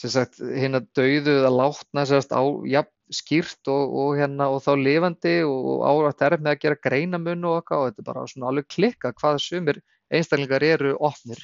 sagt, 0.00 0.40
hérna 0.42 0.82
dauðu 0.96 1.38
eða 1.40 1.50
látna 1.54 2.04
sagt 2.08 2.34
á, 2.34 2.42
já, 2.66 2.82
skýrt 3.12 3.68
og, 3.70 3.92
og, 3.94 4.14
hérna, 4.18 4.48
og 4.50 4.62
þá 4.64 4.72
lifandi 4.80 5.34
og 5.46 5.84
árætt 5.86 6.24
er 6.24 6.38
með 6.40 6.54
að 6.54 6.62
gera 6.62 6.80
greinamun 6.86 7.44
og 7.50 7.58
eitthvað 7.58 7.82
og 7.82 7.90
þetta 7.90 8.02
er 8.02 8.08
bara 8.08 8.24
svona 8.30 8.48
alveg 8.50 8.70
klikka 8.72 9.12
hvað 9.20 9.42
sumir 9.44 9.80
einstaklingar 10.14 10.64
eru 10.64 10.94
ofnir 11.04 11.42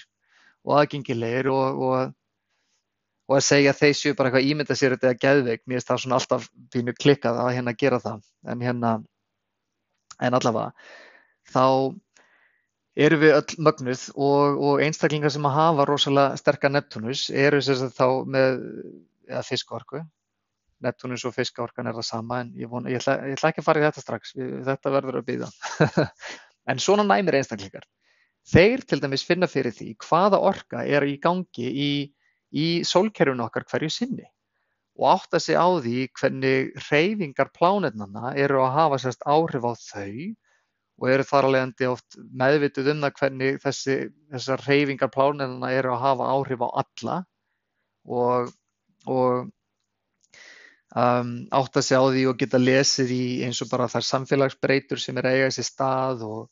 og 0.64 0.80
aðgengilegir 0.80 1.50
og, 1.52 1.84
og 1.84 3.36
að 3.36 3.46
segja 3.46 3.76
þeir 3.76 3.94
séu 3.96 4.16
bara 4.18 4.30
eitthvað 4.30 4.48
ímynda 4.50 4.76
sér 4.76 4.96
þetta 4.96 5.10
eða 5.10 5.20
geðveik, 5.24 5.62
mér 5.64 5.78
finnst 5.78 5.90
það 5.92 6.02
svona 6.04 6.18
alltaf 6.18 6.48
pínu 6.74 6.94
klikkað 6.98 7.40
að 7.44 7.52
hérna 7.56 7.76
gera 7.78 8.00
það. 8.02 8.24
En 8.50 8.64
hérna, 8.64 8.92
en 10.20 10.36
allavega 10.38 10.72
þá 11.50 11.64
eru 12.96 13.18
við 13.20 13.36
öll 13.36 13.58
mögnuð 13.66 14.06
og 14.18 14.80
einstaklingar 14.82 15.32
sem 15.32 15.46
að 15.46 15.58
hafa 15.58 15.86
rosalega 15.88 16.40
sterkar 16.40 16.72
Neptunus 16.74 17.28
eru 17.30 17.60
sérstaklega 17.62 17.96
þá 17.98 18.32
með 18.36 18.64
eða 19.30 19.44
fiskvarku 19.46 20.02
Neptunus 20.84 21.24
og 21.28 21.34
fiskaorkan 21.36 21.90
er 21.90 21.96
það 21.98 22.06
sama 22.08 22.40
en 22.42 22.52
ég, 22.56 22.68
vona, 22.70 22.88
ég, 22.88 23.02
ætla, 23.02 23.18
ég 23.28 23.36
ætla 23.36 23.50
ekki 23.52 23.62
að 23.62 23.66
fara 23.66 23.80
í 23.82 23.84
þetta 23.84 24.04
strax, 24.04 24.34
þetta 24.68 24.92
verður 24.94 25.18
að 25.20 25.26
býða. 25.26 25.48
en 26.72 26.80
svona 26.80 27.04
næmir 27.04 27.36
einstaklingar. 27.36 27.84
Þeir 28.48 28.84
til 28.88 29.00
dæmis 29.02 29.24
finna 29.28 29.48
fyrir 29.50 29.74
því 29.76 29.92
hvaða 30.00 30.40
orka 30.50 30.84
er 30.88 31.04
í 31.04 31.18
gangi 31.20 31.68
í, 31.68 31.90
í 32.56 32.66
sólkerfinu 32.88 33.44
okkar 33.44 33.68
hverju 33.68 33.92
sinni 33.92 34.24
og 35.00 35.06
átta 35.14 35.40
sig 35.40 35.56
á 35.56 35.68
því 35.80 36.08
hvernig 36.16 36.72
reyfingar 36.88 37.52
plánetnana 37.56 38.32
eru 38.36 38.60
að 38.64 38.74
hafa 38.74 38.98
sérst 39.04 39.22
áhrif 39.28 39.64
á 39.64 39.72
þau 39.76 40.32
og 41.00 41.08
eru 41.08 41.24
þar 41.24 41.48
alveg 41.48 41.66
endi 41.66 41.88
oft 41.88 42.18
meðvituð 42.42 42.90
um 42.92 43.04
það 43.06 43.14
hvernig 43.20 43.60
þessi, 43.62 43.96
þessar 44.34 44.64
reyfingar 44.66 45.12
plánetana 45.14 45.72
eru 45.72 45.94
að 45.94 46.02
hafa 46.04 46.28
áhrif 46.34 46.64
á 46.64 46.68
alla 46.82 47.16
og, 48.04 48.50
og 49.08 49.48
um, 50.94 51.30
átta 51.56 51.82
sig 51.82 51.96
á 51.96 52.04
því 52.04 52.24
og 52.30 52.40
geta 52.40 52.60
lesið 52.60 53.12
í 53.16 53.24
eins 53.46 53.60
og 53.64 53.70
bara 53.72 53.88
þar 53.88 54.08
samfélagsbreytur 54.10 55.00
sem 55.00 55.20
er 55.20 55.30
eiga 55.30 55.46
þessi 55.48 55.64
stað 55.70 56.24
og, 56.26 56.42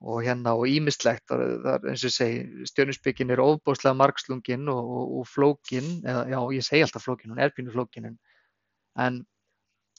og 0.00 0.20
hérna 0.26 0.52
og 0.58 0.68
ímislegt 0.68 1.32
eins 1.32 2.04
og 2.04 2.12
segi, 2.14 2.66
stjórnusbyggin 2.68 3.32
er 3.32 3.42
ofbúslega 3.44 3.96
margslungin 3.96 4.68
og, 4.72 4.82
og, 4.98 5.14
og 5.20 5.30
flókin, 5.30 5.88
eða 6.04 6.26
já 6.28 6.40
ég 6.58 6.66
segi 6.66 6.84
alltaf 6.84 7.06
flókin, 7.06 7.32
hún 7.32 7.40
er 7.40 7.54
pínu 7.56 7.72
flókin 7.72 8.10
en, 8.10 8.20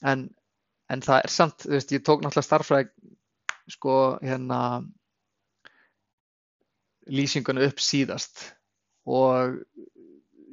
en, 0.06 0.24
en 0.86 1.02
það 1.02 1.24
er 1.24 1.34
samt, 1.34 1.66
þú 1.66 1.74
veist, 1.74 1.96
ég 1.98 2.06
tók 2.06 2.22
náttúrulega 2.22 2.46
starfræk 2.46 2.94
sko 3.70 4.18
hérna 4.22 4.82
lýsingunum 7.06 7.66
upp 7.66 7.80
síðast. 7.82 8.44
Og 9.06 9.58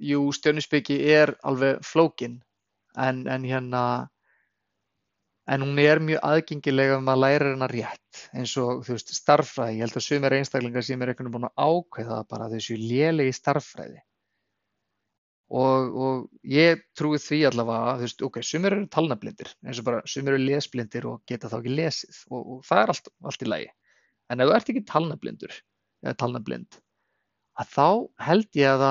jú, 0.01 0.21
stjórnusbyggi 0.33 1.01
er 1.13 1.35
alveg 1.45 1.83
flókin 1.85 2.39
en, 2.97 3.27
en 3.27 3.45
hérna 3.45 3.83
en 5.49 5.65
hún 5.65 5.79
er 5.81 6.01
mjög 6.03 6.21
aðgengilega 6.25 6.97
ef 6.97 7.03
maður 7.05 7.21
lærir 7.23 7.47
hennar 7.53 7.73
rétt 7.73 8.23
eins 8.37 8.53
og 8.61 8.83
þú 8.85 8.95
veist 8.95 9.13
starffræði, 9.17 9.79
ég 9.79 9.85
held 9.85 9.97
að 9.97 10.05
sumir 10.05 10.35
einstaklingar 10.37 10.85
sem 10.85 11.01
er 11.01 11.11
einhvern 11.11 11.29
veginn 11.29 11.35
búin 11.37 11.47
að 11.49 11.63
ákveða 11.65 12.19
bara 12.29 12.49
þessu 12.51 12.77
lélegi 12.77 13.33
starffræði 13.37 14.01
og, 15.49 15.95
og 16.05 16.49
ég 16.49 16.83
trúi 16.97 17.17
því 17.21 17.39
allavega 17.49 17.95
þú 17.97 18.05
veist, 18.05 18.23
ok, 18.27 18.41
sumir 18.45 18.75
eru 18.75 18.89
talnablindir 18.93 19.53
eins 19.65 19.81
og 19.81 19.87
bara 19.87 20.01
sumir 20.05 20.35
eru 20.35 20.45
lesblindir 20.45 21.07
og 21.09 21.23
geta 21.29 21.49
þá 21.49 21.57
ekki 21.59 21.77
lesið 21.77 22.19
og, 22.29 22.41
og 22.41 22.59
það 22.67 22.83
er 22.83 22.93
allt, 22.93 23.09
allt 23.25 23.45
í 23.45 23.49
lagi. 23.49 23.71
En 24.29 24.43
ef 24.43 24.49
þú 24.49 24.55
ert 24.57 24.73
ekki 24.73 24.85
talnablindur 24.91 25.55
eða 26.05 26.17
talnablind 26.21 26.79
að 27.59 27.73
þá 27.73 27.87
held 28.27 28.59
ég 28.59 28.75
að, 28.75 28.85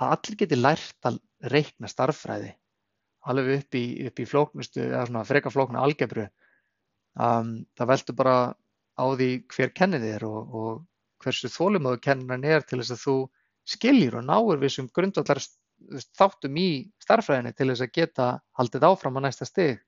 að 0.00 0.14
allir 0.14 0.38
geti 0.42 0.60
lært 0.60 1.10
að 1.10 1.18
reikna 1.52 1.90
starffræði 1.90 2.54
alveg 3.26 3.60
upp 3.60 3.76
í, 3.76 3.84
upp 4.06 4.22
í 4.22 4.28
flóknustu 4.28 4.84
eða 4.84 5.06
svona 5.08 5.24
freka 5.26 5.50
flóknu 5.50 5.80
algebru. 5.82 6.28
Um, 7.18 7.64
það 7.76 7.90
veldur 7.92 8.18
bara 8.18 8.36
á 8.96 9.04
því 9.18 9.30
hver 9.52 9.72
kennið 9.76 10.06
er 10.14 10.26
og, 10.28 10.54
og 10.54 11.24
hversu 11.24 11.50
þólumöðu 11.50 12.00
kennan 12.04 12.44
er 12.46 12.64
til 12.64 12.78
þess 12.80 12.94
að 12.94 13.02
þú 13.02 13.16
skiljur 13.66 14.18
og 14.20 14.26
náir 14.28 14.60
við 14.62 14.74
sem 14.76 14.90
grundvallar 14.94 15.40
þáttum 16.18 16.56
í 16.60 16.68
starfræðinni 17.02 17.52
til 17.56 17.68
þess 17.70 17.84
að 17.84 17.94
geta 17.98 18.28
haldið 18.58 18.86
áfram 18.88 19.18
á 19.22 19.24
næsta 19.26 19.48
stig. 19.48 19.80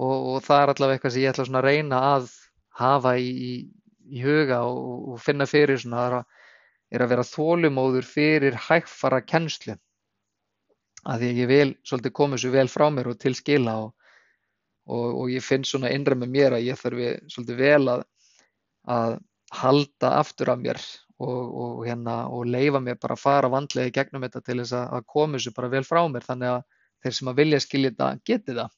Og, 0.00 0.14
og 0.34 0.44
það 0.46 0.62
er 0.62 0.72
allavega 0.72 0.98
eitthvað 0.98 1.14
sem 1.14 1.24
ég 1.24 1.34
ætla 1.34 1.60
að 1.60 1.66
reyna 1.66 2.00
að 2.14 2.30
hafa 2.80 3.14
í, 3.20 3.30
í, 4.10 4.22
huga 4.24 4.62
og, 4.68 5.14
og 5.14 5.22
finna 5.22 5.46
fyrir 5.50 5.80
svona 5.80 6.06
er 6.06 6.16
að, 6.20 6.36
er 6.90 7.04
að 7.04 7.12
vera 7.14 7.26
þólumóður 7.26 8.06
fyrir 8.08 8.58
hægfara 8.68 9.20
kennslu 9.26 9.76
að 11.04 11.22
því 11.22 11.30
að 11.30 11.40
ég 11.40 11.50
vil 11.50 11.70
svolítið 11.86 12.16
koma 12.16 12.36
þessu 12.36 12.52
vel 12.54 12.68
frá 12.68 12.86
mér 12.92 13.10
og 13.12 13.20
til 13.20 13.34
skila 13.36 13.76
og, 13.84 13.92
og 14.90 15.30
ég 15.32 15.44
finn 15.44 15.64
svona 15.64 15.92
innra 15.94 16.16
með 16.18 16.32
mér 16.34 16.56
að 16.56 16.66
ég 16.68 16.80
þarf 16.80 17.04
svolítið 17.32 17.60
vel 17.60 17.92
að, 17.94 18.02
að 18.96 19.16
halda 19.60 20.12
aftur 20.20 20.52
af 20.52 20.60
mér 20.60 20.80
og, 21.20 21.54
og 21.62 21.86
hérna 21.86 22.16
og 22.32 22.48
leifa 22.48 22.80
mér 22.82 22.98
bara 23.00 23.16
að 23.16 23.22
fara 23.22 23.52
vandlega 23.52 23.90
í 23.90 23.94
gegnum 23.94 24.24
þetta 24.26 24.44
til 24.46 24.58
þess 24.62 24.76
að, 24.80 25.06
koma 25.14 25.38
þessu 25.38 25.54
bara 25.56 25.72
vel 25.72 25.84
frá 25.86 26.00
mér 26.08 26.26
þannig 26.26 26.54
að 26.54 26.60
þeir 27.04 27.16
sem 27.16 27.32
að 27.32 27.40
vilja 27.40 27.60
skilja 27.64 27.92
þetta 27.94 28.10
geti 28.30 28.56
það. 28.58 28.76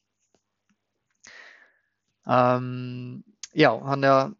Um, 2.23 3.23
já, 3.51 3.69
þannig 3.83 4.13
að 4.13 4.35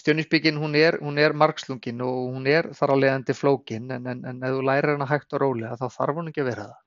stjörnisbyggin 0.00 0.58
hún 0.60 0.74
er, 0.78 0.98
er 1.22 1.36
margslungin 1.36 2.02
og 2.06 2.34
hún 2.34 2.46
er 2.50 2.70
þar 2.76 2.94
á 2.94 2.96
leiðandi 3.02 3.36
flókin 3.36 3.90
en, 3.94 4.06
en, 4.06 4.24
en 4.26 4.42
ef 4.46 4.56
þú 4.56 4.64
lærir 4.66 4.94
hana 4.94 5.08
hægt 5.10 5.34
og 5.36 5.42
rólega 5.44 5.78
þá 5.78 5.86
þarf 5.96 6.20
hún 6.20 6.30
ekki 6.30 6.44
að 6.44 6.50
vera 6.50 6.66
það 6.70 6.78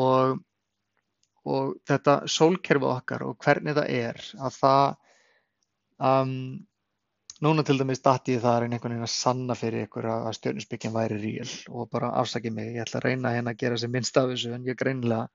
og, 0.00 0.38
og 1.46 1.74
þetta 1.88 2.16
sólkerfi 2.32 2.88
okkar 2.90 3.26
og 3.28 3.36
hvernig 3.44 3.76
það 3.78 3.92
er 3.94 4.22
að 4.48 4.56
það 4.56 4.96
um, 6.10 6.32
núna 7.44 7.64
til 7.66 7.78
dæmis 7.80 8.00
dætti 8.04 8.36
ég 8.36 8.44
það 8.44 8.56
er 8.56 8.66
einhvern 8.66 8.94
veginn 8.94 9.06
að 9.06 9.12
sanna 9.12 9.56
fyrir 9.58 9.86
ykkur 9.86 10.08
að 10.08 10.30
stjórninsbyggjan 10.38 10.94
væri 10.94 11.18
ríl 11.20 11.50
og 11.68 11.90
bara 11.92 12.14
afsakið 12.22 12.54
mig, 12.56 12.70
ég 12.76 12.86
ætla 12.86 13.00
að 13.00 13.08
reyna 13.08 13.34
hérna 13.34 13.52
að 13.52 13.60
gera 13.64 13.80
sem 13.82 13.92
minnst 13.92 14.16
af 14.16 14.30
þessu 14.30 14.54
en 14.56 14.64
ég 14.64 14.78
greinilega 14.80 15.28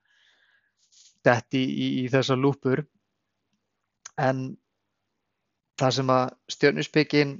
dætti 1.22 1.62
í, 1.62 1.70
í, 1.70 1.88
í 2.02 2.08
þessa 2.10 2.34
lúpur. 2.38 2.82
En 4.18 4.42
það 5.78 5.96
sem 5.98 6.12
að 6.12 6.24
stjórninsbyggin 6.56 7.36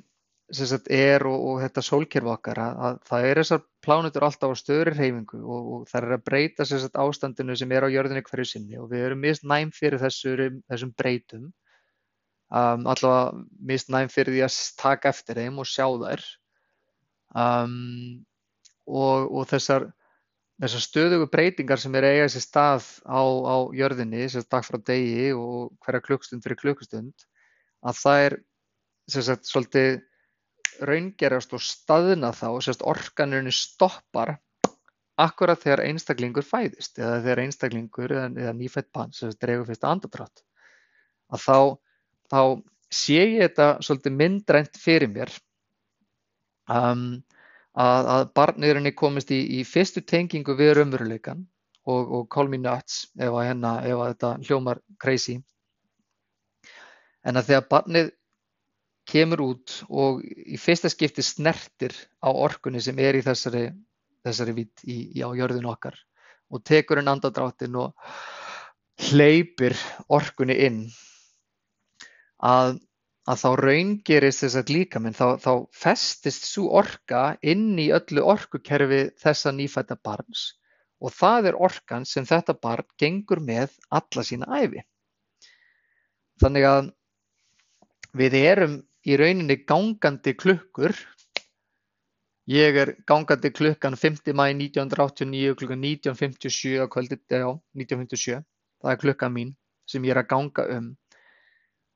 sagt, 0.53 0.90
er 0.92 1.25
og, 1.27 1.38
og 1.48 1.62
þetta 1.64 1.85
sólkerfi 1.85 2.31
okkar 2.33 2.61
að, 2.62 2.79
að 2.87 3.01
það 3.09 3.27
er 3.29 3.40
þessar 3.40 3.64
plánutur 3.83 4.27
alltaf 4.27 4.55
á 4.55 4.57
stöðri 4.61 4.94
hreyfingu 4.96 5.40
og, 5.42 5.72
og 5.75 5.90
það 5.90 6.07
er 6.07 6.16
að 6.16 6.25
breyta 6.29 6.66
sagt, 6.68 6.98
ástandinu 7.03 7.57
sem 7.59 7.75
er 7.75 7.88
á 7.88 7.94
jörðinni 7.94 8.25
hverju 8.29 8.48
sinni 8.53 8.79
og 8.81 8.90
við 8.92 9.09
erum 9.09 9.22
mist 9.25 9.46
næm 9.48 9.72
fyrir 9.75 10.03
þessur, 10.03 10.44
þessum 10.70 10.94
breytum 10.98 11.51
um, 12.53 12.85
allavega 12.93 13.43
mist 13.73 13.91
næm 13.93 14.12
fyrir 14.12 14.37
því 14.37 14.45
að 14.47 14.61
taka 14.83 15.11
eftir 15.12 15.41
þeim 15.41 15.59
og 15.62 15.69
sjá 15.69 15.87
þær. 16.05 16.23
Um, 17.33 18.23
og, 18.87 19.31
og 19.33 19.49
þessar 19.49 19.88
þessar 20.62 20.85
stöðugu 20.85 21.27
breytingar 21.33 21.81
sem 21.81 21.95
er 21.99 22.07
eiga 22.07 22.29
sér 22.31 22.45
stað 22.45 22.87
á, 23.03 23.19
á 23.25 23.57
jörðinni, 23.75 24.29
sér 24.31 24.45
dag 24.47 24.67
frá 24.67 24.79
degi 24.79 25.33
og 25.35 25.73
hverja 25.83 26.05
klukkstund 26.05 26.45
fyrir 26.45 26.61
klukkstund 26.61 27.27
að 27.83 27.99
það 27.99 28.27
er 28.27 28.37
sagt, 29.11 29.49
svolítið 29.49 30.03
raungerast 30.87 31.53
og 31.57 31.65
staðna 31.65 32.31
þá, 32.37 32.47
sérst 32.62 32.85
orkanurinn 32.87 33.55
stoppar 33.55 34.37
akkurat 35.21 35.61
þegar 35.61 35.85
einstaklingur 35.88 36.47
fæðist 36.47 37.01
eða 37.01 37.19
þegar 37.25 37.43
einstaklingur 37.45 38.15
eða, 38.15 38.29
eða 38.47 38.55
nýfætt 38.57 38.93
bann 38.95 39.12
sem 39.17 39.35
dregur 39.35 39.67
fyrst 39.69 39.85
andadrátt 39.88 40.45
að 41.33 41.43
þá, 41.43 41.59
þá 42.33 42.40
sé 42.92 43.21
ég 43.21 43.38
þetta 43.45 43.68
svolítið 43.85 44.16
myndrænt 44.16 44.81
fyrir 44.81 45.11
mér 45.12 45.33
um, 46.73 47.23
að, 47.73 48.09
að 48.14 48.27
barniðurinni 48.37 48.92
komist 48.97 49.33
í, 49.33 49.40
í 49.61 49.62
fyrstu 49.68 50.03
tengingu 50.05 50.57
við 50.59 50.77
raunveruleikan 50.79 51.45
og, 51.88 52.01
og 52.03 52.27
call 52.33 52.51
me 52.53 52.61
nuts 52.61 53.07
ef 53.18 53.29
að, 53.29 53.47
hérna, 53.51 53.77
ef 53.85 54.01
að 54.01 54.12
þetta 54.12 54.33
hljómar 54.49 54.83
crazy. 55.03 55.38
En 57.23 57.38
að 57.38 57.53
þegar 57.53 57.71
barnið 57.71 58.12
kemur 59.12 59.42
út 59.45 59.79
og 59.90 60.21
í 60.23 60.59
fyrsta 60.61 60.90
skipti 60.92 61.25
snertir 61.27 61.95
á 62.23 62.31
orkunni 62.31 62.81
sem 62.83 62.99
er 63.03 63.18
í 63.18 63.25
þessari, 63.25 63.66
þessari 64.23 64.57
vitt 64.57 64.85
í, 64.87 64.99
í 65.18 65.25
á 65.27 65.29
jörðin 65.35 65.68
okkar 65.71 65.97
og 66.53 66.62
tekur 66.68 67.01
einn 67.01 67.11
andadráttin 67.11 67.79
og 67.81 67.97
hleypir 69.09 69.75
orkunni 70.12 70.59
inn 70.66 70.85
að, 72.43 72.79
að 73.31 73.43
þá 73.43 73.49
raungerist 73.63 74.45
þess 74.45 74.59
að 74.61 74.73
líka 74.77 75.03
minn 75.03 75.17
þá, 75.17 75.39
þá 75.43 75.53
festist 75.75 76.49
svo 76.49 76.69
orka 76.83 77.23
inn 77.43 77.79
í 77.79 77.91
öllu 77.95 78.25
orkukerfi 78.35 79.05
þessa 79.23 79.55
nýfætta 79.57 79.99
barns 80.03 80.53
og 81.03 81.15
það 81.17 81.51
er 81.51 81.61
orkan 81.69 82.07
sem 82.07 82.27
þetta 82.27 82.55
barn 82.63 82.87
gengur 82.99 83.43
með 83.43 83.73
alla 83.91 84.23
sína 84.27 84.47
æfi. 84.55 84.85
Þannig 86.43 86.67
að 86.67 86.93
við 88.19 88.37
erum 88.39 88.77
í 89.03 89.17
rauninni 89.19 89.57
gangandi 89.67 90.37
klukkur 90.39 90.95
Ég 92.51 92.75
er 92.75 92.91
gangandi 93.07 93.53
klukkan 93.55 93.95
5. 93.95 94.33
mæ 94.35 94.51
1989 94.51 95.55
klukkan 95.55 95.79
19.57 95.79 96.83
á 96.83 96.91
kvöldi, 96.91 97.17
já, 97.31 97.47
1957. 97.79 98.43
Það 98.83 98.91
er 98.91 98.99
klukkan 98.99 99.33
mín 99.33 99.53
sem 99.87 100.03
ég 100.03 100.11
er 100.11 100.23
að 100.25 100.29
ganga 100.33 100.65
um. 100.75 100.89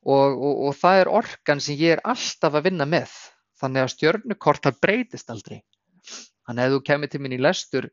Og, 0.07 0.37
og, 0.38 0.59
og 0.69 0.77
það 0.79 1.01
er 1.01 1.12
orkan 1.19 1.62
sem 1.62 1.79
ég 1.81 1.97
er 1.97 2.03
alltaf 2.07 2.55
að 2.55 2.69
vinna 2.69 2.87
með. 2.87 3.14
Þannig 3.61 3.83
að 3.83 3.92
stjörnukort 3.95 4.66
það 4.66 4.83
breytist 4.85 5.33
aldrei. 5.33 5.62
Þannig 6.47 6.66
að 6.66 6.75
þú 6.75 6.83
kemur 6.87 7.11
til 7.11 7.23
mín 7.25 7.35
í 7.35 7.40
lestur 7.42 7.88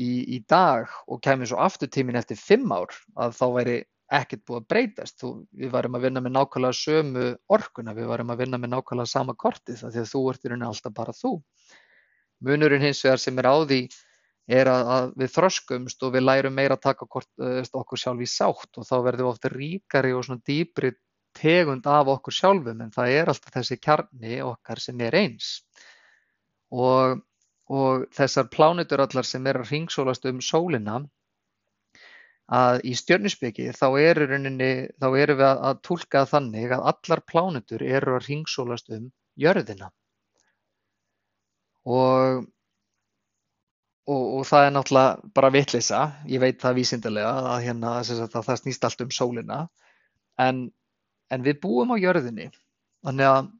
í, 0.00 0.10
í 0.36 0.38
dag 0.48 0.88
og 1.10 1.20
kemur 1.24 1.50
svo 1.50 1.58
aftur 1.60 1.90
til 1.92 2.06
mín 2.08 2.18
eftir 2.18 2.38
5 2.40 2.72
ár, 2.72 2.94
að 3.20 3.36
þá 3.36 3.44
væri 3.58 3.76
ekkert 4.14 4.44
búið 4.46 4.60
að 4.60 4.68
breytast. 4.72 5.18
Þú, 5.20 5.32
við 5.60 5.74
varum 5.74 5.98
að 5.98 6.06
vinna 6.08 6.22
með 6.24 6.36
nákvæmlega 6.38 6.78
sömu 6.80 7.28
orkuna, 7.56 7.96
við 7.96 8.10
varum 8.12 8.32
að 8.32 8.44
vinna 8.44 8.60
með 8.60 8.74
nákvæmlega 8.76 9.12
sama 9.12 9.36
kortið, 9.36 9.84
því 9.84 10.02
að 10.02 10.10
þú 10.12 10.24
ert 10.32 10.44
í 10.44 10.52
rauninni 10.52 10.70
alltaf 10.70 10.96
bara 10.96 11.16
þú. 11.16 11.36
Munurinn 12.44 12.84
hins 12.84 13.04
vegar 13.04 13.22
sem 13.22 13.38
er 13.40 13.48
á 13.48 13.56
því 13.64 13.80
er 14.54 14.68
að, 14.68 14.90
að 14.94 15.12
við 15.22 15.30
þroskumst 15.32 16.02
og 16.04 16.12
við 16.14 16.26
lærum 16.26 16.56
meira 16.56 16.76
að 16.76 16.84
taka 16.84 17.06
okkur, 17.06 17.26
okkur 17.80 18.00
sjálf 18.00 18.20
í 18.20 18.28
sátt 18.28 18.80
og 18.80 18.84
þá 18.84 18.96
verðum 19.06 19.24
við 19.24 19.30
ofta 19.30 19.52
ríkari 19.52 20.12
og 20.12 20.26
svona 20.26 20.44
dýbri 20.44 20.90
tegund 21.36 21.86
af 21.90 22.10
okkur 22.14 22.36
sjálfum 22.36 22.82
en 22.84 22.92
það 22.94 23.16
er 23.18 23.32
alltaf 23.32 23.56
þessi 23.58 23.80
kjarni 23.80 24.40
okkar 24.44 24.82
sem 24.82 25.00
er 25.06 25.16
eins. 25.18 25.50
Og, 26.74 27.20
og 27.70 28.06
þessar 28.14 28.48
plánutur 28.52 29.04
allar 29.04 29.28
sem 29.28 29.46
er 29.46 29.60
að 29.60 29.70
ringsólast 29.72 30.26
um 30.30 30.40
sólina 30.42 31.02
að 32.52 32.82
í 32.84 32.94
stjörnusbyggi 32.98 33.70
þá 33.72 33.86
eru 34.00 34.26
er 34.28 35.32
við 35.32 35.44
að, 35.46 35.78
tólka 35.82 36.24
þannig 36.28 36.72
að 36.76 36.88
allar 36.92 37.22
plánutur 37.24 37.82
eru 37.82 38.16
að 38.16 38.26
ringsólast 38.28 38.90
um 38.92 39.10
jörðina. 39.40 39.90
Og, 41.84 42.44
og, 44.08 44.22
og 44.38 44.46
það 44.48 44.66
er 44.66 44.74
náttúrulega 44.74 45.32
bara 45.34 45.52
vitleysa, 45.52 46.02
ég 46.28 46.40
veit 46.40 46.60
það 46.60 46.78
vísindilega 46.80 47.32
að, 47.54 47.58
hérna, 47.64 47.98
að 48.00 48.38
það 48.38 48.60
snýst 48.60 48.84
allt 48.84 49.04
um 49.04 49.12
sólina. 49.12 49.60
En, 50.40 50.66
en 51.34 51.44
við 51.44 51.60
búum 51.62 51.92
á 51.94 51.96
jörðinni. 51.98 52.48
Þannig 53.04 53.30
að 53.30 53.52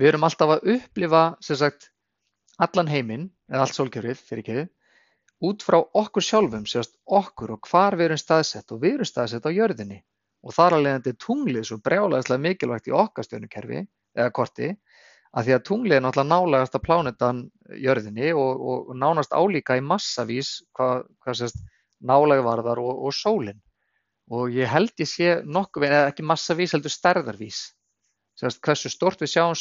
við 0.00 0.10
erum 0.10 0.26
alltaf 0.26 0.54
að 0.56 0.68
upplifa 0.74 1.24
sagt, 1.44 1.90
allan 2.58 2.90
heiminn 2.90 3.30
eða 3.50 3.66
allt 3.66 3.76
sólkjörið 3.76 4.20
fyrir 4.20 4.44
ekki 4.44 4.68
út 5.40 5.64
frá 5.64 5.78
okkur 5.80 6.24
sjálfum, 6.24 6.66
sérst 6.68 6.96
okkur 7.08 7.54
og 7.56 7.68
hvar 7.70 7.96
við 7.96 8.10
erum 8.10 8.20
staðsett 8.20 8.72
og 8.74 8.82
við 8.82 8.98
erum 8.98 9.08
staðsett 9.08 9.46
á 9.48 9.50
jörðinni. 9.52 10.02
Og 10.44 10.54
þar 10.56 10.76
alveg 10.76 10.98
þetta 10.98 11.12
er 11.12 11.20
tunglið 11.24 11.66
svo 11.68 11.78
brjálæðislega 11.84 12.44
mikilvægt 12.44 12.90
í 12.90 12.96
okkar 12.96 13.26
stjörnukerfi 13.26 13.80
eða 14.16 14.34
korti 14.36 14.70
að 15.30 15.46
því 15.46 15.54
að 15.56 15.64
tunglið 15.68 15.96
er 15.96 16.04
náttúrulega 16.04 16.30
nálegast 16.34 16.76
að 16.76 16.84
plánetan 16.86 17.42
jörðinni 17.84 18.32
og, 18.34 18.62
og, 18.72 18.94
nánast 18.98 19.36
álíka 19.36 19.76
í 19.78 19.84
massavís 19.84 20.56
hvað, 20.76 21.04
hvað 21.22 21.38
sést 21.42 21.60
nálegvarðar 22.00 22.80
og, 22.82 23.04
og 23.06 23.14
sólinn 23.14 23.60
og 24.30 24.54
ég 24.54 24.70
held 24.70 24.94
ég 25.02 25.10
sé 25.10 25.36
nokkuð, 25.44 25.86
eða 25.88 26.08
ekki 26.12 26.26
massavís 26.26 26.74
heldur 26.76 26.94
stærðarvís 26.94 27.60
sérst 28.40 28.62
hversu 28.64 28.88
stort 28.92 29.20
við 29.20 29.34
sjáum 29.34 29.56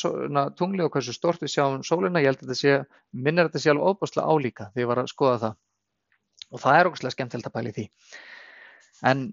tunglið 0.56 0.86
og 0.86 0.94
hversu 0.94 1.14
stort 1.16 1.42
við 1.44 1.56
sjáum 1.56 1.82
sólina, 1.84 2.22
ég 2.22 2.32
held 2.32 2.44
að 2.44 2.48
þetta 2.48 2.60
sé 2.62 2.76
minnir 3.12 3.48
að 3.48 3.52
þetta 3.52 3.64
sé 3.66 3.74
alveg 3.74 3.90
óbúslega 3.90 4.30
álíka 4.30 4.70
þegar 4.72 4.84
ég 4.86 4.92
var 4.94 5.02
að 5.02 5.12
skoða 5.12 5.40
það 5.44 5.58
og 6.50 6.64
það 6.64 6.80
er 6.80 6.90
óbúslega 6.90 7.16
skemmtilegt 7.16 7.50
að 7.50 7.58
bæli 7.58 7.76
því 7.76 7.88
en 9.10 9.28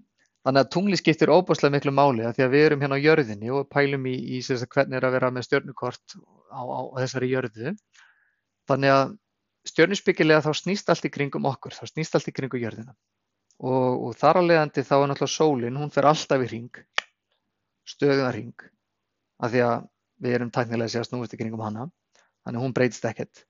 Þannig 0.47 0.63
að 0.63 0.67
tungli 0.71 0.95
skiptir 0.95 1.27
óbúslega 1.27 1.73
miklu 1.73 1.91
máli 1.91 2.23
að 2.23 2.37
því 2.37 2.43
að 2.45 2.53
við 2.53 2.61
erum 2.65 2.83
hérna 2.85 2.95
á 2.95 3.03
jörðinni 3.03 3.49
og 3.51 3.65
pælum 3.67 4.05
í, 4.07 4.13
í 4.15 4.37
hvernig 4.39 4.95
er 4.95 5.07
að 5.07 5.15
vera 5.17 5.29
með 5.35 5.43
stjörnukort 5.43 6.13
á, 6.55 6.61
á 6.63 6.79
þessari 7.01 7.27
jörðu. 7.33 7.73
Þannig 8.71 8.93
að 8.93 9.11
stjörnusbyggilega 9.67 10.45
þá 10.45 10.61
snýst 10.61 10.93
allt 10.93 11.03
í 11.03 11.11
kringum 11.11 11.49
okkur, 11.51 11.75
þá 11.75 11.91
snýst 11.91 12.15
allt 12.15 12.31
í 12.31 12.35
kringum 12.37 12.63
jörðina. 12.63 12.95
Og, 13.57 14.07
og 14.07 14.17
þar 14.17 14.41
að 14.41 14.49
leiðandi 14.51 14.83
þá 14.85 14.95
er 14.97 15.07
náttúrulega 15.09 15.33
sólinn, 15.33 15.77
hún 15.81 15.93
fer 15.93 16.05
alltaf 16.05 16.43
í 16.45 16.49
ring, 16.51 16.81
stöðuða 17.89 18.31
ring, 18.35 18.65
að 19.41 19.55
því 19.55 19.63
að 19.65 19.87
við 20.21 20.35
erum 20.37 20.51
tæknilega 20.53 20.85
að 20.85 20.93
segja 20.93 21.07
snúist 21.07 21.33
í 21.33 21.39
kringum 21.39 21.63
hana, 21.65 21.87
þannig 22.45 22.59
að 22.59 22.65
hún 22.67 22.75
breytist 22.77 23.07
ekkert. 23.09 23.43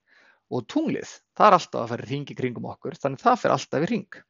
Og 0.48 0.64
tunglið, 0.72 1.10
það 1.36 1.46
er 1.46 1.56
alltaf 1.58 1.82
að 1.82 1.92
fara 1.92 2.06
í 2.06 2.08
ring 2.08 2.32
í 2.32 2.36
kringum 2.38 2.68
okkur, 2.72 2.96
þannig 2.96 3.20
að 3.20 3.26
það 3.26 3.40
fer 3.42 3.54
alltaf 3.54 3.84
í 3.84 3.90
ring. 3.90 4.20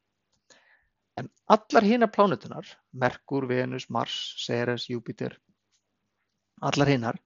En 1.18 1.30
allar 1.54 1.86
hinar 1.86 2.10
plánetunar, 2.14 2.72
Merkur, 2.94 3.46
Venus, 3.50 3.86
Mars, 3.90 4.16
Ceres, 4.42 4.88
Júpiter, 4.90 5.36
allar 6.62 6.90
hinar, 6.90 7.20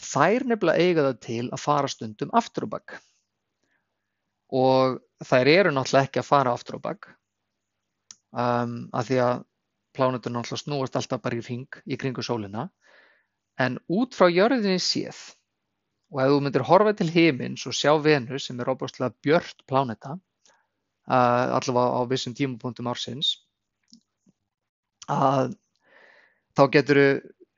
þær 0.00 0.46
nefnilega 0.48 0.84
eiga 0.84 1.06
það 1.08 1.22
til 1.26 1.46
að 1.48 1.64
fara 1.64 1.90
stundum 1.92 2.32
aftur 2.36 2.68
og 2.68 2.74
bakk. 2.76 2.98
Og 4.56 5.00
þær 5.24 5.52
eru 5.52 5.72
náttúrulega 5.72 6.08
ekki 6.08 6.22
að 6.22 6.28
fara 6.28 6.54
aftur 6.56 6.78
og 6.78 6.84
bakk, 6.84 7.10
um, 8.32 8.76
af 8.92 9.08
því 9.08 9.20
að 9.24 9.42
plánetunar 9.96 10.44
náttúrulega 10.44 10.62
snúast 10.64 10.96
alltaf 10.96 11.22
bara 11.22 11.38
í 11.38 11.44
ring 11.44 11.80
í 11.86 11.98
kringu 12.00 12.22
sólina, 12.22 12.68
en 13.60 13.78
út 13.90 14.16
frá 14.16 14.30
jörðinni 14.30 14.80
séð, 14.82 15.18
og 16.10 16.22
ef 16.22 16.32
þú 16.32 16.40
myndir 16.44 16.66
horfa 16.66 16.94
til 16.98 17.10
heimins 17.14 17.66
og 17.66 17.76
sjá 17.76 17.92
Venus 18.02 18.48
sem 18.48 18.60
er 18.60 18.70
óbúslega 18.70 19.14
björt 19.22 19.64
pláneta, 19.70 20.16
allavega 21.10 21.98
á 21.98 22.02
vissum 22.10 22.34
tímapunktum 22.38 22.88
ársins 22.90 23.34
að 25.10 25.56
þá 26.54 26.62
getur 26.76 27.00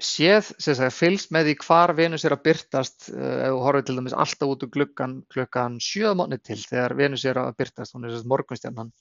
séð, 0.02 0.52
séð 0.62 0.82
fylgst 0.94 1.32
með 1.34 1.50
því 1.50 1.56
hvar 1.66 1.92
Venus 1.98 2.24
er 2.24 2.34
að 2.36 2.44
byrtast 2.48 3.10
ef 3.10 3.52
þú 3.52 3.60
horfið 3.66 3.88
til 3.88 3.96
dæmis 3.98 4.16
alltaf 4.24 4.54
út 4.54 4.64
úr 4.66 4.72
glukkan 4.76 5.18
klukkan 5.32 5.76
7 5.82 6.14
mótni 6.18 6.40
til 6.40 6.58
þegar 6.62 6.96
Venus 6.98 7.26
er 7.28 7.40
að 7.42 7.52
byrtast, 7.60 7.94
hún 7.94 8.08
er 8.08 8.16
morgunstjarnan 8.32 8.92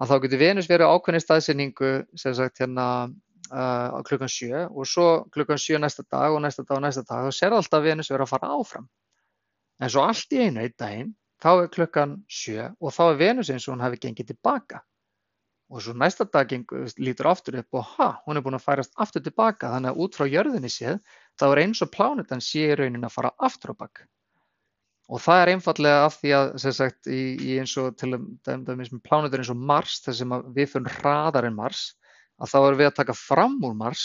að 0.00 0.10
þá 0.10 0.16
getur 0.24 0.40
Venus 0.40 0.68
verið 0.70 0.92
ákveðni 0.94 1.20
staðsynningu 1.22 1.90
sagt, 2.16 2.60
hérna, 2.62 2.86
uh, 3.52 4.00
klukkan 4.08 4.32
7 4.32 4.66
og 4.70 4.88
svo 4.88 5.08
klukkan 5.34 5.60
7 5.60 5.80
næsta 5.82 6.04
dag 6.08 6.34
og 6.34 6.42
næsta 6.44 6.64
dag 6.64 6.78
og 6.78 6.84
næsta 6.86 7.04
dag 7.04 7.26
þá 7.28 7.36
ser 7.36 7.56
alltaf 7.56 7.84
Venus 7.84 8.10
verið 8.12 8.26
að 8.26 8.32
fara 8.34 8.52
áfram. 8.56 8.86
En 9.80 9.92
svo 9.92 10.04
allt 10.04 10.36
í 10.36 10.44
einu 10.44 10.62
einn 10.64 10.76
daginn 10.78 11.10
þá 11.40 11.50
er 11.52 11.72
klukkan 11.74 12.14
sjö 12.28 12.70
og 12.80 12.94
þá 12.96 13.02
er 13.08 13.20
Venus 13.24 13.50
eins 13.52 13.66
og 13.68 13.74
hún 13.74 13.84
hefði 13.84 14.00
gengið 14.06 14.32
tilbaka. 14.32 14.84
Og 15.70 15.84
svo 15.84 15.92
næsta 15.94 16.26
dag 16.26 16.48
gengur, 16.50 16.88
lítur 16.98 17.28
aftur 17.30 17.60
upp 17.60 17.76
og 17.78 17.84
ha, 17.94 18.08
hún 18.24 18.36
er 18.36 18.42
búin 18.42 18.58
að 18.58 18.64
færast 18.64 18.96
aftur 18.98 19.22
tilbaka 19.22 19.70
þannig 19.76 19.92
að 19.92 20.00
út 20.02 20.16
frá 20.18 20.26
jörðinni 20.26 20.72
séð 20.72 20.98
þá 21.38 21.44
er 21.50 21.62
eins 21.62 21.84
og 21.84 21.92
plánetan 21.94 22.42
sé 22.42 22.72
í 22.72 22.78
raunin 22.80 23.06
að 23.06 23.14
fara 23.14 23.30
aftur 23.38 23.76
á 23.76 23.80
bakk 23.84 24.02
og 25.10 25.18
það 25.18 25.42
er 25.42 25.50
einfallega 25.54 26.02
af 26.06 26.16
því 26.20 26.32
að 26.36 26.66
sagt 26.76 27.08
í, 27.10 27.20
í 27.42 27.58
eins 27.58 27.74
og 27.80 27.96
til 27.98 28.12
dæmis 28.46 28.92
með 28.92 29.02
plánetur 29.06 29.42
eins 29.42 29.50
og 29.50 29.58
Mars 29.70 29.98
þar 30.04 30.16
sem 30.20 30.34
við 30.54 30.72
fyrir 30.74 30.98
hraðar 31.00 31.48
en 31.48 31.56
Mars 31.58 31.86
að 32.40 32.52
þá 32.52 32.58
erum 32.60 32.80
við 32.80 32.90
að 32.90 32.98
taka 33.00 33.16
fram 33.18 33.56
úr 33.66 33.74
Mars 33.78 34.04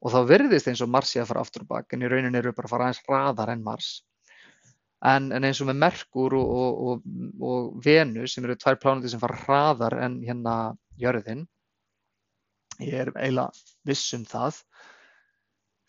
og 0.00 0.14
þá 0.14 0.20
verðist 0.28 0.70
eins 0.70 0.82
og 0.82 0.90
Mars 0.90 1.12
sé 1.12 1.22
að 1.22 1.30
fara 1.30 1.44
aftur 1.44 1.66
á 1.68 1.70
bakk 1.70 1.94
en 1.94 2.02
í 2.02 2.10
raunin 2.10 2.34
eru 2.34 2.50
við 2.50 2.58
bara 2.58 2.68
að 2.68 2.74
fara 2.74 2.88
aðeins 2.88 3.02
hraðar 3.06 3.52
en 3.54 3.64
Mars. 3.64 3.90
En, 5.00 5.30
en 5.32 5.46
eins 5.48 5.60
og 5.62 5.70
með 5.70 5.80
Merkur 5.80 6.36
og, 6.36 6.50
og, 6.60 6.80
og, 6.90 7.44
og 7.50 7.70
Venus 7.84 8.34
sem 8.34 8.44
eru 8.44 8.58
tvær 8.60 8.80
plánutir 8.82 9.14
sem 9.14 9.22
fara 9.22 9.38
hraðar 9.44 9.96
en 10.02 10.18
hérna 10.26 10.56
jörðin, 11.00 11.46
ég 12.80 13.06
er 13.06 13.12
eiginlega 13.14 13.48
viss 13.88 14.12
um 14.16 14.26
það, 14.28 14.60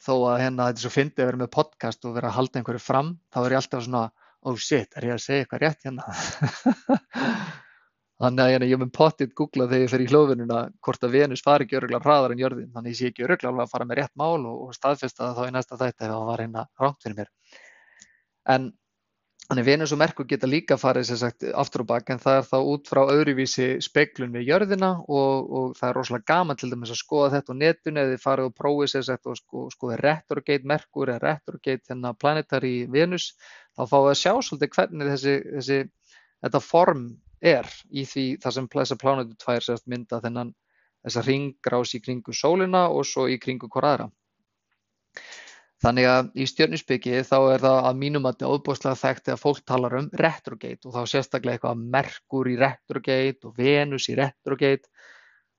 þó 0.02 0.14
að 0.32 0.42
hérna 0.46 0.70
þetta 0.70 0.80
er 0.80 0.86
svo 0.86 0.94
fyndið 0.96 1.24
að 1.24 1.32
vera 1.32 1.42
með 1.42 1.52
podcast 1.58 2.08
og 2.08 2.16
vera 2.16 2.32
að 2.32 2.38
halda 2.40 2.62
einhverju 2.62 2.84
fram, 2.84 3.12
þá 3.34 3.40
er 3.42 3.56
ég 3.56 3.60
alltaf 3.60 3.84
svona, 3.86 4.06
oh 4.46 4.58
shit, 4.58 4.94
er 4.98 5.10
ég 5.10 5.18
að 5.18 5.26
segja 5.26 5.46
eitthvað 5.46 5.64
rétt 5.66 5.86
hérna? 5.88 6.08
Þannig 8.22 8.44
að 8.44 8.52
hérna, 8.54 8.68
ég 8.70 8.78
mun 8.78 8.92
pottið 8.94 9.32
googla 9.38 9.66
þegar 9.66 9.82
ég 9.82 9.90
fer 9.90 10.04
í 10.04 10.10
hljóðvinnuna 10.12 10.58
hvort 10.86 11.06
að 11.08 11.16
Venus 11.16 11.42
fari 11.42 11.66
ekki 11.66 11.80
öruglega 11.80 12.06
hraðar 12.06 12.36
en 12.36 12.44
jörðin. 12.44 12.68
Þannig 12.70 12.92
að 12.92 12.94
ég 12.94 13.00
sé 13.00 13.10
ekki 13.10 13.26
öruglega 13.26 13.50
alveg 13.50 13.66
að 13.66 13.72
fara 13.72 13.88
með 13.90 13.98
rétt 13.98 14.14
mál 14.22 14.44
og, 14.46 14.60
og 14.68 14.76
staðfesta 14.78 15.24
það 15.24 15.40
þá 15.40 15.48
í 15.48 15.56
næsta 15.56 15.80
þætti 15.80 16.06
ef 16.06 16.12
það 16.12 16.28
var 16.28 16.44
hérna 16.44 16.66
rámt 16.84 17.02
fyrir 17.02 17.18
mér. 17.18 17.32
En 18.54 18.68
þannig 19.48 19.68
Venus 19.68 19.92
og 19.96 20.00
Merkur 20.00 20.28
geta 20.30 20.48
líka 20.48 20.78
farið 20.80 21.08
sem 21.10 21.20
sagt 21.20 21.48
aftur 21.50 21.82
og 21.84 21.90
bak 21.90 22.14
en 22.14 22.22
það 22.22 22.38
er 22.38 22.46
þá 22.52 22.56
út 22.76 22.92
frá 22.94 23.02
öðruvísi 23.02 23.68
speklun 23.84 24.38
við 24.38 24.52
jörðina 24.52 24.92
og, 25.02 25.50
og 25.50 25.74
það 25.80 25.88
er 25.90 25.98
rosalega 25.98 26.30
gaman 26.30 26.62
til 26.62 26.70
dæmis 26.72 26.94
að 26.94 27.02
skoða 27.02 27.34
þetta 27.34 27.58
á 27.58 27.62
netun 27.66 28.00
eða 28.04 28.14
þið 28.14 28.24
farið 28.28 28.52
og 28.52 28.56
prófið 28.62 28.94
sem 28.94 29.08
sagt 29.10 29.28
og 29.28 29.42
sko, 29.42 29.66
skoða 29.74 29.98
retrograde 30.06 30.72
Merkur 30.72 31.10
eða 31.10 31.26
retrograde 31.26 31.90
hérna 31.90 32.14
planetari 32.22 32.76
Venus 32.94 33.32
þá 33.82 33.90
fáið 33.90 34.10
að 34.12 34.20
sjá 34.22 34.34
svolítið 34.46 34.74
hvernig 34.78 35.12
þessi, 35.12 35.36
þessi 35.58 35.80
þetta 36.46 36.64
form 36.66 37.06
er 37.42 37.70
í 37.90 38.06
því 38.06 38.26
þar 38.42 38.58
sem 38.58 38.68
þessar 38.76 39.00
plánetu 39.02 39.38
tvær 39.42 39.66
sérst 39.66 39.88
mynda 39.90 40.22
þennan 40.22 40.54
þessa 41.02 41.24
ringgrás 41.26 41.96
í 41.98 42.02
kringu 42.06 42.36
sólina 42.38 42.88
og 42.94 43.08
svo 43.10 43.26
í 43.32 43.40
kringu 43.42 43.70
hver 43.74 43.88
aðra. 43.90 44.12
Þannig 45.82 46.06
að 46.06 46.28
í 46.38 46.46
stjörnusbyggi 46.46 47.24
þá 47.26 47.38
er 47.56 47.64
það 47.64 47.88
að 47.90 48.02
mínum 48.04 48.28
að 48.30 48.36
þetta 48.36 48.50
óbúslega 48.54 49.00
þekkt 49.00 49.24
þegar 49.28 49.40
fólk 49.42 49.62
talar 49.66 49.96
um 49.98 50.10
retrogate 50.22 50.86
og 50.86 50.94
þá 50.94 51.02
sérstaklega 51.10 51.58
eitthvað 51.58 51.88
merkur 51.96 52.50
í 52.52 52.58
retrogate 52.60 53.50
og 53.50 53.56
venus 53.58 54.06
í 54.12 54.18
retrogate 54.20 54.92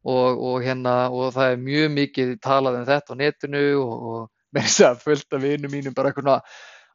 og, 0.06 0.38
og 0.38 0.62
hérna 0.62 0.94
og 1.10 1.34
það 1.34 1.56
er 1.56 1.64
mjög 1.64 1.90
mikið 1.96 2.30
talað 2.42 2.78
um 2.78 2.86
þetta 2.86 3.18
á 3.18 3.20
netinu 3.22 3.64
og, 3.82 4.30
með 4.54 4.68
þess 4.68 4.86
að 4.86 5.02
fullt 5.08 5.34
af 5.34 5.42
vinum 5.42 5.74
mínum 5.74 5.96
bara 5.96 6.12
eitthvað 6.12 6.46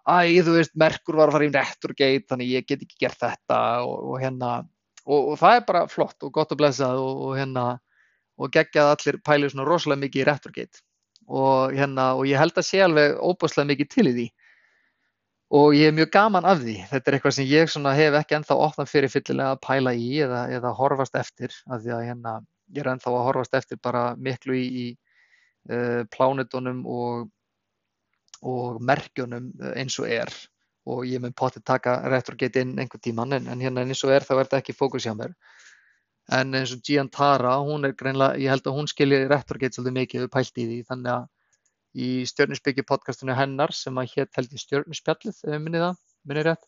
æ, 0.08 0.40
þú 0.46 0.56
veist, 0.56 0.74
merkur 0.80 1.20
var 1.20 1.32
að 1.32 1.38
fara 1.38 1.48
í 1.48 1.54
retrogate 1.54 2.32
þannig 2.32 2.54
ég 2.56 2.68
get 2.68 2.84
ekki 2.86 3.06
gert 3.06 3.20
þetta 3.22 3.60
og, 3.84 3.98
og 4.14 4.20
hérna 4.24 4.52
og, 5.06 5.34
og 5.34 5.38
það 5.42 5.60
er 5.60 5.68
bara 5.68 5.86
flott 5.92 6.24
og 6.24 6.34
gott 6.36 6.54
að 6.56 6.62
blessað 6.64 7.02
og, 7.04 7.24
og 7.28 7.38
hérna 7.40 7.68
og 8.38 8.52
geggjað 8.54 8.92
allir 8.94 9.22
pælið 9.26 9.54
svona 9.54 9.68
rosalega 9.68 10.04
mikið 10.06 10.24
í 10.24 10.28
retrogate 10.28 10.84
og 11.28 11.76
hérna 11.76 12.12
og 12.16 12.28
ég 12.30 12.40
held 12.40 12.58
að 12.58 12.68
sé 12.68 12.82
alveg 12.84 13.18
óbúslega 13.20 13.68
mikið 13.74 13.90
til 13.92 14.06
í 14.08 14.14
því. 14.18 14.28
Og 15.58 15.76
ég 15.78 15.88
er 15.90 15.96
mjög 15.96 16.10
gaman 16.12 16.48
af 16.48 16.60
því. 16.60 16.76
Þetta 16.90 17.10
er 17.10 17.16
eitthvað 17.16 17.36
sem 17.38 17.48
ég 17.48 17.70
svona 17.72 17.94
hef 17.96 18.16
ekki 18.20 18.36
ennþá 18.36 18.56
opnað 18.66 18.90
fyrir 18.92 19.12
fyllilega 19.12 19.56
að 19.56 19.62
pæla 19.64 19.94
í 19.96 20.10
eða, 20.26 20.42
eða 20.52 20.74
horfast 20.76 21.16
eftir 21.16 21.56
af 21.72 21.84
því 21.84 21.94
að 21.96 22.06
hérna 22.10 22.34
ég 22.76 22.84
er 22.84 22.92
ennþá 22.92 23.14
að 23.14 23.26
horfast 23.30 23.56
eftir 23.56 23.80
bara 23.84 24.04
miklu 24.20 24.58
í, 24.58 24.66
í 24.68 24.88
uh, 25.72 26.04
plánutunum 26.12 26.84
og, 26.84 27.30
og 28.42 28.82
merkjunum 28.84 29.52
eins 29.76 29.98
og 30.02 30.10
er. 30.12 30.32
Og 30.88 31.04
ég 31.08 31.20
mun 31.20 31.36
potið 31.36 31.66
taka 31.68 31.98
retrogate 32.08 32.64
inn 32.64 32.78
einhver 32.80 33.02
tíman 33.04 33.36
en, 33.36 33.48
en 33.52 33.64
hérna 33.64 33.84
eins 33.84 34.04
og 34.08 34.14
er 34.16 34.24
þá 34.24 34.38
er 34.38 34.44
þetta 34.46 34.62
ekki 34.62 34.78
fókus 34.78 35.08
hjá 35.08 35.14
mér. 35.18 35.34
En 36.32 36.56
eins 36.60 36.74
og 36.76 36.84
Gian 36.84 37.10
Tara 37.12 37.56
hún 37.64 37.88
er 37.88 37.96
greinlega, 37.96 38.40
ég 38.40 38.52
held 38.52 38.68
að 38.68 38.78
hún 38.78 38.90
skilji 38.92 39.26
retrogate 39.28 39.76
svolítið 39.76 39.98
mikið 40.00 40.24
við 40.26 40.32
pælt 40.32 40.62
í 40.62 40.66
því. 40.70 40.80
Þannig 40.88 41.14
að 41.14 41.28
í 41.98 42.10
stjörnusbyggju 42.30 42.86
podcastinu 42.88 43.36
hennar 43.36 43.74
sem 43.76 43.96
að 43.98 44.12
í 44.14 44.62
stjörnuspjallið 44.64 45.40
ef 45.48 45.62
minnið 45.64 45.86
það, 45.88 46.02
minnið 46.28 46.48
rétt 46.50 46.68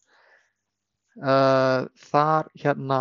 uh, 1.22 1.86
þar 2.10 2.50
hérna 2.64 3.00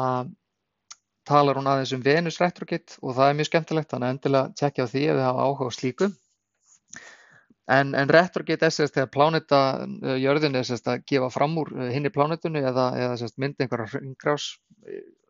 talar 1.28 1.58
hún 1.60 1.68
aðeins 1.68 1.92
um 1.96 2.02
Venus 2.04 2.40
retrogate 2.40 2.98
og 3.02 3.14
það 3.16 3.30
er 3.30 3.38
mjög 3.38 3.50
skemmtilegt. 3.50 3.90
Þannig 3.92 4.08
að 4.08 4.14
endilega 4.16 4.58
tjekkja 4.60 4.88
á 4.88 4.90
því 4.92 5.04
ef 5.04 5.18
þið 5.18 5.26
hafa 5.26 5.46
áhuga 5.46 5.68
á 5.68 5.70
slíku 5.76 6.10
En, 7.68 7.92
en 7.92 8.08
retrograde 8.08 8.64
er 8.64 8.72
sérst 8.72 8.96
þegar 8.96 9.10
pláneta 9.12 9.60
uh, 9.84 10.14
jörðin 10.16 10.56
er 10.56 10.64
sérst 10.64 10.88
að 10.88 11.02
gefa 11.10 11.28
fram 11.32 11.56
úr 11.60 11.72
uh, 11.76 11.88
hinni 11.92 12.12
plánetunni 12.12 12.62
eða, 12.64 12.90
eða 12.96 13.18
sérst 13.20 13.36
myndi 13.42 13.66
einhverja 13.66 14.00
ringrás, 14.00 14.54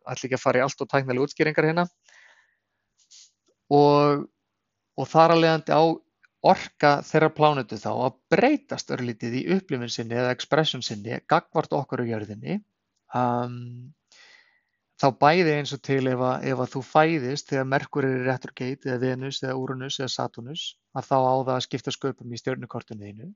ætla 0.07 0.29
ekki 0.29 0.37
að 0.37 0.43
fara 0.45 0.61
í 0.61 0.63
allt 0.63 0.83
og 0.85 0.91
tæknilega 0.91 1.25
útskýringar 1.27 1.67
hérna. 1.67 1.85
Og, 3.75 4.23
og 4.97 5.09
þar 5.11 5.35
að 5.35 5.43
leiðandi 5.43 5.75
á 5.75 5.83
orka 6.49 6.93
þeirra 7.03 7.29
plánetu 7.35 7.77
þá 7.79 7.89
að 7.91 8.17
breytast 8.31 8.91
örlítið 8.95 9.35
í 9.41 9.45
upplifin 9.57 9.91
sinni 9.91 10.15
eða 10.15 10.31
expression 10.35 10.83
sinni 10.85 11.19
gagvart 11.27 11.75
okkur 11.75 12.05
á 12.07 12.11
jörðinni. 12.13 12.61
Um, 13.15 13.91
þá 14.99 15.07
bæði 15.23 15.53
eins 15.55 15.73
og 15.75 15.81
til 15.85 16.01
ef 16.11 16.21
að, 16.21 16.45
ef 16.51 16.61
að 16.63 16.71
þú 16.73 16.81
fæðist 16.85 17.51
þegar 17.51 17.69
Merkur 17.73 18.07
er 18.07 18.17
í 18.17 18.25
retrograde 18.27 18.89
eða 18.89 19.01
Venus 19.03 19.41
eða 19.43 19.57
Uranus 19.61 19.99
eða 19.99 20.11
Saturnus 20.15 20.65
að 20.97 21.07
þá 21.07 21.17
á 21.19 21.35
það 21.35 21.53
að 21.55 21.65
skipta 21.67 21.95
sköpum 21.95 22.33
í 22.33 22.39
stjörnukortinu 22.41 23.11
einu 23.11 23.29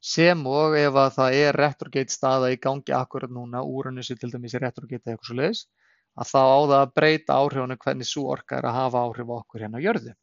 sem 0.00 0.46
og 0.48 0.76
ef 0.80 0.96
að 0.96 1.14
það 1.18 1.38
er 1.40 1.60
retrograde 1.60 2.12
staða 2.12 2.50
í 2.52 2.58
gangi 2.60 2.94
akkurat 2.96 3.32
núna, 3.32 3.64
Uranus 3.64 4.10
er 4.12 4.20
til 4.20 4.32
dæmis 4.32 4.56
í 4.56 4.62
retrograde 4.62 5.02
eða 5.04 5.16
eitthvað 5.16 5.30
svo 5.30 5.38
leiðis 5.40 5.66
að 6.20 6.32
þá 6.32 6.40
á 6.40 6.58
það 6.60 6.78
að 6.80 6.94
breyta 6.98 7.36
áhrifunum 7.38 7.80
hvernig 7.84 8.08
svo 8.08 8.26
orka 8.34 8.58
er 8.58 8.68
að 8.68 8.78
hafa 8.80 9.04
áhrif 9.06 9.32
okkur 9.36 9.64
hérna 9.64 9.80
á 9.80 9.84
jörðu. 9.84 10.14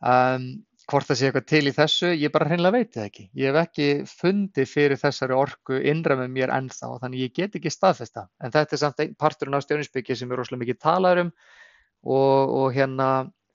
Um, 0.00 0.46
hvort 0.90 1.06
það 1.06 1.18
sé 1.18 1.28
eitthvað 1.28 1.46
til 1.50 1.62
í 1.70 1.72
þessu, 1.74 2.08
ég 2.18 2.32
bara 2.34 2.48
hreinlega 2.50 2.74
veit 2.74 2.94
það 2.94 3.06
ekki. 3.06 3.24
Ég 3.38 3.50
hef 3.50 3.58
ekki 3.60 3.88
fundið 4.10 4.70
fyrir 4.70 5.00
þessari 5.00 5.36
orku 5.36 5.78
innra 5.92 6.16
með 6.18 6.32
mér 6.34 6.52
ennþá, 6.56 6.90
þannig 7.02 7.24
ég 7.24 7.34
get 7.36 7.58
ekki 7.58 7.72
staðfesta. 7.72 8.26
En 8.42 8.54
þetta 8.54 8.76
er 8.76 8.82
samt 8.82 9.02
parturinn 9.20 9.58
af 9.58 9.64
stjórninsbyggja 9.66 10.18
sem 10.18 10.32
er 10.32 10.40
rosalega 10.40 10.64
mikið 10.64 10.80
talað 10.82 11.22
um 11.24 11.30
og, 11.30 12.54
og 12.60 12.66
hérna, 12.74 13.08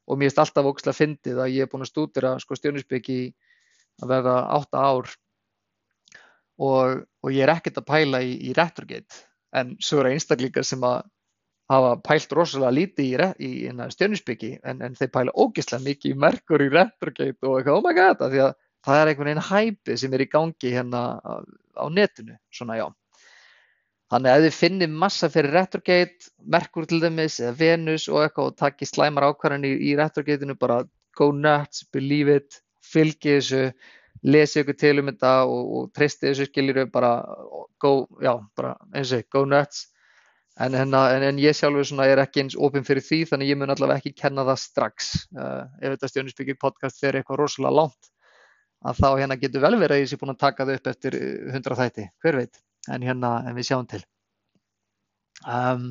og 0.05 0.21
mér 0.21 0.31
erst 0.31 0.41
alltaf 0.45 0.69
ógslag 0.69 0.97
fyndið 0.97 1.41
að 1.43 1.53
ég 1.57 1.65
er 1.65 1.71
búin 1.71 1.85
að 1.85 1.91
stúdira 1.91 2.35
sko, 2.43 2.57
stjórninsbyggi 2.59 3.19
að 4.03 4.11
verða 4.11 4.35
átta 4.55 4.85
ár 4.85 5.11
og, 6.61 7.03
og 7.23 7.33
ég 7.33 7.43
er 7.43 7.55
ekkert 7.55 7.81
að 7.81 7.89
pæla 7.89 8.21
í, 8.23 8.35
í 8.47 8.55
retrogate, 8.55 9.25
en 9.55 9.75
svo 9.83 10.03
er 10.03 10.13
einstaklingar 10.13 10.67
sem 10.67 10.83
að 10.87 11.03
hafa 11.71 11.95
pælt 12.05 12.33
rosalega 12.37 12.73
lítið 12.75 13.05
í, 13.05 13.47
í, 13.47 13.51
í 13.65 13.87
stjörnusbyggi 13.95 14.51
en, 14.67 14.83
en 14.85 14.97
þeir 14.97 15.11
pæla 15.13 15.33
ógeðslega 15.33 15.85
mikið 15.87 16.13
í 16.13 16.19
merkur 16.25 16.61
í 16.61 16.69
retrogate 16.73 17.47
og 17.47 17.57
eitthvað, 17.57 17.79
oh 17.79 17.85
my 17.85 17.95
god, 17.97 18.21
því 18.21 18.43
að 18.45 18.51
það 18.85 18.99
er 18.99 19.11
einhvern 19.11 19.31
veginn 19.31 19.47
hæpi 19.49 19.97
sem 19.97 20.13
er 20.13 20.23
í 20.25 20.29
gangi 20.29 20.73
hérna 20.75 21.01
á, 21.17 21.85
netinu, 21.89 22.37
svona 22.53 22.77
já. 22.77 22.85
Þannig 24.13 24.31
að 24.31 24.37
ef 24.37 24.45
þið 24.45 24.59
finnir 24.59 24.93
massa 25.01 25.31
fyrir 25.33 25.55
retrogate, 25.57 26.29
merkur 26.53 26.85
til 26.85 27.01
dæmis 27.01 27.39
eða 27.41 27.55
Venus 27.57 28.05
og 28.11 28.21
eitthvað 28.21 28.51
og 28.51 28.59
takkir 28.61 28.91
slæmar 28.91 29.25
ákvarðan 29.31 29.65
í, 29.65 29.73
í 29.89 29.95
retrogateinu, 29.97 30.53
bara 30.61 30.83
go 31.17 31.31
nuts, 31.33 31.87
believe 31.95 32.37
it, 32.37 32.59
fylgi 32.85 33.39
þessu, 33.39 33.63
lesi 34.21 34.61
ykkur 34.61 34.77
til 34.77 35.01
um 35.01 35.09
þetta 35.09 35.33
og, 35.49 35.73
og 35.79 35.89
treysti 35.97 36.29
þessu 36.29 36.45
skiljuru, 36.51 36.85
bara 36.93 37.15
go, 37.81 37.95
já, 38.21 38.35
bara 38.57 38.75
eins 38.93 39.15
og 39.17 39.25
go 39.33 39.47
nuts 39.49 39.87
En, 40.55 40.71
hérna, 40.71 41.01
en, 41.11 41.23
en 41.27 41.39
ég 41.43 41.55
sjálfur 41.57 41.99
er 42.05 42.21
ekki 42.23 42.45
eins 42.45 42.55
ofinn 42.55 42.85
fyrir 42.87 43.03
því 43.03 43.25
þannig 43.31 43.49
ég 43.51 43.57
mun 43.59 43.73
allavega 43.73 43.99
ekki 43.99 44.15
kenna 44.21 44.45
það 44.47 44.61
strax. 44.61 45.09
Uh, 45.35 45.65
ef 45.81 45.95
þetta 45.95 46.11
stjónisbyggir 46.11 46.59
podcast 46.61 47.01
fer 47.01 47.17
eitthvað 47.19 47.41
rosalega 47.41 47.75
langt 47.81 48.11
að 48.85 49.01
þá 49.01 49.09
hérna 49.19 49.37
getur 49.41 49.63
vel 49.65 49.75
verið 49.75 49.97
að 49.97 50.03
ég 50.03 50.11
sé 50.11 50.19
búin 50.21 50.31
að 50.31 50.43
taka 50.45 50.67
þau 50.67 50.75
upp 50.77 50.89
eftir 50.91 51.17
100 51.51 51.77
þætti, 51.79 52.05
hver 52.23 52.39
veit, 52.39 52.59
en 52.93 53.05
hérna 53.05 53.31
en 53.49 53.57
við 53.57 53.67
sjáum 53.69 53.87
til. 53.89 54.01
Um, 55.43 55.87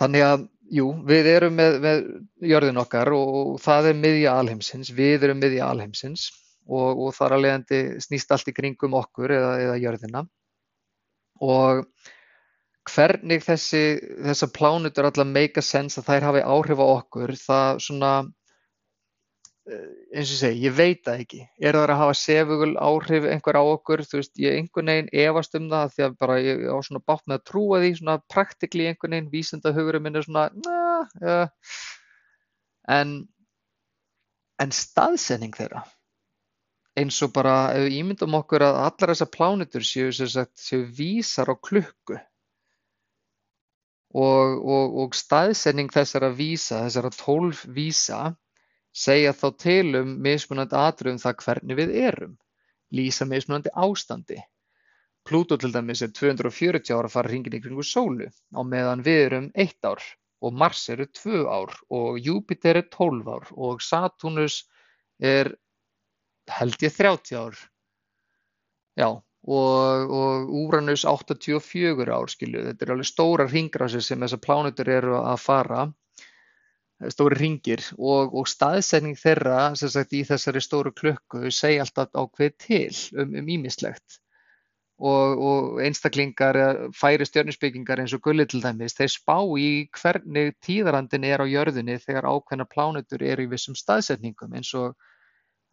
þannig 0.00 0.24
að, 0.26 0.46
jú, 0.76 0.88
við 1.08 1.30
erum 1.30 1.56
með, 1.56 1.78
með 1.84 2.02
jörðin 2.50 2.82
okkar 2.82 3.12
og 3.16 3.54
það 3.62 3.92
er 3.92 4.00
miðja 4.02 4.34
alheimsins, 4.40 4.92
við 4.92 5.28
erum 5.28 5.40
miðja 5.40 5.70
alheimsins 5.70 6.28
og, 6.66 7.06
og 7.06 7.14
þar 7.16 7.36
að 7.36 7.46
leiðandi 7.46 7.80
snýst 8.04 8.34
allt 8.34 8.50
í 8.50 8.56
kringum 8.56 8.98
okkur 8.98 9.32
eða, 9.38 9.54
eða 9.62 9.80
jörðina 9.84 10.26
og 11.46 11.86
hvernig 12.86 13.42
þessi, 13.44 13.82
þessar 14.28 14.50
plánutur 14.54 15.08
allar 15.08 15.28
make 15.28 15.60
a 15.60 15.64
sense 15.64 15.98
að 16.00 16.10
þær 16.10 16.26
hafi 16.30 16.42
áhrif 16.46 16.82
á 16.82 16.86
okkur, 16.86 17.32
það 17.40 17.80
svona, 17.82 18.10
eh, 19.66 19.86
eins 20.14 20.32
og 20.34 20.40
segi, 20.40 20.62
ég 20.66 20.76
veit 20.76 21.02
það 21.06 21.22
ekki. 21.24 21.40
Er 21.60 21.78
það 21.78 21.90
að 21.90 22.02
hafa 22.02 22.16
sefugul 22.20 22.72
áhrif 22.76 23.26
einhver 23.32 23.58
á 23.58 23.64
okkur? 23.64 24.04
Þú 24.06 24.20
veist, 24.20 24.34
ég 24.38 24.58
einhvern 24.60 24.92
veginn 24.92 25.10
efast 25.26 25.58
um 25.58 25.68
það 25.72 25.96
því 25.96 26.06
að 26.06 26.18
bara 26.22 26.38
ég 26.44 26.62
á 26.70 26.76
svona 26.86 27.02
bátt 27.06 27.26
með 27.26 27.40
að 27.40 27.46
trúa 27.50 27.80
því, 27.82 27.90
svona 27.98 28.18
praktikli 28.32 28.86
einhvern 28.86 29.16
veginn, 29.16 29.32
vísendahugurinn 29.34 30.06
minn 30.06 30.16
er 30.16 30.28
svona, 30.28 30.46
na, 30.54 31.08
ja. 31.20 31.40
en, 32.88 33.18
en 34.62 34.70
staðsending 34.72 35.58
þeirra, 35.58 35.82
eins 36.96 37.18
og 37.26 37.34
bara 37.34 37.74
ef 37.74 37.88
við 37.88 37.98
ímyndum 37.98 38.38
okkur 38.38 38.62
að 38.62 38.80
allar 38.86 39.12
þessar 39.12 39.34
plánutur 39.34 39.84
séu, 39.84 40.14
séu, 40.14 40.46
séu 40.54 40.86
vísar 40.86 41.50
á 41.50 41.54
klukku 41.58 42.16
og, 44.16 44.64
og, 44.64 44.98
og 45.02 45.16
staðsetning 45.16 45.92
þessara 45.92 46.30
vísa, 46.32 46.82
þessara 46.86 47.12
tólf 47.12 47.64
vísa, 47.76 48.20
segja 48.96 49.34
þá 49.36 49.46
til 49.60 49.96
um 50.00 50.12
mismunandi 50.24 50.78
atriðum 50.80 51.20
það 51.20 51.40
hvernig 51.44 51.80
við 51.80 51.96
erum, 52.08 52.36
lýsa 52.96 53.28
mismunandi 53.28 53.72
ástandi. 53.76 54.38
Plútó 55.26 55.58
til 55.58 55.72
dæmis 55.74 56.04
er 56.06 56.14
240 56.14 56.94
ára 56.94 57.10
að 57.10 57.16
fara 57.16 57.32
hringin 57.32 57.60
kringu 57.60 57.84
sólu 57.84 58.30
á 58.30 58.60
meðan 58.62 59.02
við 59.04 59.22
erum 59.26 59.50
eitt 59.58 59.84
ár 59.84 60.02
og 60.44 60.54
Mars 60.54 60.84
eru 60.92 61.06
tvö 61.10 61.42
ár 61.50 61.72
og 61.90 62.20
Júpiter 62.22 62.78
er 62.78 62.86
12 62.92 63.30
ár 63.34 63.48
og 63.56 63.82
Saturnus 63.82 64.62
er 65.18 65.50
held 66.46 66.78
ég 66.84 66.94
30 66.94 67.34
ár. 67.40 67.58
Já, 68.96 69.08
og, 69.46 70.12
og 70.20 70.50
Úranus 70.62 71.04
84 71.06 72.10
ár 72.12 72.32
skilju, 72.32 72.64
þetta 72.68 72.86
eru 72.86 72.96
alveg 72.96 73.10
stóra 73.10 73.46
ringrásir 73.50 74.04
sem 74.04 74.20
þessar 74.24 74.42
plánutur 74.42 74.90
eru 74.90 75.16
að 75.22 75.40
fara. 75.42 75.86
Stóri 77.12 77.36
ringir 77.36 77.82
og, 77.98 78.32
og 78.32 78.46
staðsetning 78.48 79.18
þeirra 79.20 79.74
sem 79.76 79.90
sagt 79.92 80.14
í 80.16 80.22
þessari 80.24 80.62
stóru 80.64 80.94
klukku 80.96 81.50
segja 81.52 81.84
alltaf 81.84 82.14
ákveð 82.16 82.54
til 82.66 82.94
um 83.20 83.36
ímislegt 83.44 84.16
um 84.16 84.22
og, 84.98 85.42
og 85.48 85.80
einstaklingar 85.84 86.56
færi 86.96 87.26
stjörnusbyggingar 87.28 88.00
eins 88.00 88.14
og 88.16 88.22
gulli 88.24 88.46
til 88.48 88.62
dæmis 88.64 88.96
þeir 88.96 89.12
spá 89.12 89.36
í 89.60 89.88
hvernig 89.92 90.54
tíðarandin 90.64 91.26
er 91.28 91.44
á 91.44 91.46
jörðinni 91.46 91.98
þegar 92.00 92.30
ákveðna 92.30 92.66
plánutur 92.70 93.22
eru 93.22 93.44
í 93.44 93.50
vissum 93.50 93.76
staðsetningum 93.76 94.56
eins 94.56 94.72
og 94.74 94.96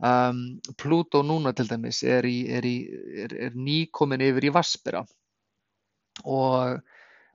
um, 0.04 0.42
Pluto 0.78 1.24
núna 1.24 1.54
til 1.56 1.70
dæmis 1.70 2.04
er, 2.04 2.28
í, 2.28 2.40
er, 2.52 2.66
í, 2.68 2.78
er, 3.26 3.36
er 3.48 3.56
nýkomin 3.56 4.24
yfir 4.28 4.50
í 4.50 4.54
Vaspera 4.54 5.04
og 6.24 6.82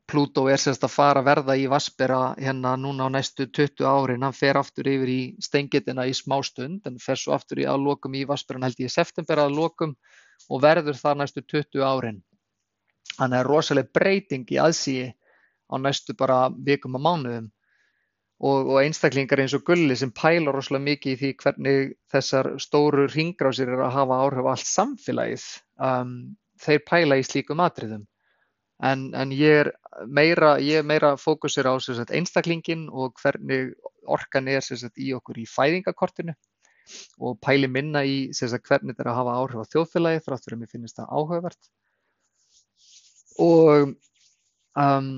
Plútó 0.08 0.46
er 0.48 0.56
semst 0.56 0.86
að 0.86 0.94
fara 0.94 1.20
að 1.20 1.26
verða 1.26 1.54
í 1.60 1.66
Vaspera 1.68 2.18
hérna 2.40 2.70
núna 2.80 3.10
á 3.10 3.12
næstu 3.12 3.44
20 3.44 3.84
árin, 3.84 4.22
hann 4.24 4.36
fer 4.36 4.56
aftur 4.56 4.88
yfir 4.88 5.10
í 5.12 5.20
steingitina 5.44 6.06
í 6.08 6.14
smá 6.16 6.38
stund 6.46 6.86
en 6.88 6.96
fer 7.02 7.20
svo 7.20 7.34
aftur 7.36 7.60
í 7.60 7.66
að 7.68 7.84
lokum 7.84 8.16
í 8.16 8.24
Vaspera 8.28 8.62
held 8.64 8.80
ég 8.80 8.88
í 8.88 8.94
september 8.94 9.42
að 9.42 9.58
lokum 9.58 9.92
og 10.48 10.62
verður 10.64 10.96
það 10.96 11.20
næstu 11.20 11.44
20 11.44 11.84
árin. 11.84 12.22
Þannig 13.18 13.42
að 13.42 13.48
rosalega 13.50 13.92
breyting 13.98 14.48
í 14.54 14.60
aðsíi 14.62 15.10
á 15.68 15.74
næstu 15.76 16.16
bara 16.16 16.40
vikum 16.56 16.96
og 16.96 17.04
mánuðum 17.04 17.52
og, 18.38 18.68
og 18.70 18.76
einstaklingar 18.84 19.42
eins 19.42 19.54
og 19.56 19.64
Gulli 19.66 19.96
sem 19.98 20.12
pæla 20.14 20.52
rosalega 20.54 20.86
mikið 20.86 21.14
í 21.14 21.18
því 21.22 21.30
hvernig 21.42 21.78
þessar 22.12 22.52
stóru 22.62 23.08
ringrásir 23.10 23.70
er 23.72 23.82
að 23.82 23.96
hafa 23.96 24.20
áhrif 24.24 24.46
á 24.46 24.50
allt 24.52 24.70
samfélagið, 24.70 25.46
um, 25.88 26.12
þeir 26.62 26.84
pæla 26.86 27.18
í 27.18 27.26
slíkum 27.26 27.62
atriðum. 27.64 28.06
En, 28.78 29.08
en 29.18 29.32
ég 29.34 29.64
er 29.64 29.72
meira, 30.06 30.52
meira 30.86 31.16
fókusir 31.18 31.66
á 31.66 31.74
sagt, 31.82 32.14
einstaklingin 32.14 32.86
og 32.94 33.18
hvernig 33.18 33.72
orkan 34.06 34.46
er 34.48 34.62
sagt, 34.62 34.94
í 35.02 35.10
okkur 35.16 35.42
í 35.42 35.48
fæðingakortinu 35.50 36.36
og 37.18 37.40
pæli 37.42 37.66
minna 37.66 38.04
í 38.06 38.30
sagt, 38.32 38.68
hvernig 38.70 38.94
þetta 38.94 39.08
er 39.08 39.12
að 39.12 39.18
hafa 39.18 39.34
áhrif 39.40 39.66
á 39.66 39.70
þjóðfélagi 39.74 40.22
þráttur 40.28 40.54
að 40.54 40.62
mér 40.62 40.70
finnst 40.70 41.00
það 41.00 41.10
áhugavert. 41.10 41.70
Og 43.42 43.90
um, 44.78 45.10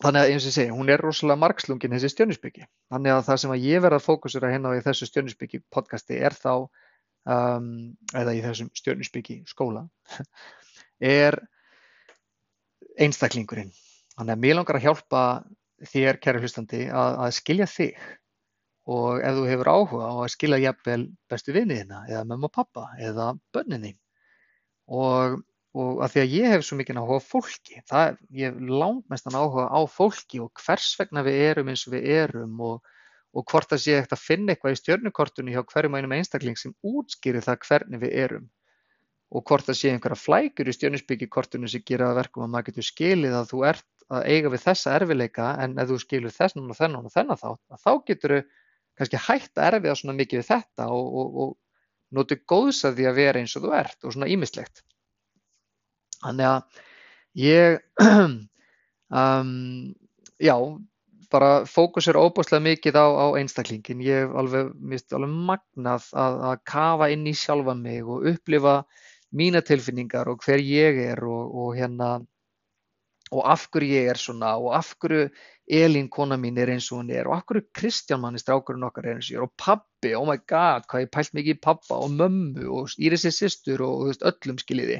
þannig 0.00 0.20
að 0.20 0.32
eins 0.32 0.44
og 0.44 0.50
ég 0.50 0.56
segi, 0.56 0.74
hún 0.74 0.92
er 0.92 1.02
rosalega 1.04 1.42
margslungin 1.42 1.96
þessi 1.96 2.12
stjörnusbyggi 2.14 2.66
þannig 2.92 3.14
að 3.14 3.24
það 3.28 3.40
sem 3.42 3.54
að 3.54 3.66
ég 3.68 3.82
verða 3.84 4.00
að 4.00 4.06
fókusera 4.06 4.52
hérna 4.52 4.72
á 4.72 4.78
í 4.78 4.84
þessu 4.84 5.08
stjörnusbyggi 5.10 5.62
podcasti 5.74 6.20
er 6.20 6.36
þá 6.36 6.52
um, 6.56 7.70
eða 8.16 8.36
í 8.36 8.42
þessum 8.44 8.70
stjörnusbyggi 8.80 9.42
skóla 9.50 9.86
er 11.20 11.36
einstaklingurinn. 13.00 13.72
Þannig 14.16 14.34
að 14.34 14.42
mér 14.44 14.56
langar 14.58 14.78
að 14.78 14.86
hjálpa 14.88 15.22
þér, 15.90 16.18
kæri 16.20 16.42
hlustandi, 16.42 16.80
að, 16.92 17.18
að 17.24 17.36
skilja 17.38 17.68
þig. 17.70 18.00
Og 18.90 19.20
ef 19.22 19.36
þú 19.36 19.44
hefur 19.46 19.70
áhuga 19.70 20.08
á 20.08 20.14
að 20.24 20.32
skilja 20.34 20.58
jafnvel 20.64 21.02
bestu 21.30 21.54
vinniðina 21.54 22.02
eða 22.08 22.24
mamma 22.26 22.48
og 22.48 22.54
pappa 22.56 22.88
eða 22.98 23.32
bönninni 23.54 23.92
og, 24.90 25.36
og 25.78 26.00
að 26.02 26.14
því 26.14 26.22
að 26.22 26.32
ég 26.34 26.54
hef 26.54 26.64
svo 26.66 26.78
mikið 26.80 26.98
áhuga 26.98 27.18
á 27.22 27.28
fólki, 27.30 27.82
það, 27.86 28.16
ég 28.34 28.50
hef 28.50 28.72
langt 28.82 29.04
mestan 29.12 29.36
áhuga 29.38 29.68
á 29.70 29.80
fólki 29.86 30.40
og 30.42 30.50
hvers 30.64 30.88
vegna 30.98 31.22
við 31.26 31.42
erum 31.46 31.70
eins 31.70 31.84
og 31.86 31.94
við 31.94 32.08
erum 32.16 32.64
og, 32.66 32.94
og 33.30 33.46
hvort 33.46 33.70
það 33.70 33.82
sé 33.84 33.98
eftir 34.00 34.18
að 34.18 34.24
finna 34.24 34.54
eitthvað 34.54 34.74
í 34.74 34.80
stjörnukortunni 34.80 35.54
hjá 35.54 35.62
hverjum 35.62 35.98
einum 35.98 36.16
einstakling 36.16 36.58
sem 36.58 36.74
útskýrir 36.82 37.46
það 37.46 37.62
hvernig 37.68 38.02
við 38.02 38.16
erum 38.24 38.50
og 39.30 39.46
hvort 39.46 39.68
það 39.68 39.78
sé 39.78 39.92
einhverja 39.94 40.18
flækur 40.18 40.68
í 40.68 40.74
stjörnusbyggikortinu 40.74 41.70
sem 41.70 41.84
gera 41.86 42.10
verkum 42.18 42.44
að 42.44 42.52
maður 42.54 42.70
getur 42.72 42.88
skilið 42.88 43.36
að 43.38 43.52
þú 43.52 43.60
ert 43.70 43.86
að 44.10 44.26
eiga 44.26 44.50
við 44.50 44.64
þessa 44.64 44.94
erfileika 44.98 45.50
en 45.62 45.76
ef 45.78 45.90
þú 45.90 45.98
skilur 46.02 46.34
þennan 46.34 46.72
og 46.72 46.78
þennan 46.80 47.06
og 47.06 47.14
þennan 47.14 47.38
þá, 47.38 47.50
þá 47.78 47.92
getur 48.10 48.34
þau 48.34 48.48
kannski 48.98 49.20
hægt 49.28 49.60
að 49.60 49.68
erfiða 49.68 49.98
svona 50.00 50.16
mikið 50.18 50.42
við 50.42 50.48
þetta 50.50 50.88
og, 50.96 51.12
og, 51.20 51.36
og 51.44 51.52
notu 52.18 52.40
góðs 52.50 52.82
að 52.88 52.98
því 52.98 53.06
að 53.06 53.20
vera 53.20 53.42
eins 53.44 53.54
og 53.54 53.64
þú 53.64 53.74
ert 53.78 54.04
og 54.04 54.16
svona 54.16 54.30
ímislegt. 54.34 54.82
Þannig 56.24 56.48
að 56.50 56.84
ég, 57.40 57.78
um, 59.22 59.52
já, 60.40 60.56
bara 61.30 61.50
fókusur 61.70 62.18
óbúslega 62.18 62.64
mikið 62.64 62.98
á, 62.98 63.06
á 63.06 63.26
einstaklingin. 63.38 64.02
Ég 64.04 64.26
hef 64.26 64.34
alveg, 64.42 64.72
alveg 65.14 65.38
magnað 65.50 66.10
að, 66.12 66.42
að 66.50 66.58
kafa 66.72 67.10
inn 67.14 67.28
í 67.30 67.36
sjálfa 67.38 67.76
mig 67.78 68.02
og 68.02 68.26
upplifa 68.32 68.80
mína 69.36 69.62
tilfinningar 69.62 70.28
og 70.30 70.42
hver 70.44 70.62
ég 70.64 70.98
er 71.12 71.22
og, 71.22 71.54
og 71.54 71.74
hérna 71.78 72.18
og 73.30 73.46
af 73.46 73.68
hverju 73.70 73.94
ég 73.94 74.10
er 74.10 74.18
svona 74.18 74.56
og 74.58 74.74
af 74.74 74.94
hverju 74.98 75.28
Elín 75.70 76.08
kona 76.10 76.34
mín 76.34 76.56
er 76.58 76.72
eins 76.72 76.88
og 76.90 76.98
hún 76.98 77.12
er 77.14 77.28
og 77.28 77.36
af 77.36 77.44
hverju 77.46 77.68
Kristján 77.78 78.22
manni 78.24 78.42
strákurinn 78.42 78.88
okkar 78.88 79.06
er 79.06 79.20
eins 79.20 79.28
og 79.28 79.36
ég 79.36 79.38
er 79.38 79.44
og 79.46 79.52
pabbi, 79.54 80.14
oh 80.18 80.26
my 80.26 80.34
god, 80.50 80.88
hvað 80.90 81.04
ég 81.04 81.12
pælt 81.14 81.36
mikið 81.38 81.54
í 81.54 81.60
pappa 81.62 82.00
og 82.02 82.10
mömmu 82.16 82.66
og 82.74 82.96
Írisi 82.98 83.30
sýstur 83.30 83.84
og, 83.86 84.00
og 84.00 84.10
veist, 84.10 84.26
öllum 84.26 84.58
skiljiði 84.58 84.98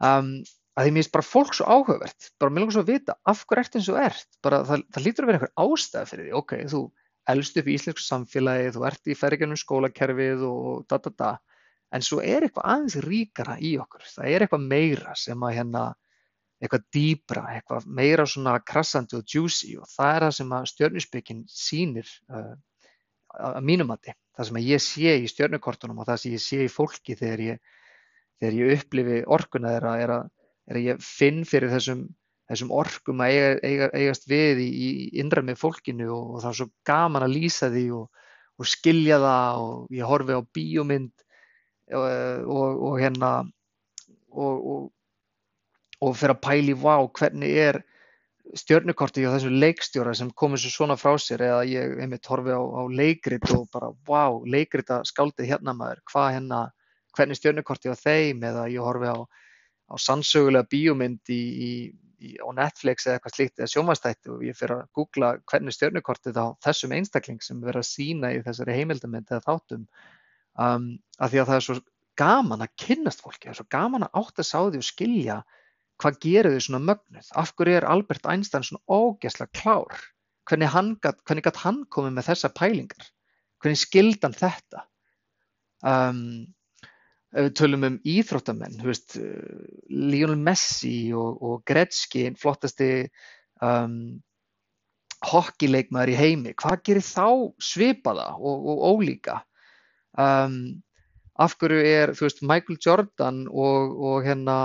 um, 0.00 0.32
að 0.78 0.86
því 0.86 0.94
mér 0.94 1.02
finnst 1.02 1.14
bara 1.16 1.26
fólk 1.26 1.54
svo 1.56 1.68
áhugavert. 1.68 2.32
Bara 2.40 2.54
mér 2.54 2.64
langar 2.64 2.76
svo 2.78 2.84
að 2.86 2.92
vita 2.94 3.16
af 3.28 3.44
hverju 3.44 3.64
ert 3.64 3.78
eins 3.78 3.92
og 3.92 4.00
ert. 4.00 4.28
Bara 4.44 4.62
það, 4.68 4.84
það 4.94 5.06
lítur 5.06 5.26
að 5.26 5.30
vera 5.30 5.40
einhver 5.40 5.54
ástæð 5.66 6.10
fyrir 6.12 6.26
því. 6.26 6.34
Ok, 6.40 6.56
þú 6.72 6.82
elst 7.30 7.58
upp 7.60 7.68
í 7.68 7.76
íslensku 7.76 8.04
samfélagi 8.04 8.74
þú 8.74 8.84
ert 8.88 9.10
í 9.10 9.16
ferginum 9.18 9.58
skólakerfið 9.60 10.44
og 10.48 10.84
da 10.90 11.00
da 11.04 11.12
da. 11.22 11.32
En 11.90 12.04
svo 12.06 12.20
er 12.22 12.46
eitthvað 12.46 12.68
aðeins 12.70 12.96
ríkara 13.02 13.56
í 13.58 13.74
okkur, 13.82 14.04
það 14.06 14.30
er 14.30 14.44
eitthvað 14.44 14.66
meira 14.70 15.14
sem 15.18 15.42
að 15.42 15.56
hérna, 15.56 15.84
eitthvað 16.62 16.84
dýbra, 16.94 17.44
eitthvað 17.56 17.88
meira 17.98 18.26
svona 18.30 18.54
krassandi 18.62 19.18
og 19.18 19.24
juicy 19.26 19.74
og 19.80 19.88
það 19.90 20.12
er 20.14 20.26
það 20.26 20.36
sem 20.36 20.54
að 20.54 20.68
stjörnusbyggin 20.70 21.40
sýnir 21.50 22.12
uh, 22.30 22.52
að 23.40 23.58
mínumati, 23.66 24.14
það 24.36 24.48
sem 24.48 24.60
að 24.60 24.70
ég 24.70 24.84
sé 24.84 25.16
í 25.18 25.28
stjörnukortunum 25.32 25.98
og 26.02 26.08
það 26.10 26.22
sem 26.22 26.36
ég 26.36 26.44
sé 26.44 26.62
í 26.66 26.70
fólki 26.70 27.18
þegar 27.18 27.44
ég, 27.48 27.74
þegar 28.40 28.58
ég 28.60 28.72
upplifi 28.78 29.20
orkuna 29.38 29.74
þeirra 29.76 29.94
er 30.04 30.14
að, 30.16 30.30
er 30.70 30.80
að 30.80 30.88
ég 30.88 31.04
finn 31.04 31.44
fyrir 31.48 31.72
þessum, 31.74 32.04
þessum 32.50 32.74
orkum 32.74 33.24
að 33.24 33.36
eiga, 33.36 33.54
eiga, 33.62 33.90
eigast 33.94 34.28
við 34.30 34.64
í, 34.64 34.68
í 34.70 34.90
innra 35.22 35.44
með 35.46 35.60
fólkinu 35.62 36.10
og, 36.14 36.36
og 36.36 36.44
það 36.44 36.52
er 36.52 36.60
svo 36.62 36.70
gaman 36.88 37.26
að 37.26 37.36
lýsa 37.36 37.70
því 37.72 37.86
og, 38.00 38.28
og 38.60 38.68
skilja 38.68 39.20
það 39.22 39.64
og 39.64 39.98
ég 40.00 40.08
horfi 40.10 40.36
á 40.36 40.42
bíómynd 40.56 41.28
Eh, 41.90 42.42
og, 42.46 42.82
og 42.86 42.98
hérna 43.02 43.30
og, 44.30 44.90
og 45.98 46.12
fyrir 46.14 46.36
að 46.36 46.42
pæli 46.44 46.74
vá 46.78 46.94
hvernig 47.02 47.56
er 47.58 47.80
stjörnukorti 48.54 49.24
á 49.26 49.34
þessu 49.34 49.50
leikstjóra 49.50 50.12
sem 50.14 50.30
komur 50.30 50.60
svo 50.62 50.70
svona 50.70 50.96
frá 51.00 51.16
sér? 51.18 51.42
Eða 51.48 51.64
ég 51.66 51.96
einmitt 52.04 52.30
horfi 52.30 52.54
á, 52.54 52.62
á 52.62 52.82
leikrit 52.86 53.46
og 53.56 53.66
bara 53.74 53.90
vá, 54.06 54.38
leikrit 54.46 54.90
að 54.94 55.08
skáldið 55.10 55.50
hérna 55.50 55.74
maður, 55.74 56.04
hvað 56.12 56.30
hérna 56.36 56.60
hvernig 57.16 57.38
stjörnukorti 57.38 57.92
á 57.92 57.96
þeim 57.98 58.44
eða 58.46 58.68
ég 58.72 58.84
horfi 58.84 59.10
á, 59.10 59.18
á 59.90 59.94
sannsögulega 60.00 60.68
bíómynd 60.70 61.32
í, 61.32 61.40
í, 61.40 61.70
í, 62.20 62.34
á 62.38 62.48
Netflix 62.56 63.06
eða 63.06 63.18
eitthvað 63.18 63.36
slíkt 63.36 63.60
eða 63.62 63.72
sjómanstætti 63.74 64.34
og 64.34 64.44
ég 64.46 64.58
fyrir 64.58 64.76
að 64.78 64.90
googla 64.96 65.32
hvernig 65.50 65.76
stjörnukortið 65.76 66.40
á 66.40 66.46
þessum 66.66 66.96
einstakling 66.96 67.40
sem 67.44 67.62
verður 67.62 67.82
að 67.82 67.90
sína 67.90 68.34
í 68.34 68.42
þessari 68.46 68.76
heimildamönd 68.80 69.30
eða 69.30 69.46
þáttum. 69.46 69.86
Um, 70.60 70.92
af 71.18 71.32
því 71.32 71.42
að 71.42 71.50
það 71.50 71.58
er 71.60 71.66
svo 71.66 71.80
gaman 72.20 72.64
að 72.64 72.76
kynnast 72.84 73.22
fólki, 73.24 73.46
það 73.48 73.54
er 73.54 73.60
svo 73.60 73.70
gaman 73.72 74.06
að 74.06 74.16
átt 74.20 74.42
að 74.42 74.48
sá 74.48 74.58
því 74.60 74.80
og 74.82 74.86
skilja 74.86 75.40
hvað 76.00 76.20
gerir 76.24 76.54
þau 76.54 76.64
svona 76.64 76.80
mögnuð, 76.88 77.28
af 77.36 77.52
hverju 77.56 77.76
er 77.76 77.86
Albert 77.88 78.28
Einstein 78.28 78.64
svona 78.66 78.82
ógæslega 78.88 79.52
klár, 79.60 80.04
hvernig 80.48 80.72
hann 80.72 80.94
gat, 81.04 81.20
hvernig 81.28 81.46
gat 81.46 81.60
hann 81.64 81.82
komið 81.92 82.16
með 82.16 82.30
þessa 82.30 82.50
pælingar, 82.56 83.10
hvernig 83.60 83.80
skildan 83.80 84.36
þetta. 84.36 84.86
Um, 85.84 86.22
ef 87.30 87.46
við 87.46 87.52
tölum 87.60 87.86
um 87.86 88.00
íþróttamenn, 88.10 88.80
veist, 88.82 89.18
Lionel 89.90 90.40
Messi 90.40 91.12
og, 91.14 91.38
og 91.42 91.62
Gretzky, 91.68 92.28
flottasti 92.40 92.90
um, 93.62 94.18
hockeyleikmaður 95.30 96.14
í 96.14 96.18
heimi, 96.18 96.56
hvað 96.58 96.82
gerir 96.88 97.06
þá 97.06 97.28
svipaða 97.62 98.32
og, 98.38 98.66
og 98.72 98.84
ólíka? 98.94 99.40
um, 100.18 100.82
af 101.40 101.56
hverju 101.60 101.80
er 101.86 102.12
veist, 102.18 102.42
Michael 102.42 102.78
Jordan 102.84 103.46
og, 103.48 103.96
og, 103.96 104.22
hérna, 104.26 104.58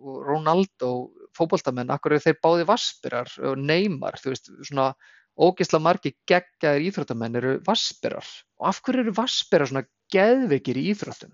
Ronaldo 0.00 1.10
fókbaltamenn, 1.36 1.92
af 1.92 2.00
hverju 2.02 2.18
er 2.18 2.24
þeir 2.24 2.38
báði 2.42 2.66
vaspirar 2.68 3.32
og 3.46 3.60
neymar, 3.60 4.18
veist, 4.24 4.50
svona 4.66 4.92
ógeðsla 5.40 5.80
margi 5.82 6.14
geggjaðir 6.28 6.88
íþróttamenn 6.88 7.38
eru 7.38 7.52
vaspirar 7.66 8.26
og 8.60 8.70
af 8.72 8.80
hverju 8.84 9.06
eru 9.06 9.14
vaspirar 9.16 9.70
svona 9.70 9.86
geðveikir 10.12 10.80
í 10.80 10.90
íþróttum 10.92 11.32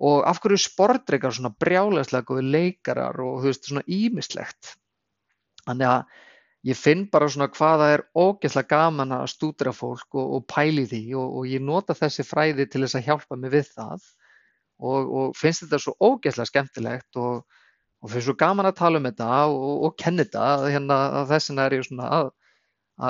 og 0.00 0.24
af 0.28 0.40
hverju 0.40 0.60
sportreikar 0.62 1.34
svona 1.36 1.52
brjálæslega 1.60 2.26
góði 2.28 2.46
leikarar 2.54 3.20
og 3.20 3.42
þú 3.42 3.50
veist, 3.50 3.68
svona 3.68 3.84
ímislegt 3.86 4.74
þannig 5.66 5.88
að 5.90 6.18
ég 6.70 6.76
finn 6.76 7.06
bara 7.12 7.28
svona 7.32 7.48
hvaða 7.52 7.90
er 7.94 8.04
ógeðslega 8.16 8.68
gaman 8.74 9.14
að 9.16 9.28
stúdra 9.32 9.72
fólk 9.76 10.16
og, 10.16 10.34
og 10.36 10.46
pæli 10.48 10.86
því 10.88 11.02
og, 11.20 11.36
og 11.40 11.48
ég 11.48 11.64
nota 11.64 11.96
þessi 11.96 12.26
fræði 12.26 12.68
til 12.68 12.84
þess 12.84 12.98
að 13.00 13.06
hjálpa 13.08 13.38
mig 13.40 13.54
við 13.54 13.70
það 13.76 14.10
og, 14.80 15.14
og 15.20 15.38
finnst 15.38 15.64
þetta 15.64 15.80
svo 15.84 15.94
ógeðslega 16.00 16.50
skemmtilegt 16.50 17.20
og, 17.20 17.44
finnst 18.08 18.28
svo 18.28 18.36
gaman 18.40 18.68
að 18.68 18.78
tala 18.80 19.00
um 19.00 19.08
þetta 19.08 19.30
og, 19.52 19.88
kenni 20.00 20.24
þetta 20.24 20.44
hérna 20.66 21.00
að 21.20 21.32
þess 21.34 21.50
vegna 21.50 21.66
er 21.66 21.76
ég 21.76 21.88
svona 21.88 22.12
að, 22.18 22.30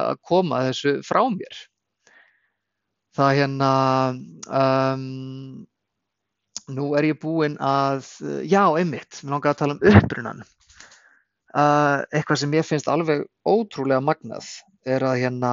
að 0.01 0.23
koma 0.31 0.63
þessu 0.69 0.97
frá 1.07 1.23
mér. 1.35 1.61
Það 3.17 3.37
hérna, 3.41 3.71
um, 4.47 5.07
nú 6.75 6.85
er 6.99 7.05
ég 7.11 7.21
búinn 7.23 7.57
að, 7.63 8.07
já 8.49 8.65
einmitt, 8.79 9.13
mér 9.23 9.33
langar 9.37 9.53
að 9.55 9.61
tala 9.63 9.77
um 9.77 9.85
upprunan. 9.91 10.41
Uh, 11.51 11.99
eitthvað 12.15 12.41
sem 12.45 12.53
ég 12.55 12.67
finnst 12.67 12.89
alveg 12.91 13.19
ótrúlega 13.43 14.03
magnað 14.07 14.47
er 14.87 15.03
að 15.03 15.21
hérna 15.25 15.53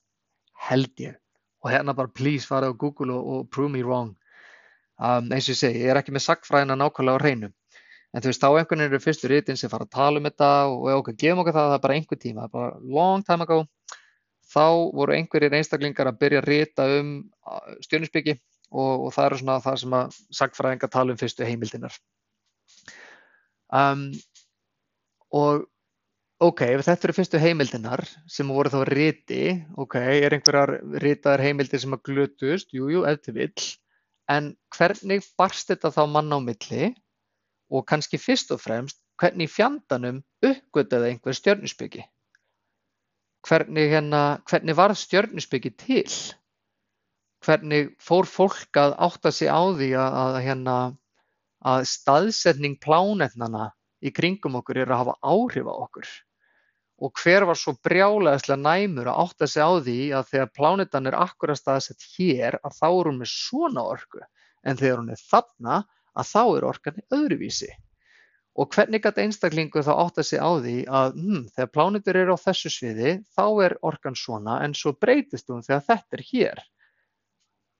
held 0.69 0.93
ég. 1.03 1.13
Og 1.61 1.69
hérna 1.73 1.93
bara 1.97 2.09
please 2.09 2.45
fara 2.49 2.69
á 2.69 2.73
Google 2.73 3.13
og, 3.13 3.23
og 3.25 3.49
prove 3.53 3.69
me 3.69 3.83
wrong. 3.85 4.15
Um, 4.97 5.29
eins 5.29 5.49
og 5.49 5.53
ég 5.53 5.59
segi, 5.59 5.79
ég 5.83 5.89
er 5.91 5.97
ekki 5.99 6.11
með 6.15 6.27
sagfræðina 6.29 6.75
nákvæmlega 6.79 7.17
á 7.19 7.21
hreinu 7.21 7.49
en 8.15 8.23
þú 8.23 8.31
veist 8.31 8.43
þá 8.43 8.47
einhvern 8.47 8.79
veginn 8.79 8.93
eru 8.93 9.03
fyrstu 9.03 9.29
ritin 9.29 9.57
sem 9.59 9.71
fara 9.71 9.83
að 9.83 9.95
tala 9.97 10.21
um 10.21 10.27
þetta 10.29 10.49
og 10.71 10.85
ok, 11.01 11.11
gefum 11.19 11.41
okkur 11.43 11.55
það, 11.57 11.69
það 11.69 11.77
er 11.77 11.83
bara 11.83 11.97
einhver 11.99 12.21
tíma, 12.21 12.47
bara 12.53 12.69
long 12.79 13.25
time 13.27 13.43
ago. 13.43 13.57
Þá 14.55 14.67
voru 14.95 15.15
einhverjir 15.17 15.55
einstaklingar 15.57 16.07
að 16.07 16.19
byrja 16.21 16.41
að 16.43 16.47
rita 16.47 16.85
um 17.01 17.11
stjórnisbyggi 17.83 18.37
og, 18.71 19.07
og 19.07 19.13
það 19.17 19.27
eru 19.27 19.41
svona 19.41 19.59
það 19.65 19.79
sem 19.83 19.97
að 19.99 20.19
sagfræðinga 20.39 20.91
tala 20.95 21.15
um 21.15 21.19
fyrstu 21.19 21.47
heimildinar. 21.49 21.99
Um, 23.75 24.07
og 25.35 25.65
ok, 26.45 26.67
ef 26.71 26.87
þetta 26.87 27.09
eru 27.09 27.19
fyrstu 27.19 27.41
heimildinar 27.41 28.07
sem 28.31 28.47
voru 28.47 28.71
þá 28.71 28.81
riti, 28.87 29.45
ok, 29.75 29.97
er 29.99 30.37
einhverjar 30.37 30.77
ritaðar 31.03 31.43
heimildir 31.49 31.83
sem 31.83 31.97
að 31.97 32.05
glutust, 32.07 32.71
jújú, 32.71 33.01
jú, 33.01 33.07
eftir 33.09 33.35
vill, 33.35 33.71
en 34.31 34.53
hvernig 34.71 35.25
barst 35.35 35.73
þetta 35.73 35.91
þá 35.91 36.05
manna 36.07 36.39
á 36.39 36.41
milli 36.45 36.93
og 37.71 37.85
kannski 37.89 38.19
fyrst 38.21 38.51
og 38.53 38.61
fremst 38.61 39.01
hvernig 39.21 39.47
fjandanum 39.49 40.21
uppgötaði 40.43 41.13
einhver 41.13 41.37
stjörnusbyggi? 41.37 42.03
hvernig, 43.45 43.89
hérna, 43.93 44.23
hvernig 44.49 44.75
varð 44.77 44.99
stjörnuspeki 44.99 45.71
til? 45.79 46.11
Hvernig 47.45 47.93
fór 48.01 48.27
fólk 48.29 48.77
að 48.79 48.95
átta 49.05 49.31
sig 49.33 49.51
á 49.51 49.61
því 49.77 49.91
að, 50.01 50.19
að, 50.21 50.37
hérna, 50.45 50.77
að 51.65 51.89
staðsetning 51.89 52.79
plánetnana 52.81 53.69
í 54.05 54.11
kringum 54.13 54.57
okkur 54.61 54.81
er 54.81 54.93
að 54.93 55.03
hafa 55.03 55.17
áhrif 55.21 55.69
á 55.69 55.75
okkur? 55.75 56.13
Og 57.05 57.11
hver 57.19 57.43
var 57.49 57.59
svo 57.59 57.75
brjálæðislega 57.83 58.61
næmur 58.61 59.09
að 59.11 59.21
átta 59.25 59.49
sig 59.51 59.61
á 59.61 59.71
því 59.83 59.99
að 60.15 60.29
þegar 60.31 60.53
plánetan 60.55 61.09
er 61.09 61.17
akkurat 61.19 61.59
staðsett 61.59 62.05
hér 62.15 62.57
að 62.63 62.79
þá 62.79 62.87
er 62.87 63.09
hún 63.11 63.19
með 63.19 63.33
svona 63.33 63.83
orku 63.83 64.23
en 64.65 64.79
þegar 64.79 65.01
hún 65.03 65.11
er 65.13 65.21
þarna 65.21 65.81
að 66.15 66.29
þá 66.31 66.43
er 66.43 66.67
orkan 66.71 67.01
öðruvísi. 67.15 67.71
Og 68.55 68.69
hvernig 68.71 69.03
gæti 69.03 69.25
einstaklingu 69.25 69.83
þá 69.83 69.91
átt 69.97 70.21
að 70.21 70.27
segja 70.29 70.47
á 70.47 70.51
því 70.63 70.75
að 70.87 71.17
hm, 71.19 71.41
þegar 71.55 71.73
plánutur 71.75 72.19
eru 72.21 72.37
á 72.39 72.43
þessu 72.45 72.71
sviði 72.71 73.17
þá 73.35 73.45
er 73.65 73.75
orkan 73.83 74.15
svona 74.15 74.61
en 74.63 74.75
svo 74.77 74.95
breytist 74.95 75.51
hún 75.51 75.65
þegar 75.65 75.83
þetta 75.89 76.17
er 76.17 76.23
hér. 76.29 76.61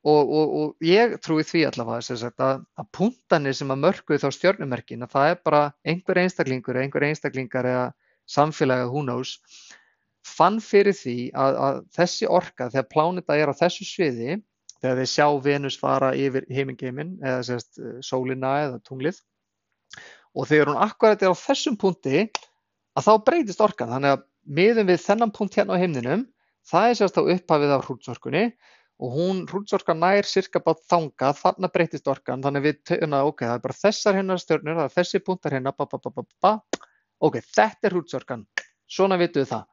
Og, 0.06 0.34
og, 0.38 0.52
og 0.60 0.86
ég 0.86 1.16
trúi 1.24 1.42
því 1.48 1.64
allavega 1.66 2.04
sagt, 2.06 2.42
að, 2.44 2.66
að 2.78 2.90
puntanir 2.94 3.56
sem 3.58 3.72
að 3.74 3.82
mörgu 3.88 4.20
þá 4.22 4.28
stjórnumerkin 4.36 5.08
að 5.08 5.16
það 5.16 5.30
er 5.32 5.40
bara 5.48 5.62
einhver 5.88 6.20
einstaklingur 6.22 6.78
eða 6.78 6.86
einhver 6.86 7.08
einstaklingar 7.08 7.70
eða 7.72 7.88
samfélagið 8.36 8.92
who 8.92 9.02
knows 9.02 9.40
fann 10.26 10.60
fyrir 10.62 10.96
því 10.98 11.18
að, 11.38 11.58
að 11.68 11.80
þessi 11.96 12.30
orka 12.30 12.70
þegar 12.74 12.92
plánuta 12.92 13.38
er 13.38 13.50
á 13.50 13.54
þessu 13.58 13.88
sviði 13.88 14.38
þegar 14.82 15.00
þeir 15.02 15.12
sjá 15.12 15.28
Venus 15.46 15.78
fara 15.80 16.12
yfir 16.18 16.46
heimingeimin 16.52 17.16
eða 17.24 17.42
sérst, 17.48 17.80
sólina 18.06 18.54
eða 18.66 18.82
tunglið 18.86 19.22
og 20.36 20.48
þegar 20.50 20.72
hún 20.72 20.84
akkurat 20.84 21.24
er 21.24 21.32
á 21.32 21.38
þessum 21.40 21.78
punkti 21.80 22.26
að 22.96 23.08
þá 23.08 23.12
breytist 23.28 23.64
orkan. 23.64 23.92
Þannig 23.92 24.16
að 24.16 24.26
miðum 24.46 24.90
við 24.92 25.04
þennan 25.06 25.36
punkt 25.36 25.58
hérna 25.58 25.80
á 25.80 25.82
heimninum 25.82 26.26
það 26.68 26.90
er 26.90 26.98
sérst 27.00 27.20
á 27.20 27.24
upphafið 27.24 27.76
af 27.76 27.86
hrútsorkunni 27.88 28.46
og 28.96 29.12
hún, 29.12 29.42
hrútsorkan 29.50 30.00
nær 30.00 30.28
cirka 30.28 30.62
bát 30.64 30.80
þanga, 30.88 31.34
þarna 31.36 31.70
breytist 31.72 32.08
orkan. 32.08 32.44
Þannig 32.44 32.64
við 32.64 32.82
töfum 32.88 33.16
að 33.18 33.32
ok, 33.32 33.44
það 33.44 33.56
er 33.58 33.64
bara 33.66 33.80
þessar 33.82 34.20
hennar 34.20 34.40
stjörnur, 34.40 34.78
það 34.80 34.86
er 34.88 34.94
þessi 34.96 35.24
punktar 35.24 35.56
hérna 35.58 35.74
ba, 35.76 35.88
ba, 35.92 36.24
ba, 36.44 36.54
ok, 37.20 37.42
þetta 37.44 37.90
er 37.90 37.96
hrútsorkan 37.96 38.46
svona 38.88 39.18
vitum 39.20 39.44
við 39.44 39.52
það 39.52 39.66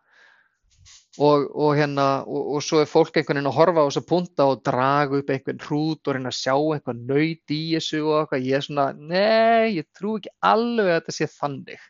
og, 1.20 1.48
og 1.52 1.74
hérna 1.76 2.06
og, 2.24 2.54
og 2.56 2.62
svo 2.64 2.80
er 2.80 2.88
fólk 2.88 3.18
einhvern 3.18 3.40
veginn 3.40 3.50
að 3.50 3.56
horfa 3.58 3.84
á 3.84 3.88
þessa 3.88 4.04
punta 4.08 4.46
og 4.48 4.62
draga 4.64 5.18
upp 5.18 5.32
einhvern 5.32 5.60
hrút 5.60 6.08
og 6.08 6.16
reyna 6.16 6.30
að 6.32 6.38
sjá 6.38 6.54
einhvern 6.56 7.02
nöyt 7.08 7.52
í 7.52 7.60
þessu 7.74 8.00
og 8.06 8.14
eitthvað, 8.22 8.46
ég 8.48 8.56
er 8.56 8.66
svona, 8.66 8.86
nei, 8.96 9.76
ég 9.76 9.88
trú 9.96 10.16
ekki 10.18 10.32
alveg 10.40 10.88
að 10.88 10.96
þetta 11.00 11.16
sé 11.18 11.28
þannig. 11.34 11.82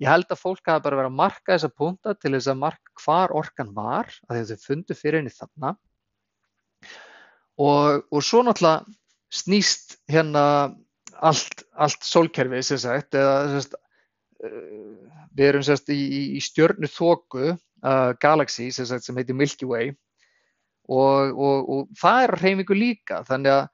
Ég 0.00 0.12
held 0.12 0.32
að 0.32 0.40
fólk 0.40 0.68
hafa 0.68 0.84
bara 0.84 1.00
verið 1.00 1.12
að 1.12 1.20
marka 1.20 1.52
þessa 1.52 1.72
punta 1.72 2.14
til 2.16 2.32
þess 2.36 2.52
að 2.52 2.62
marka 2.62 3.04
hvar 3.04 3.36
orkan 3.36 3.74
var, 3.76 4.10
að 4.28 4.52
þau 4.52 4.64
fundu 4.64 4.96
fyrir 4.96 5.20
henni 5.20 5.32
þarna. 5.32 5.76
Og, 7.56 8.02
og 8.12 8.24
svo 8.24 8.42
náttúrulega 8.44 8.84
snýst 9.32 9.96
hérna 10.12 10.42
allt, 11.24 11.64
allt 11.72 12.04
sólkerfið 12.04 12.64
sem 12.68 12.80
sagt, 12.80 13.16
eða 13.16 13.38
sem 13.52 13.64
sagt, 13.64 13.78
uh, 14.44 15.22
við 15.36 15.48
erum 15.50 15.64
sem 15.64 15.78
sagt 15.78 15.92
í, 15.92 16.00
í 16.36 16.42
stjörnu 16.44 16.88
þóku 16.92 17.56
uh, 17.84 18.12
galaxy 18.22 18.70
sem, 18.74 18.86
sem 18.86 19.16
heitir 19.18 19.36
Milky 19.36 19.68
Way. 19.68 19.94
Og, 20.86 21.32
og, 21.34 21.70
og 21.72 21.96
það 21.98 22.24
er 22.24 22.38
reyfingu 22.38 22.76
líka 22.78 23.24
þannig 23.26 23.50
að 23.56 23.64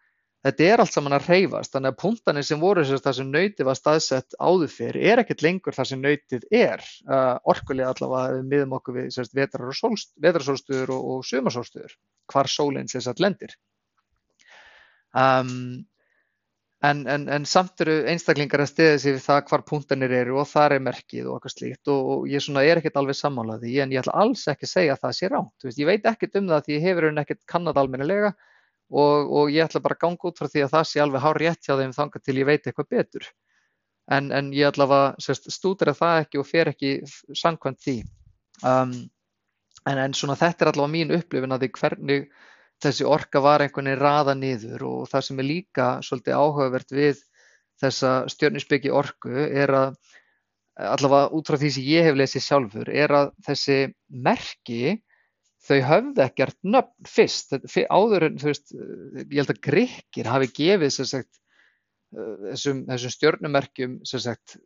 þetta 0.43 0.65
er 0.67 0.83
allt 0.83 0.95
saman 0.95 1.15
að 1.15 1.27
reyfast 1.29 1.75
þannig 1.75 1.93
að 1.93 1.99
punktanir 2.01 2.47
sem 2.47 2.63
voru 2.63 2.85
sérst, 2.87 3.05
það 3.05 3.19
sem 3.19 3.35
nöytið 3.35 3.69
var 3.69 3.79
staðsett 3.79 4.39
áður 4.41 4.73
fyrir 4.73 5.05
er 5.13 5.23
ekkert 5.23 5.45
lengur 5.45 5.77
það 5.77 5.91
sem 5.93 6.03
nöytið 6.03 6.47
er. 6.57 6.87
Uh, 7.05 7.37
orkulega 7.53 7.93
allavega 7.93 8.41
miðum 8.49 8.75
okkur 8.79 8.97
við 8.97 9.13
sérst, 9.15 9.37
vetrarsólstuður 9.37 10.95
og, 10.97 11.05
og 11.13 11.29
sumarsólstuður 11.29 11.95
hvar 12.33 12.51
sólinn 12.51 12.91
sérst 12.91 13.23
lendir. 13.23 13.55
Um, 15.13 15.85
En, 16.83 17.05
en, 17.07 17.29
en 17.31 17.45
samt 17.47 17.79
eru 17.85 18.01
einstaklingar 18.11 18.65
að 18.65 18.73
stiða 18.73 18.95
sig 18.99 19.15
við 19.15 19.21
það 19.23 19.43
hvar 19.51 19.63
punktanir 19.69 20.15
eru 20.19 20.41
og 20.43 20.49
þar 20.51 20.75
er 20.77 20.81
merkið 20.83 21.29
og 21.31 21.37
eitthvað 21.37 21.53
slíkt 21.55 21.91
og, 21.95 22.09
og 22.15 22.25
ég 22.27 22.43
svona 22.43 22.65
er 22.67 22.81
ekkert 22.81 22.99
alveg 22.99 23.15
sammálað 23.15 23.63
því 23.63 23.75
en 23.85 23.93
ég 23.95 24.03
ætla 24.03 24.17
alls 24.25 24.43
ekki 24.51 24.67
að 24.67 24.73
segja 24.73 24.97
að 24.97 25.05
það 25.05 25.15
sé 25.19 25.31
ránt. 25.31 25.69
Ég 25.79 25.91
veit 25.93 26.09
ekkert 26.11 26.41
um 26.41 26.51
það 26.51 26.65
því 26.67 26.75
ég 26.75 26.87
hefur 26.89 27.07
henni 27.07 27.23
ekkert 27.23 27.43
kannad 27.53 27.79
almennilega 27.79 28.33
og, 28.33 29.31
og 29.31 29.55
ég 29.55 29.69
ætla 29.69 29.85
bara 29.85 29.95
að 29.95 30.03
ganga 30.09 30.33
út 30.33 30.43
frá 30.43 30.51
því 30.51 30.67
að 30.67 30.75
það 30.75 30.89
sé 30.91 31.05
alveg 31.05 31.25
hár 31.25 31.43
rétt 31.45 31.69
hjá 31.69 31.77
þeim 31.79 31.95
þanga 32.01 32.23
til 32.27 32.37
ég 32.41 32.51
veit 32.51 32.67
eitthvað 32.67 32.91
betur. 32.97 33.31
En, 34.11 34.33
en 34.35 34.51
ég 34.57 34.73
ætla 34.73 34.89
að 34.99 35.39
stúdra 35.55 35.95
það 35.95 36.25
ekki 36.25 36.43
og 36.43 36.49
fer 36.51 36.73
ekki 36.73 36.95
sangkvæmt 37.39 37.85
því. 37.87 37.99
Um, 38.67 38.97
en 39.87 40.19
svona 40.19 40.35
þetta 40.39 40.67
er 40.67 40.73
allavega 40.73 40.95
mín 40.99 41.15
upplifin 41.15 41.55
að 41.55 41.65
því 41.65 41.71
hvernig 41.79 42.27
þessi 42.83 43.07
orka 43.07 43.43
var 43.43 43.63
einhvern 43.63 43.91
veginn 43.91 44.03
raða 44.03 44.35
niður 44.39 44.87
og 44.89 45.05
það 45.11 45.27
sem 45.29 45.43
er 45.43 45.49
líka 45.49 45.87
svolítið 46.07 46.39
áhugavert 46.39 46.95
við 46.95 47.23
þessa 47.83 48.11
stjörnisbyggi 48.31 48.93
orku 48.95 49.33
er 49.47 49.73
að 49.77 49.97
allavega 50.83 51.31
út 51.37 51.49
frá 51.49 51.59
því 51.61 51.71
sem 51.75 51.89
ég 51.89 52.07
hef 52.09 52.19
lesið 52.19 52.45
sjálfur 52.47 52.91
er 52.91 53.15
að 53.17 53.33
þessi 53.47 53.79
merki 54.09 54.97
þau 55.63 55.79
höfðu 55.87 56.25
ekkert 56.25 56.59
nöfn 56.67 57.09
fyrst. 57.09 57.55
Áður 57.93 58.29
en 58.29 58.39
þú 58.41 58.51
veist 58.51 58.75
ég 58.75 59.39
held 59.39 59.55
að 59.55 59.63
Grekir 59.69 60.31
hafi 60.31 60.51
gefið 60.57 60.95
sagt, 60.97 61.41
þessum, 62.13 62.85
þessum 62.89 63.15
stjörnumerkjum 63.17 63.99
sagt, 64.09 64.57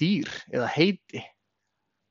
dýr 0.00 0.30
eða 0.52 0.68
heiti. 0.76 1.24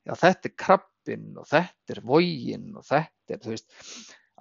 Já 0.07 0.15
þetta 0.17 0.49
er 0.49 0.57
krabbin 0.57 1.29
og 1.37 1.47
þetta 1.49 1.95
er 1.95 2.01
vógin 2.09 2.71
og 2.79 2.87
þetta 2.87 3.37
er 3.37 3.43
þú 3.43 3.53
veist 3.53 3.69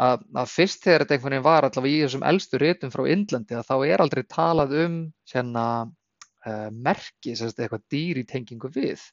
að, 0.00 0.24
að 0.40 0.50
fyrst 0.54 0.84
þegar 0.84 1.04
þetta 1.04 1.16
einhvern 1.16 1.34
veginn 1.34 1.46
var 1.46 1.66
allavega 1.66 1.96
í 1.96 2.02
þessum 2.04 2.26
eldstu 2.30 2.60
rétum 2.60 2.92
frá 2.94 3.02
Indlandi 3.12 3.58
að 3.58 3.68
þá 3.68 3.76
er 3.90 4.04
aldrei 4.04 4.22
talað 4.30 4.74
um 4.84 4.96
sérna 5.28 5.64
uh, 5.84 6.68
merki, 6.72 7.36
sérst, 7.36 7.60
eitthvað 7.60 7.86
dýr 7.92 8.22
í 8.22 8.26
tengingu 8.28 8.70
við. 8.72 9.04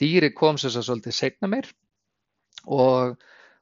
Dýri 0.00 0.32
kom 0.36 0.58
sérst 0.60 0.80
að 0.80 0.88
svolítið 0.88 1.16
segna 1.16 1.50
meir 1.52 1.70
og, 2.66 3.16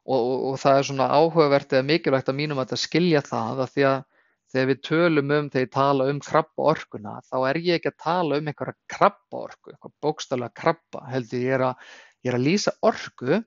og, 0.04 0.18
og, 0.18 0.48
og 0.50 0.58
það 0.62 0.80
er 0.80 0.88
svona 0.88 1.10
áhugavert 1.12 1.76
eða 1.76 1.88
mikilvægt 1.90 2.32
að 2.32 2.40
mínum 2.40 2.60
að 2.60 2.70
þetta 2.70 2.84
skilja 2.86 3.24
það 3.26 3.64
að 3.66 3.72
því 3.74 3.86
að 3.90 3.98
þegar 4.54 4.68
við 4.70 4.80
tölum 4.86 5.34
um, 5.34 5.50
þegar 5.50 5.66
ég 5.66 5.72
tala 5.74 6.06
um 6.12 6.20
krabba 6.22 6.68
orkuna, 6.70 7.14
þá 7.26 7.36
er 7.48 7.58
ég 7.58 7.80
ekki 7.80 7.90
að 7.90 8.02
tala 8.04 8.38
um 8.38 8.50
einhverja 8.50 8.76
krabba 8.92 9.40
orku, 9.48 9.72
eitthvað 9.72 9.94
bókstallega 10.04 10.60
krabba, 10.60 11.02
heldur 11.10 11.42
ég 11.42 11.56
er 11.56 11.64
að, 11.68 11.88
ég 12.22 12.30
er 12.30 12.38
að 12.38 12.46
lýsa 12.46 12.74
orku 12.86 13.40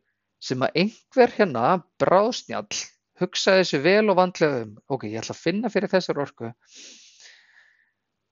sem 0.43 0.65
að 0.67 0.81
einhver 0.83 1.33
hérna 1.37 1.69
bráðsnjall 2.01 2.81
hugsaði 3.21 3.63
þessu 3.63 3.81
vel 3.83 4.05
og 4.11 4.19
vandlega 4.19 4.61
um. 4.65 4.77
Ok, 4.93 5.07
ég 5.09 5.21
ætla 5.21 5.35
að 5.35 5.43
finna 5.43 5.73
fyrir 5.73 5.91
þessar 5.91 6.21
orku. 6.23 6.53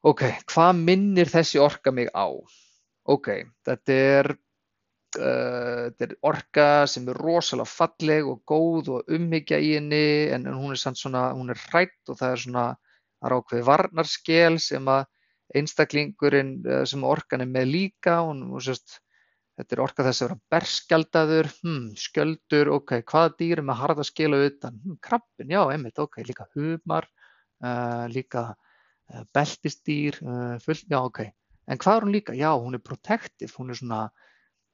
Ok, 0.05 0.27
hvað 0.51 0.83
minnir 0.85 1.31
þessi 1.31 1.61
orka 1.61 1.91
mig 1.91 2.11
á? 2.13 2.29
ok, 3.11 3.29
þetta 3.65 3.97
er, 4.17 4.31
uh, 5.19 5.85
þetta 5.87 6.07
er 6.07 6.15
orka 6.25 6.67
sem 6.89 7.07
er 7.11 7.19
rosalega 7.21 7.69
falleg 7.69 8.29
og 8.29 8.41
góð 8.49 8.91
og 8.97 9.15
umhyggja 9.17 9.61
í 9.61 9.75
henni 9.77 10.05
en, 10.33 10.47
hún 10.53 10.75
er 10.75 10.81
samt 10.81 11.01
svona, 11.01 11.27
hún 11.37 11.53
er 11.53 11.61
hrætt 11.67 12.11
og 12.11 12.19
það 12.21 12.35
er 12.35 12.43
svona, 12.45 12.65
það 13.19 13.29
er 13.29 13.37
ákveð 13.39 13.67
varnarskel 13.69 14.59
sem 14.63 14.91
að 14.91 15.05
einstaklingurinn 15.55 16.55
uh, 16.65 16.83
sem 16.89 17.05
orkan 17.05 17.45
er 17.45 17.51
með 17.51 17.71
líka, 17.73 18.19
hún, 18.25 18.47
hún 18.49 18.65
sérst, 18.65 18.99
þetta 19.55 19.75
er 19.75 19.81
orka 19.83 20.05
þess 20.05 20.21
að 20.21 20.27
vera 20.27 20.41
berskjaldadur, 20.53 21.49
hmm, 21.61 21.87
skjöldur, 21.99 22.71
ok, 22.75 22.93
hvaða 23.07 23.31
dýr 23.39 23.61
er 23.61 23.67
með 23.69 23.79
harða 23.81 24.05
skila 24.07 24.41
utan? 24.49 24.77
Hmm, 24.83 24.99
krabbin, 25.03 25.53
já, 25.55 25.61
einmitt, 25.71 26.01
ok, 26.01 26.19
líka 26.27 26.47
humar, 26.55 27.07
uh, 27.63 28.05
líka 28.11 28.45
uh, 28.51 29.23
beltistýr, 29.35 30.19
fullt, 30.63 30.87
já, 30.91 30.99
ok. 30.99 31.23
En 31.71 31.81
hvað 31.81 31.97
er 31.97 32.05
hún 32.05 32.13
líka? 32.13 32.37
Já, 32.37 32.51
hún 32.61 32.77
er 32.77 32.83
protective, 32.83 33.51
hún 33.57 33.71
er 33.71 33.79
svona, 33.79 34.01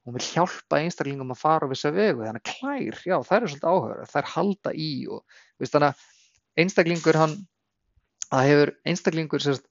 hún 0.07 0.17
vil 0.17 0.25
hjálpa 0.25 0.82
einstaklingum 0.82 1.32
að 1.36 1.43
fara 1.43 1.69
á 1.69 1.71
vissa 1.71 1.93
vegu, 1.93 2.25
þannig 2.25 2.41
að 2.41 2.55
klær, 2.55 3.03
já, 3.05 3.15
það 3.21 3.38
er 3.38 3.51
svolítið 3.53 3.69
áhuga, 3.71 4.09
það 4.11 4.21
er 4.23 4.32
halda 4.34 4.73
í 4.73 4.91
og, 5.07 5.41
veist 5.61 5.77
þannig 5.77 5.93
að 5.93 6.63
einstaklingur 6.65 7.21
hann, 7.21 7.36
það 8.27 8.49
hefur 8.49 8.73
einstaklingur 8.91 9.45
sérst 9.45 9.70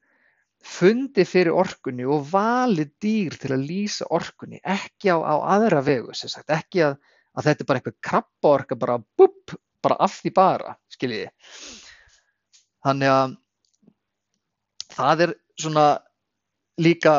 fundi 0.61 1.25
fyrir 1.25 1.57
orkunni 1.57 2.05
og 2.05 2.27
vali 2.33 2.87
dýr 3.01 3.37
til 3.41 3.55
að 3.55 3.65
lýsa 3.65 4.09
orkunni, 4.13 4.61
ekki 4.61 5.13
á, 5.13 5.17
á 5.17 5.35
aðra 5.57 5.81
vegu, 5.85 6.13
sérst, 6.17 6.45
ekki 6.53 6.85
að, 6.85 6.99
að 7.37 7.49
þetta 7.49 7.65
er 7.65 7.71
bara 7.71 7.81
eitthvað 7.81 7.99
krabba 8.09 8.53
orka, 8.53 8.79
bara 8.81 8.99
bupp, 9.01 9.57
bara 9.81 9.97
af 10.05 10.19
því 10.21 10.35
bara, 10.37 10.77
skiljiði. 10.93 11.31
Þannig 12.85 13.13
að 13.15 13.35
það 14.97 15.25
er 15.27 15.35
svona 15.61 15.87
líka, 16.81 17.15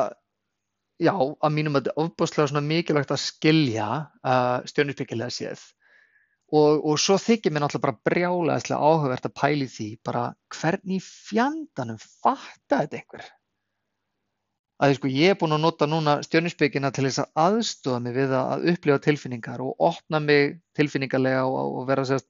já, 1.01 1.13
að 1.13 1.53
mínum 1.57 1.77
að 1.77 1.85
þetta 1.85 1.95
er 1.95 2.05
ofbúslega 2.05 2.65
mikilvægt 2.65 3.13
að 3.13 3.23
skilja 3.25 3.89
uh, 4.21 4.57
stjórnusbyggilega 4.69 5.33
séð 5.33 5.65
og, 6.51 6.81
og 6.83 6.97
svo 6.99 7.17
þykir 7.21 7.53
mér 7.53 7.65
náttúrulega 7.65 7.85
bara 7.87 8.09
brjálega 8.09 8.79
áhugavert 8.79 9.27
að 9.29 9.37
pæli 9.39 9.67
því 9.71 9.89
bara 10.05 10.23
hvernig 10.55 11.03
fjandanum 11.05 11.99
fatta 12.01 12.81
þetta 12.81 12.99
einhver? 12.99 13.29
Að 14.81 14.95
sko, 14.97 15.11
ég 15.13 15.31
er 15.31 15.37
búin 15.37 15.53
að 15.53 15.61
nota 15.61 15.85
núna 15.85 16.15
stjórninsbyggina 16.25 16.89
til 16.91 17.05
þess 17.05 17.21
að 17.21 17.41
aðstofa 17.43 17.99
mig 18.01 18.15
við 18.15 18.31
að 18.33 18.63
upplifa 18.71 19.03
tilfinningar 19.05 19.61
og 19.61 19.83
opna 19.91 20.19
mig 20.23 20.55
tilfinningarlega 20.77 21.43
og, 21.45 21.75
og 21.77 21.85
vera 21.91 22.05
sérst 22.09 22.27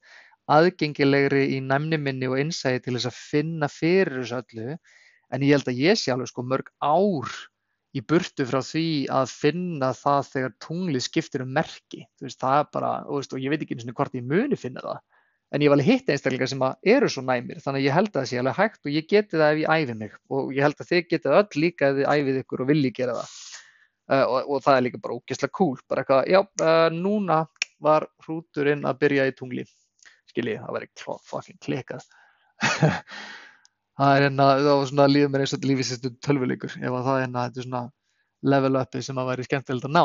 aðgengilegri 0.51 1.45
í 1.55 1.61
næmni 1.63 1.99
minni 2.01 2.27
og 2.27 2.41
innsæði 2.41 2.83
til 2.83 2.97
þess 2.97 3.07
að 3.07 3.21
finna 3.31 3.71
fyrir 3.71 4.19
þessu 4.19 4.41
öllu. 4.41 4.75
En 5.31 5.45
ég 5.47 5.55
held 5.55 5.71
að 5.71 5.79
ég 5.79 5.99
sé 6.01 6.11
alveg 6.11 6.27
sko 6.27 6.43
mörg 6.43 6.73
ár 6.83 7.31
í 7.91 8.01
burtu 8.07 8.45
frá 8.47 8.61
því 8.63 8.85
að 9.11 9.31
finna 9.35 9.91
það 9.97 10.27
þegar 10.29 10.53
tunglið 10.63 11.03
skiptir 11.05 11.43
um 11.43 11.51
merki. 11.55 12.05
Veist, 12.23 12.39
það 12.39 12.59
er 12.59 12.69
bara, 12.77 12.91
og, 13.07 13.25
ég 13.35 13.51
veit 13.51 13.65
ekki 13.65 13.75
eins 13.77 13.87
og 13.87 13.97
hvort 13.97 14.15
ég 14.15 14.27
muni 14.27 14.59
finna 14.59 14.83
það. 14.85 15.01
En 15.51 15.63
ég 15.65 15.71
var 15.71 15.75
alveg 15.75 15.89
hitt 15.89 16.11
einstaklega 16.13 16.47
sem 16.47 16.61
eru 16.93 17.09
svo 17.11 17.25
næmir 17.27 17.59
þannig 17.59 17.81
að 17.81 17.87
ég 17.89 17.95
held 17.97 18.11
að 18.13 18.19
það 18.21 18.27
sé 18.29 18.37
alveg 18.39 18.59
hægt 18.61 18.85
og 18.87 18.93
ég 18.95 19.07
geti 19.09 19.39
það 19.41 19.49
ef 19.49 19.59
ég 19.59 19.73
æfi 19.75 19.95
mig. 19.99 20.13
Og 20.31 20.53
ég 20.55 20.63
held 20.63 20.79
að 20.79 20.91
þið 20.91 21.01
getið 21.11 21.35
öll 21.41 21.63
líka 21.63 21.89
ef 21.89 21.97
þið 21.97 22.07
æfið 22.13 22.39
ykkur 22.41 22.63
og 22.63 22.69
vilji 22.71 22.93
gera 23.01 23.17
það. 23.17 23.33
Uh, 24.11 24.23
og, 24.23 24.39
og 24.47 24.63
það 24.63 24.77
er 24.77 24.85
líka 24.85 25.01
bara 25.03 25.17
ógeðslega 25.19 25.57
cool. 25.59 25.75
Bara 25.91 26.05
eitthvað, 26.05 26.31
já, 26.31 26.39
uh, 26.63 26.87
núna 26.95 27.41
var 27.83 28.07
hrúturinn 28.23 28.87
að 28.87 29.03
byrja 29.03 29.27
í 29.27 29.35
tungli. 29.35 29.67
Skiljið, 30.31 30.63
það 30.63 30.77
væri 30.77 30.89
fucking 31.27 31.59
klikað 31.59 32.07
það 33.99 34.15
er 34.15 34.25
hérna, 34.27 34.47
það 34.59 34.75
var 34.79 34.89
svona 34.91 35.07
líður 35.11 35.31
mér 35.33 35.45
eins 35.45 35.55
og 35.55 35.67
lífið 35.67 35.87
sérstu 35.89 36.11
tölvuleikur 36.25 36.75
ef 36.77 36.97
það 36.97 37.15
er 37.15 37.23
hérna, 37.25 37.45
þetta 37.47 37.61
er 37.61 37.67
svona 37.67 37.83
level 38.53 38.81
upi 38.81 39.01
sem 39.05 39.21
að 39.21 39.31
væri 39.31 39.47
skemmtilegt 39.47 39.87
að 39.89 39.95
ná. 39.97 40.03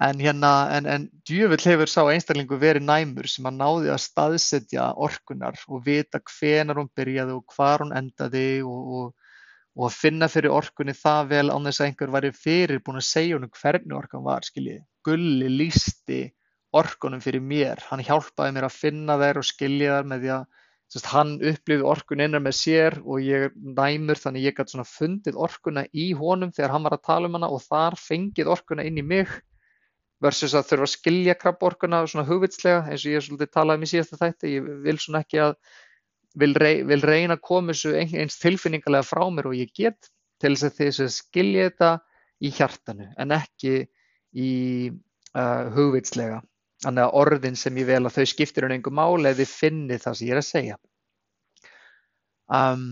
En 0.00 0.20
hérna, 0.22 0.50
en, 0.72 0.86
en 0.88 1.02
djöfull 1.28 1.64
hefur 1.68 1.90
sá 1.92 2.00
einstaklingu 2.08 2.56
verið 2.60 2.86
næmur 2.86 3.26
sem 3.28 3.48
að 3.50 3.58
náði 3.58 3.90
að 3.92 4.04
staðsetja 4.06 4.86
orkunar 4.96 5.58
og 5.68 5.82
vita 5.84 6.22
hvenar 6.24 6.80
hún 6.80 6.88
byrjaði 6.96 7.34
og 7.36 7.56
hvar 7.56 7.84
hún 7.84 7.92
endaði 7.98 8.62
og, 8.64 8.94
og, 9.00 9.34
og 9.76 9.90
að 9.90 9.98
finna 9.98 10.30
fyrir 10.32 10.56
orkunni 10.56 10.96
það 10.96 11.34
vel 11.34 11.46
án 11.52 11.68
þess 11.68 11.82
að 11.82 11.90
einhver 11.90 12.14
væri 12.16 12.32
fyrir 12.32 12.80
búin 12.86 13.02
að 13.02 13.10
segja 13.10 13.36
hún 13.36 13.52
hvernig 13.60 13.98
orkan 13.98 14.24
var, 14.24 14.46
skiljið 14.48 14.80
Gulli 15.04 15.52
lísti 15.52 16.22
orkunum 16.76 17.20
fyrir 17.20 17.44
mér, 17.44 17.80
hann 17.90 18.00
hjálpaði 18.04 18.56
mér 18.56 18.70
að 18.70 18.78
finna 18.78 19.18
þær 19.20 19.42
og 19.42 19.48
skilja 19.48 19.98
þær 19.98 20.10
með 20.14 20.24
því 20.24 20.32
að 20.38 20.48
Sest, 20.90 21.06
hann 21.12 21.36
upplifið 21.38 21.84
orkun 21.86 22.22
einar 22.24 22.42
með 22.42 22.56
sér 22.58 22.96
og 23.04 23.22
ég 23.22 23.44
er 23.46 23.52
næmur 23.54 24.18
þannig 24.18 24.48
ég 24.48 24.56
gæti 24.56 24.82
fundið 24.90 25.36
orkuna 25.38 25.84
í 25.94 26.08
honum 26.18 26.50
þegar 26.50 26.74
hann 26.74 26.86
var 26.88 26.96
að 26.96 27.04
tala 27.06 27.30
um 27.30 27.36
hana 27.38 27.50
og 27.54 27.62
þar 27.62 27.94
fengið 27.94 28.50
orkuna 28.50 28.86
inn 28.88 28.98
í 28.98 29.04
mig 29.06 29.30
versus 30.20 30.56
að 30.58 30.66
þurfa 30.72 30.88
að 30.88 30.94
skilja 30.94 31.36
krabborkuna 31.38 32.02
svona 32.10 32.26
hugvitslega 32.26 32.82
eins 32.90 33.04
og 33.04 33.12
ég 33.12 33.20
er 33.20 33.26
svolítið 33.28 33.52
talað 33.54 33.78
um 33.78 33.86
í 33.86 33.90
síðasta 33.92 34.18
þætti, 34.20 34.52
ég 34.56 34.68
vil 34.84 34.98
svona 34.98 35.22
ekki 35.22 35.40
að 35.44 35.54
vil, 36.42 36.54
rey, 36.58 36.82
vil 36.90 37.00
reyna 37.06 37.38
að 37.38 37.44
koma 37.46 37.72
þessu 37.72 37.94
eins 38.00 38.42
tilfinningarlega 38.42 39.06
frá 39.06 39.22
mér 39.30 39.50
og 39.50 39.56
ég 39.56 39.70
get 39.76 40.10
til 40.42 40.56
þess 40.56 40.68
að 40.68 40.76
þess 40.80 41.04
að 41.06 41.14
skilja 41.14 41.70
þetta 41.70 41.92
í 42.40 42.52
hjartanu 42.56 43.08
en 43.20 43.36
ekki 43.36 43.74
í 44.34 44.50
uh, 44.90 45.70
hugvitslega 45.74 46.40
Þannig 46.84 47.04
að 47.04 47.16
orðin 47.20 47.58
sem 47.60 47.76
ég 47.76 47.88
vel 47.90 48.04
að 48.06 48.14
þau 48.16 48.30
skiptir 48.30 48.64
um 48.66 48.72
einhver 48.72 48.94
mál 48.96 49.20
eða 49.20 49.36
þið 49.42 49.50
finnir 49.52 50.00
það 50.00 50.16
sem 50.16 50.28
ég 50.28 50.34
er 50.34 50.40
að 50.40 50.48
segja. 50.48 50.78
Um, 52.50 52.86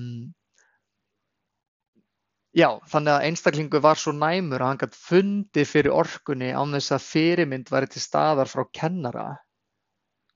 já, 2.54 2.68
þannig 2.92 3.14
að 3.14 3.26
einstaklingu 3.30 3.80
var 3.82 3.98
svo 3.98 4.12
næmur 4.14 4.62
að 4.62 4.72
hann 4.72 4.80
gæti 4.82 5.02
fundið 5.08 5.70
fyrir 5.72 5.96
orkunni 5.96 6.52
án 6.52 6.76
þess 6.76 6.94
að 6.94 7.06
fyrirmynd 7.08 7.72
væri 7.72 7.90
til 7.94 8.04
staðar 8.04 8.50
frá 8.52 8.66
kennara 8.76 9.28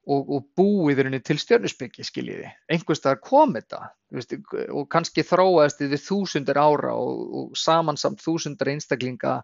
og, 0.09 0.33
og 0.33 0.47
búið 0.59 1.05
henni 1.05 1.21
til 1.23 1.39
stjörnusbyggi, 1.39 2.07
skiljiði. 2.07 2.49
Einhverstað 2.73 3.21
kom 3.23 3.53
þetta 3.55 3.83
veist, 4.15 4.35
og 4.73 4.89
kannski 4.91 5.25
þróaðist 5.27 5.85
þið 5.85 5.99
þúsundir 6.07 6.59
ára 6.59 6.97
og, 6.97 7.21
og 7.39 7.59
samansamt 7.59 8.25
þúsundar 8.25 8.73
einstaklinga 8.73 9.43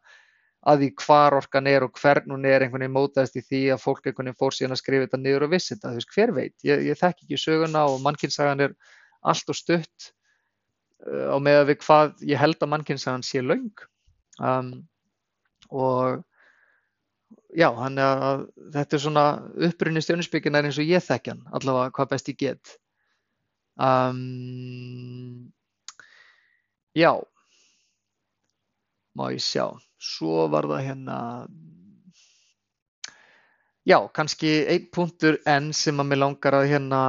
að 0.67 0.83
því 0.83 0.89
hvar 1.05 1.37
orkan 1.39 1.69
er 1.71 1.87
og 1.87 1.99
hvern 2.01 2.35
hún 2.35 2.47
er 2.49 2.65
einhvern 2.65 2.83
veginn 2.83 2.97
mótaðist 2.97 3.39
í 3.39 3.45
því 3.47 3.63
að 3.75 3.83
fólk 3.85 4.07
einhvern 4.07 4.31
veginn 4.31 4.41
fór 4.41 4.57
síðan 4.57 4.75
að 4.75 4.81
skrifa 4.83 5.07
þetta 5.07 5.21
niður 5.23 5.47
og 5.47 5.53
vissi 5.55 5.75
þetta, 5.75 5.93
þú 5.93 6.01
veist, 6.01 6.15
hver 6.17 6.33
veit, 6.35 6.55
ég, 6.67 6.87
ég 6.89 6.99
þekk 6.99 7.25
ekki 7.25 7.41
söguna 7.41 7.85
og 7.93 8.01
mannkynnsagan 8.05 8.65
er 8.67 8.75
allt 9.33 9.53
og 9.53 9.59
stutt 9.59 10.09
uh, 11.07 11.35
á 11.35 11.37
með 11.39 11.61
að 11.63 11.69
við 11.71 11.81
hvað 11.85 12.25
ég 12.33 12.43
held 12.43 12.59
að 12.59 12.73
mannkynnsagan 12.75 13.27
sé 13.27 13.45
laung 13.45 13.87
um, 14.43 14.73
og 15.71 16.25
já, 17.55 17.71
hann 17.79 18.03
er 18.03 18.27
að 18.29 18.45
þetta 18.75 18.99
er 18.99 19.05
svona 19.05 19.25
upprunni 19.69 20.03
stjórninsbyggin 20.05 20.59
er 20.59 20.69
eins 20.69 20.83
og 20.83 20.91
ég 20.91 21.05
þekk 21.05 21.33
hann, 21.33 21.43
allavega 21.55 21.95
hvað 21.97 22.13
best 22.15 22.31
ég 22.33 22.39
get. 22.43 22.79
Um, 23.79 25.53
já 26.99 27.13
má 29.15 29.29
ég 29.31 29.43
sjá 29.43 29.71
svo 29.99 30.47
var 30.53 30.69
það 30.71 30.85
hérna 30.87 31.17
já, 33.89 33.99
kannski 34.15 34.53
einn 34.71 34.89
punktur 34.95 35.41
enn 35.49 35.73
sem 35.77 35.99
að 36.01 36.11
mér 36.11 36.23
langar 36.23 36.59
að 36.61 36.71
hérna 36.73 37.03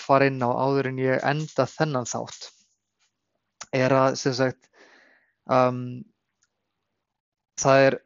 fara 0.00 0.26
inn 0.30 0.42
á 0.42 0.50
áður 0.50 0.90
en 0.90 1.02
ég 1.02 1.22
enda 1.22 1.68
þennan 1.70 2.08
þátt 2.10 2.50
er 3.74 3.94
að 3.94 4.18
sem 4.18 4.34
sagt 4.36 4.70
um, 5.50 6.02
það 7.60 7.86
er 7.88 7.98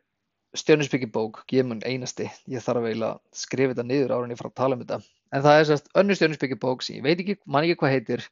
stjörnusbyggjibók, 0.58 1.42
ég 1.52 1.66
mun 1.68 1.82
einasti. 1.86 2.28
Ég 2.48 2.64
þarf 2.64 2.84
veila 2.86 3.12
að 3.14 3.20
skrifa 3.36 3.74
þetta 3.74 3.86
niður 3.86 4.14
ára 4.14 4.26
en 4.26 4.32
ég 4.32 4.40
fara 4.40 4.50
að 4.52 4.60
tala 4.60 4.76
um 4.76 4.84
þetta. 4.84 4.98
En 5.36 5.44
það 5.44 5.58
er 5.58 5.66
sérst 5.68 5.90
önnur 6.00 6.18
stjörnusbyggjibók 6.18 6.84
sem 6.84 6.98
ég 6.98 7.04
veit 7.04 7.22
ekki, 7.22 7.36
man 7.44 7.66
ekki 7.66 7.78
hvað 7.82 7.94
heitir 7.94 8.24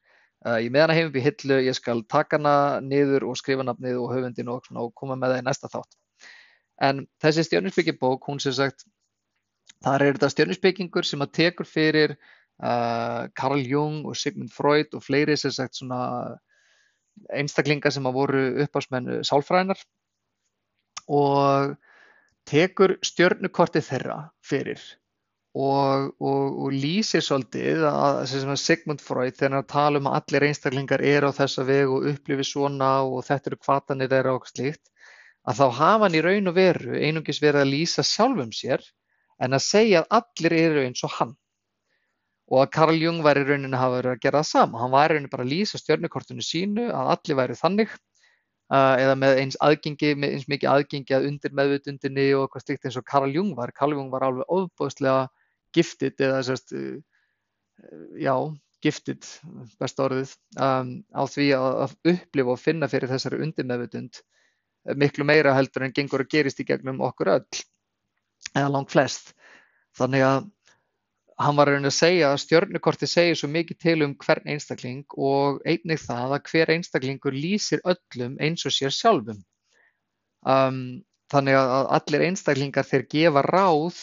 ég 0.62 0.72
með 0.72 0.84
hana 0.86 0.96
heim 0.96 1.10
upp 1.10 1.18
í 1.18 1.24
hillu, 1.24 1.60
ég 1.66 1.76
skal 1.78 2.02
taka 2.10 2.38
hana 2.38 2.80
niður 2.84 3.26
og 3.30 3.38
skrifa 3.40 3.64
nafnið 3.66 4.00
og 4.02 4.12
höfundin 4.14 4.50
og, 4.52 4.68
og 4.74 4.92
koma 4.98 5.16
með 5.18 5.34
það 5.34 5.42
í 5.42 5.46
næsta 5.48 5.70
þátt. 5.72 5.96
En 6.86 7.06
þessi 7.24 7.46
stjórninsbyggjibók, 7.46 8.26
hún 8.28 8.42
sem 8.42 8.54
sagt, 8.56 8.84
þar 9.84 10.04
er 10.04 10.18
þetta 10.18 10.32
stjórninsbyggingur 10.34 11.08
sem 11.08 11.24
að 11.24 11.32
tekur 11.40 11.68
fyrir 11.68 12.16
uh, 12.16 13.26
Carl 13.38 13.62
Jung 13.64 14.04
og 14.06 14.18
Sigmund 14.18 14.52
Freud 14.54 14.94
og 14.96 15.04
fleiri 15.04 15.36
sem 15.40 15.54
sagt 15.54 15.80
svona 15.80 16.00
einstaklingar 17.32 17.94
sem 17.94 18.06
að 18.06 18.18
voru 18.18 18.44
uppásmennu 18.66 19.22
sálfræðinar 19.24 19.80
og 21.16 21.76
tekur 22.46 22.96
stjórnukortið 23.04 23.88
þeirra 23.88 24.18
fyrir 24.44 24.82
og, 25.56 26.10
og, 26.20 26.58
og 26.66 26.74
lýsir 26.74 27.22
svolítið 27.24 27.86
að, 27.88 28.18
að 28.26 28.58
Sigmund 28.60 29.00
Freud 29.00 29.38
þegar 29.38 29.54
hann 29.56 29.70
tala 29.70 30.02
um 30.02 30.10
að 30.10 30.18
allir 30.18 30.46
einstaklingar 30.50 31.04
eru 31.04 31.30
á 31.32 31.38
þessa 31.38 31.64
veg 31.64 31.92
og 31.92 32.08
upplifi 32.12 32.44
svona 32.44 32.90
og 33.06 33.24
þetta 33.24 33.52
eru 33.52 33.60
kvatanir 33.62 34.12
þeirra 34.12 34.36
og 34.36 34.50
slíkt 34.50 34.84
að 35.48 35.62
þá 35.62 35.66
hafa 35.78 36.04
hann 36.04 36.18
í 36.18 36.22
raun 36.26 36.50
og 36.52 36.58
veru 36.58 37.00
einungis 37.00 37.40
verið 37.40 37.62
að 37.62 37.72
lýsa 37.72 38.04
sjálfum 38.04 38.52
sér 38.52 38.84
en 39.40 39.56
að 39.56 39.64
segja 39.64 40.02
að 40.04 40.20
allir 40.20 40.56
eru 40.60 40.84
eins 40.84 41.04
og 41.08 41.14
hann 41.20 41.36
og 42.46 42.60
að 42.62 42.72
Carl 42.76 43.00
Jung 43.00 43.22
var 43.24 43.40
í 43.40 43.46
rauninni 43.46 43.74
að 43.74 43.82
hafa 43.86 43.96
verið 44.00 44.12
að 44.12 44.26
gera 44.26 44.42
það 44.42 44.50
sama 44.50 44.82
hann 44.82 44.92
var 44.92 45.08
í 45.08 45.16
rauninni 45.16 45.32
bara 45.32 45.46
að 45.46 45.54
lýsa 45.54 45.80
stjörnukortinu 45.80 46.44
sínu 46.44 46.90
að 46.90 47.14
allir 47.16 47.40
væri 47.40 47.58
þannig 47.62 47.96
uh, 48.72 48.94
eða 49.00 49.16
með 49.18 49.40
eins 49.42 49.58
aðgengi, 49.64 50.12
með 50.18 50.36
eins 50.36 50.46
mikið 50.50 50.72
aðgengi 50.72 51.16
að 51.16 51.28
undir 51.30 51.56
meðvutundinni 51.56 52.28
og 52.36 52.46
eitthvað 52.46 52.64
stíkt 52.64 52.88
eins 52.88 53.00
og 53.00 53.06
Carl 53.08 53.32
Jung 53.34 53.52
var. 53.58 53.72
Carl 53.76 53.96
Jung 53.96 54.10
var 54.12 54.26
alveg 54.26 54.52
ofbúðslega 54.52 55.26
giftið 55.76 56.24
eða 56.28 56.44
sérst, 56.46 56.72
uh, 56.76 56.96
já, 58.20 58.34
giftið, 58.84 59.28
besta 59.80 60.06
orðið, 60.06 60.32
um, 60.60 60.96
á 61.12 61.22
því 61.28 61.50
að 61.58 61.96
upplifa 62.12 62.54
og 62.54 62.62
finna 62.62 62.88
fyrir 62.92 63.12
þessari 63.12 63.42
undir 63.44 63.68
meðvutund 63.68 64.22
miklu 64.94 65.24
meira 65.26 65.54
heldur 65.56 65.86
en 65.86 65.94
gengur 65.94 66.22
að 66.22 66.32
gerist 66.36 66.60
í 66.62 66.66
gegnum 66.68 67.00
okkur 67.02 67.32
öll, 67.32 67.62
eða 68.54 68.68
langt 68.70 68.92
flest. 68.92 69.32
Þannig 69.96 70.22
að 70.26 70.44
hann 71.42 71.56
var 71.58 71.70
að 71.74 71.88
segja 71.92 72.30
að 72.32 72.42
stjörnukorti 72.44 73.08
segir 73.10 73.36
svo 73.36 73.48
mikið 73.52 73.80
til 73.82 73.96
um 74.06 74.14
hvern 74.22 74.46
einstakling 74.54 75.04
og 75.16 75.60
einnig 75.68 76.00
það 76.00 76.36
að 76.36 76.52
hver 76.52 76.72
einstaklingur 76.76 77.36
lýsir 77.36 77.82
öllum 77.84 78.38
eins 78.40 78.64
og 78.68 78.72
sér 78.76 78.94
sjálfum. 78.94 79.42
Um, 80.46 81.02
þannig 81.32 81.58
að 81.58 81.90
allir 81.98 82.26
einstaklingar 82.28 82.86
þeir 82.86 83.06
gefa 83.12 83.42
ráð 83.44 83.98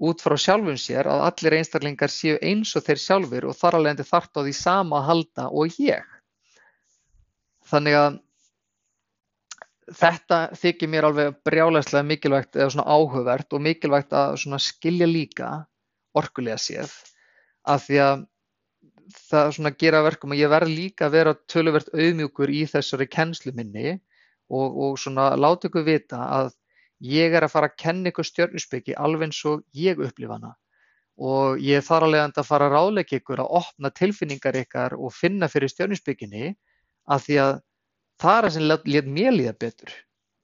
út 0.00 0.22
frá 0.24 0.36
sjálfum 0.40 0.78
sér 0.80 1.08
að 1.10 1.26
allir 1.28 1.58
einstaklingar 1.58 2.12
séu 2.12 2.38
eins 2.40 2.72
og 2.78 2.86
þeir 2.86 3.02
sjálfur 3.02 3.46
og 3.50 3.56
þar 3.58 3.78
alveg 3.78 3.94
endur 3.94 4.08
þart 4.08 4.40
á 4.40 4.40
því 4.40 4.54
sama 4.56 5.00
að 5.00 5.08
halda 5.10 5.46
og 5.52 5.80
ég. 5.82 6.06
Þannig 7.70 7.98
að 7.98 8.18
þetta 10.00 10.38
þykir 10.56 10.90
mér 10.90 11.08
alveg 11.08 11.38
brjálæslega 11.46 12.06
mikilvægt 12.06 12.56
eða 12.56 12.72
svona 12.74 12.96
áhugavert 12.96 13.56
og 13.56 13.64
mikilvægt 13.66 14.14
að 14.16 14.38
skilja 14.62 15.08
líka 15.10 15.50
orkulega 16.16 16.58
séð 16.58 16.92
af 17.68 17.86
því 17.86 17.98
að 18.04 18.22
það 19.16 19.52
svona 19.56 19.72
gera 19.82 20.02
verkum 20.06 20.34
að 20.34 20.42
ég 20.42 20.52
verð 20.52 20.70
líka 20.70 21.06
að 21.08 21.16
vera 21.16 21.34
töluvert 21.50 21.90
auðmjúkur 21.94 22.52
í 22.54 22.62
þessari 22.70 23.08
kennslu 23.10 23.52
minni 23.56 23.96
og, 24.50 24.68
og 24.70 24.98
svona 24.98 25.32
láta 25.38 25.68
ykkur 25.68 25.86
vita 25.86 26.20
að 26.38 26.52
ég 27.00 27.34
er 27.34 27.46
að 27.46 27.54
fara 27.54 27.70
að 27.70 27.78
kenna 27.80 28.10
ykkur 28.10 28.28
stjörnusbyggi 28.28 28.96
alveg 28.96 29.30
eins 29.30 29.40
og 29.48 29.62
ég 29.76 30.00
upplifa 30.00 30.36
hana 30.36 30.54
og 31.20 31.60
ég 31.60 31.84
þarf 31.84 32.06
alveg 32.08 32.38
að 32.40 32.48
fara 32.48 32.68
að 32.68 32.76
ráleika 32.76 33.18
ykkur 33.20 33.42
að 33.42 33.56
opna 33.60 33.90
tilfinningar 33.92 34.56
ykkar 34.62 34.96
og 34.96 35.12
finna 35.12 35.48
fyrir 35.52 35.72
stjörnusbygginni 35.72 36.54
af 37.12 37.26
því 37.26 37.40
að 37.44 37.52
það 38.20 38.36
er 38.36 38.46
það 38.46 38.54
sem 38.54 38.68
let 38.68 39.08
mér 39.08 39.34
líða 39.36 39.56
betur. 39.60 39.92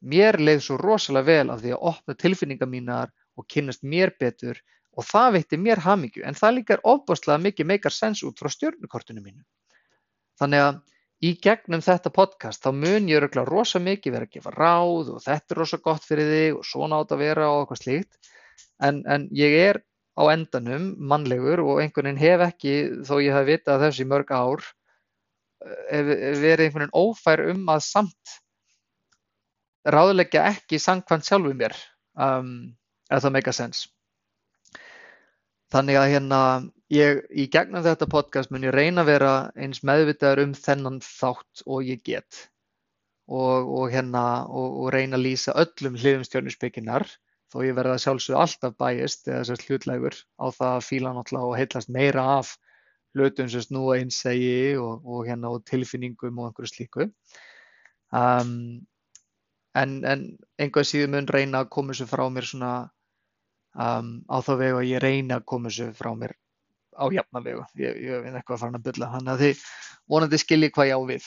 Mér 0.00 0.38
leið 0.40 0.60
svo 0.64 0.76
rosalega 0.80 1.26
vel 1.26 1.52
af 1.52 1.62
því 1.62 1.72
að 1.72 1.86
opna 1.92 2.16
tilfinningar 2.20 2.68
mínar 2.68 3.12
og 3.36 3.46
kynast 3.52 3.84
mér 3.84 4.12
betur 4.20 4.60
og 4.96 5.04
það 5.04 5.32
veitti 5.36 5.60
mér 5.60 5.80
hamingju 5.84 6.24
en 6.24 6.36
það 6.36 6.58
líka 6.58 6.76
er 6.76 6.84
ofbáslega 6.84 7.42
mikið 7.46 7.70
meikar 7.72 7.92
sens 7.92 8.22
út 8.24 8.38
frá 8.40 8.52
stjórnukortinu 8.52 9.24
mínu. 9.24 9.44
Þannig 10.40 10.64
að 10.66 10.78
í 11.26 11.32
gegnum 11.42 11.82
þetta 11.84 12.12
podcast 12.14 12.64
þá 12.64 12.70
mun 12.76 13.10
ég 13.10 13.20
öruglega 13.20 13.48
rosa 13.48 13.80
mikið 13.82 14.16
vera 14.16 14.28
að 14.28 14.36
gefa 14.36 14.54
ráð 14.54 15.12
og 15.14 15.20
þetta 15.24 15.54
er 15.54 15.60
rosa 15.62 15.80
gott 15.82 16.06
fyrir 16.06 16.32
þig 16.32 16.58
og 16.60 16.66
svona 16.70 17.02
átt 17.02 17.14
að 17.16 17.22
vera 17.24 17.50
og 17.52 17.62
eitthvað 17.64 17.82
slíkt 17.82 18.32
en, 18.86 19.02
en 19.06 19.28
ég 19.34 19.58
er 19.64 19.82
á 20.16 20.22
endanum 20.32 20.88
mannlegur 21.12 21.64
og 21.64 21.82
einhvern 21.82 22.10
veginn 22.10 22.22
hef 22.22 22.44
ekki 22.46 22.74
þó 23.08 23.14
ég 23.24 23.36
hef 23.36 23.48
vitað 23.50 23.86
þessi 23.86 24.08
mörg 24.08 24.32
ár 24.32 24.64
hef 25.90 26.10
verið 26.40 26.66
einhvern 26.68 26.86
veginn 26.86 26.96
ófær 26.96 27.44
um 27.52 27.64
að 27.72 27.84
samt 27.88 28.36
ráðleggja 29.86 30.46
ekki 30.50 30.80
sangkvæmt 30.82 31.28
sjálfu 31.28 31.52
mér 31.54 31.76
um, 32.18 32.72
ef 33.10 33.22
það 33.22 33.36
meika 33.36 33.54
sens. 33.54 33.86
Þannig 35.74 35.98
að 35.98 36.10
hérna 36.14 36.40
ég 36.94 37.22
í 37.34 37.46
gegnum 37.50 37.82
þetta 37.82 38.06
podcast 38.10 38.52
mun 38.54 38.66
ég 38.68 38.74
reyna 38.74 39.02
að 39.02 39.10
vera 39.10 39.32
eins 39.58 39.82
meðvitaður 39.82 40.44
um 40.44 40.52
þennan 40.54 41.00
þátt 41.02 41.64
og 41.66 41.88
ég 41.88 42.02
get 42.06 42.44
og, 43.26 43.66
og 43.66 43.90
hérna 43.90 44.22
og, 44.46 44.76
og 44.84 44.92
reyna 44.94 45.18
að 45.18 45.26
lýsa 45.26 45.56
öllum 45.58 45.98
hliðum 45.98 46.26
stjórnusbygginar 46.28 47.08
þó 47.50 47.58
ég 47.66 47.74
verða 47.78 47.98
sjálfsög 48.02 48.38
alltaf 48.38 48.76
bæist 48.78 49.26
eða 49.26 49.42
þessast 49.42 49.66
hlutlegur 49.66 50.16
á 50.38 50.46
það 50.54 50.72
að 50.76 50.86
fíla 50.86 51.14
náttúrulega 51.16 51.50
og 51.50 51.58
heitlast 51.58 51.92
meira 51.96 52.26
af 52.38 52.54
hlutum 53.16 53.48
sem 53.50 53.64
snúa 53.64 53.98
einsægi 54.00 54.76
og, 54.78 55.22
hérna 55.26 55.54
tilfinningum 55.64 56.38
og 56.38 56.50
einhverju 56.50 56.72
slíku. 56.72 57.06
Um, 58.12 58.84
en, 59.76 59.94
en 60.04 60.26
einhvað 60.60 60.90
síðan 60.90 61.14
mun 61.14 61.30
reyna 61.32 61.64
að 61.64 61.72
koma 61.76 61.96
sér 61.96 62.10
frá 62.10 62.26
mér 62.32 62.48
svona 62.48 62.72
um, 63.76 64.10
á 64.28 64.36
þá 64.44 64.52
vegu 64.60 64.80
að 64.80 64.90
ég 64.90 65.02
reyna 65.04 65.40
að 65.40 65.48
koma 65.52 65.70
þessu 65.70 65.92
frá 65.96 66.12
mér 66.18 66.36
á 66.96 67.04
jafna 67.12 67.42
vegu. 67.44 67.64
Ég, 67.80 67.98
ég 68.08 68.28
er 68.28 68.38
eitthvað 68.38 68.56
að 68.56 68.62
fara 68.64 68.78
að 68.80 68.86
bylla, 68.88 69.10
þannig 69.14 69.32
að 69.32 69.42
þið 69.44 69.64
vonandi 70.12 70.40
skilji 70.40 70.70
hvað 70.74 70.90
ég 70.90 70.96
á 70.96 71.02
við. 71.10 71.26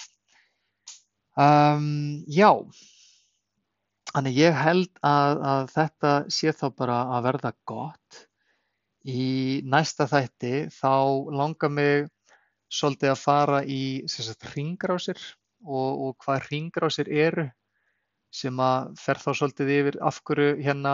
Um, 1.39 1.91
já, 2.27 2.49
þannig 4.13 4.39
ég 4.39 4.57
held 4.57 5.03
að, 5.05 5.43
að 5.51 5.69
þetta 5.75 6.13
sé 6.33 6.55
þá 6.57 6.65
bara 6.81 7.01
að 7.17 7.27
verða 7.29 7.53
gott. 7.69 8.23
Í 9.07 9.61
næsta 9.63 10.09
þætti 10.11 10.55
þá 10.75 10.95
langar 11.31 11.71
mig 11.71 12.09
svolítið 12.69 13.13
að 13.13 13.21
fara 13.21 13.61
í 13.63 13.81
ringrásir 14.51 15.21
og, 15.63 16.09
og 16.09 16.17
hvað 16.25 16.49
ringrásir 16.49 17.07
eru 17.09 17.47
sem 18.29 18.59
að 18.61 18.91
fer 18.99 19.21
þá 19.21 19.29
svolítið 19.31 19.71
yfir 19.77 19.97
af 20.05 20.19
hverju 20.27 20.51
hérna 20.61 20.93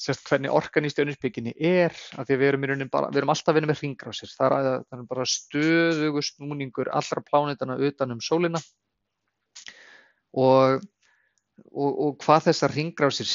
sérst 0.00 0.26
hvernig 0.28 0.52
orkan 0.52 0.86
í 0.86 0.90
stjörnusbygginni 0.92 1.54
er 1.56 1.94
af 2.16 2.26
því 2.26 2.34
að 2.36 2.42
við 2.42 2.50
erum, 2.50 2.88
bara, 2.92 3.08
við 3.12 3.20
erum 3.22 3.32
alltaf 3.32 3.52
að 3.52 3.58
vinna 3.58 3.70
með 3.70 3.80
hringrásir. 3.82 4.32
Það 4.32 4.56
er, 4.56 4.82
það 4.84 4.98
er 4.98 5.06
bara 5.12 5.28
stöðugu 5.32 6.24
snúningur 6.26 6.90
allra 6.92 7.22
plánitana 7.24 7.78
utan 7.88 8.12
um 8.16 8.20
sólina. 8.24 8.60
Og, 10.36 10.82
og, 11.72 11.90
og 11.90 12.18
hvað 12.24 12.50
þessar 12.50 12.76
hringrásir 12.76 13.30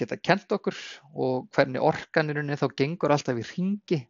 geta 0.00 0.16
kent 0.16 0.56
okkur 0.56 0.78
og 1.12 1.50
hvernig 1.54 1.84
orkanirunni 1.84 2.56
þá 2.60 2.70
gengur 2.78 3.16
alltaf 3.16 3.40
í 3.40 3.46
hringi. 3.52 4.00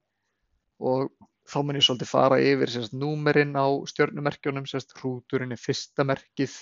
Og 0.81 1.11
þá 1.51 1.59
mun 1.67 1.81
ég 1.81 1.85
svolítið 1.85 2.13
fara 2.13 2.39
yfir 2.45 2.71
sérst 2.71 2.95
númerinn 2.95 3.59
á 3.59 3.67
stjörnumerkjunum 3.91 4.71
sérst 4.71 4.95
hrúturinn 5.01 5.57
er 5.57 5.61
fyrsta 5.61 6.07
merkið 6.07 6.55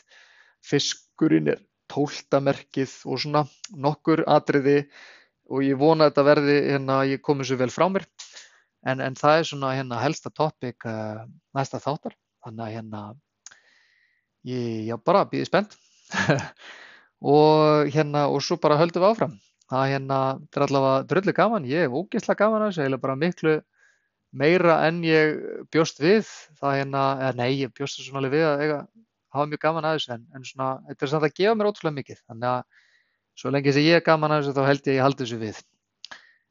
fiskurinn 0.64 1.53
er 1.53 1.61
tóltamerkið 1.93 2.95
og 3.09 3.22
svona 3.22 3.45
nokkur 3.74 4.24
atriði 4.28 4.82
og 5.49 5.64
ég 5.64 5.78
vona 5.80 6.07
að 6.07 6.12
þetta 6.12 6.26
verði 6.28 6.57
hérna 6.59 6.99
ég 7.09 7.22
komi 7.24 7.47
svo 7.47 7.59
vel 7.61 7.70
frá 7.72 7.86
mér. 7.93 8.05
En, 8.86 9.01
en 9.03 9.16
það 9.18 9.41
er 9.41 9.49
svona 9.49 9.72
hérna 9.74 10.03
helsta 10.03 10.30
topic 10.30 10.84
uh, 10.86 11.24
næsta 11.57 11.80
þáttar. 11.82 12.14
Þannig 12.45 12.64
að 12.64 12.74
hérna 12.76 13.03
ég 14.49 14.84
já, 14.89 14.97
bara 15.03 15.26
býði 15.30 15.49
spennt. 15.49 15.74
Og 17.34 17.89
hérna 17.91 18.28
og 18.30 18.45
svo 18.47 18.59
bara 18.62 18.78
höldum 18.78 19.03
við 19.03 19.11
áfram. 19.11 19.32
Það 19.68 19.91
hérna, 19.93 20.18
þetta 20.45 20.61
er 20.61 20.64
allavega 20.68 21.09
dröllu 21.11 21.34
gaman. 21.36 21.66
Ég 21.68 21.84
hef 21.84 21.97
ógeðslega 21.99 22.45
gaman 22.45 22.62
að 22.64 22.70
þessu 22.70 22.84
eða 22.86 23.01
bara 23.03 23.18
miklu 23.18 23.57
meira 24.39 24.76
en 24.86 25.03
ég 25.05 25.34
bjóst 25.72 25.99
við. 26.01 26.30
Það 26.61 26.78
hérna, 26.78 27.03
eða 27.24 27.32
nei, 27.41 27.51
ég 27.64 27.74
bjóst 27.74 27.99
þessu 27.99 28.14
nálega 28.14 28.36
við 28.36 28.47
að 28.47 28.62
eiga 28.64 28.78
hafa 29.35 29.49
mjög 29.51 29.62
gaman 29.64 29.89
að 29.89 29.99
þessu 29.99 30.14
en, 30.14 30.24
en 30.35 30.47
svona, 30.47 30.68
þetta 30.89 31.07
er 31.07 31.12
samt 31.12 31.29
að 31.29 31.37
gefa 31.41 31.57
mér 31.59 31.70
ótrúlega 31.70 31.99
mikið. 31.99 32.22
Þannig 32.31 32.49
að 32.53 32.87
svo 33.39 33.53
lengi 33.55 33.74
sem 33.76 33.87
ég 33.87 34.01
er 34.01 34.07
gaman 34.07 34.35
að 34.35 34.43
þessu 34.43 34.57
þá 34.57 34.68
held 34.70 34.83
ég 34.83 34.91
að 34.93 34.99
ég 34.99 35.07
haldi 35.07 35.24
þessu 35.24 35.41
við 35.43 35.62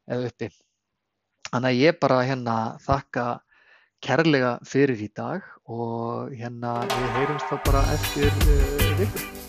eða 0.07 0.31
uppi. 0.31 0.51
Þannig 1.47 1.69
að 1.71 1.81
ég 1.81 1.99
bara 2.03 2.21
hérna 2.27 2.57
þakka 2.83 3.25
kærlega 4.03 4.53
fyrir 4.67 5.01
í 5.01 5.09
dag 5.15 5.47
og 5.65 6.31
hérna 6.37 6.77
við 6.93 7.09
heyrumst 7.17 7.49
þá 7.49 7.59
bara 7.65 7.83
eftir 7.97 8.31
uh, 8.45 8.87
vikur 9.01 9.46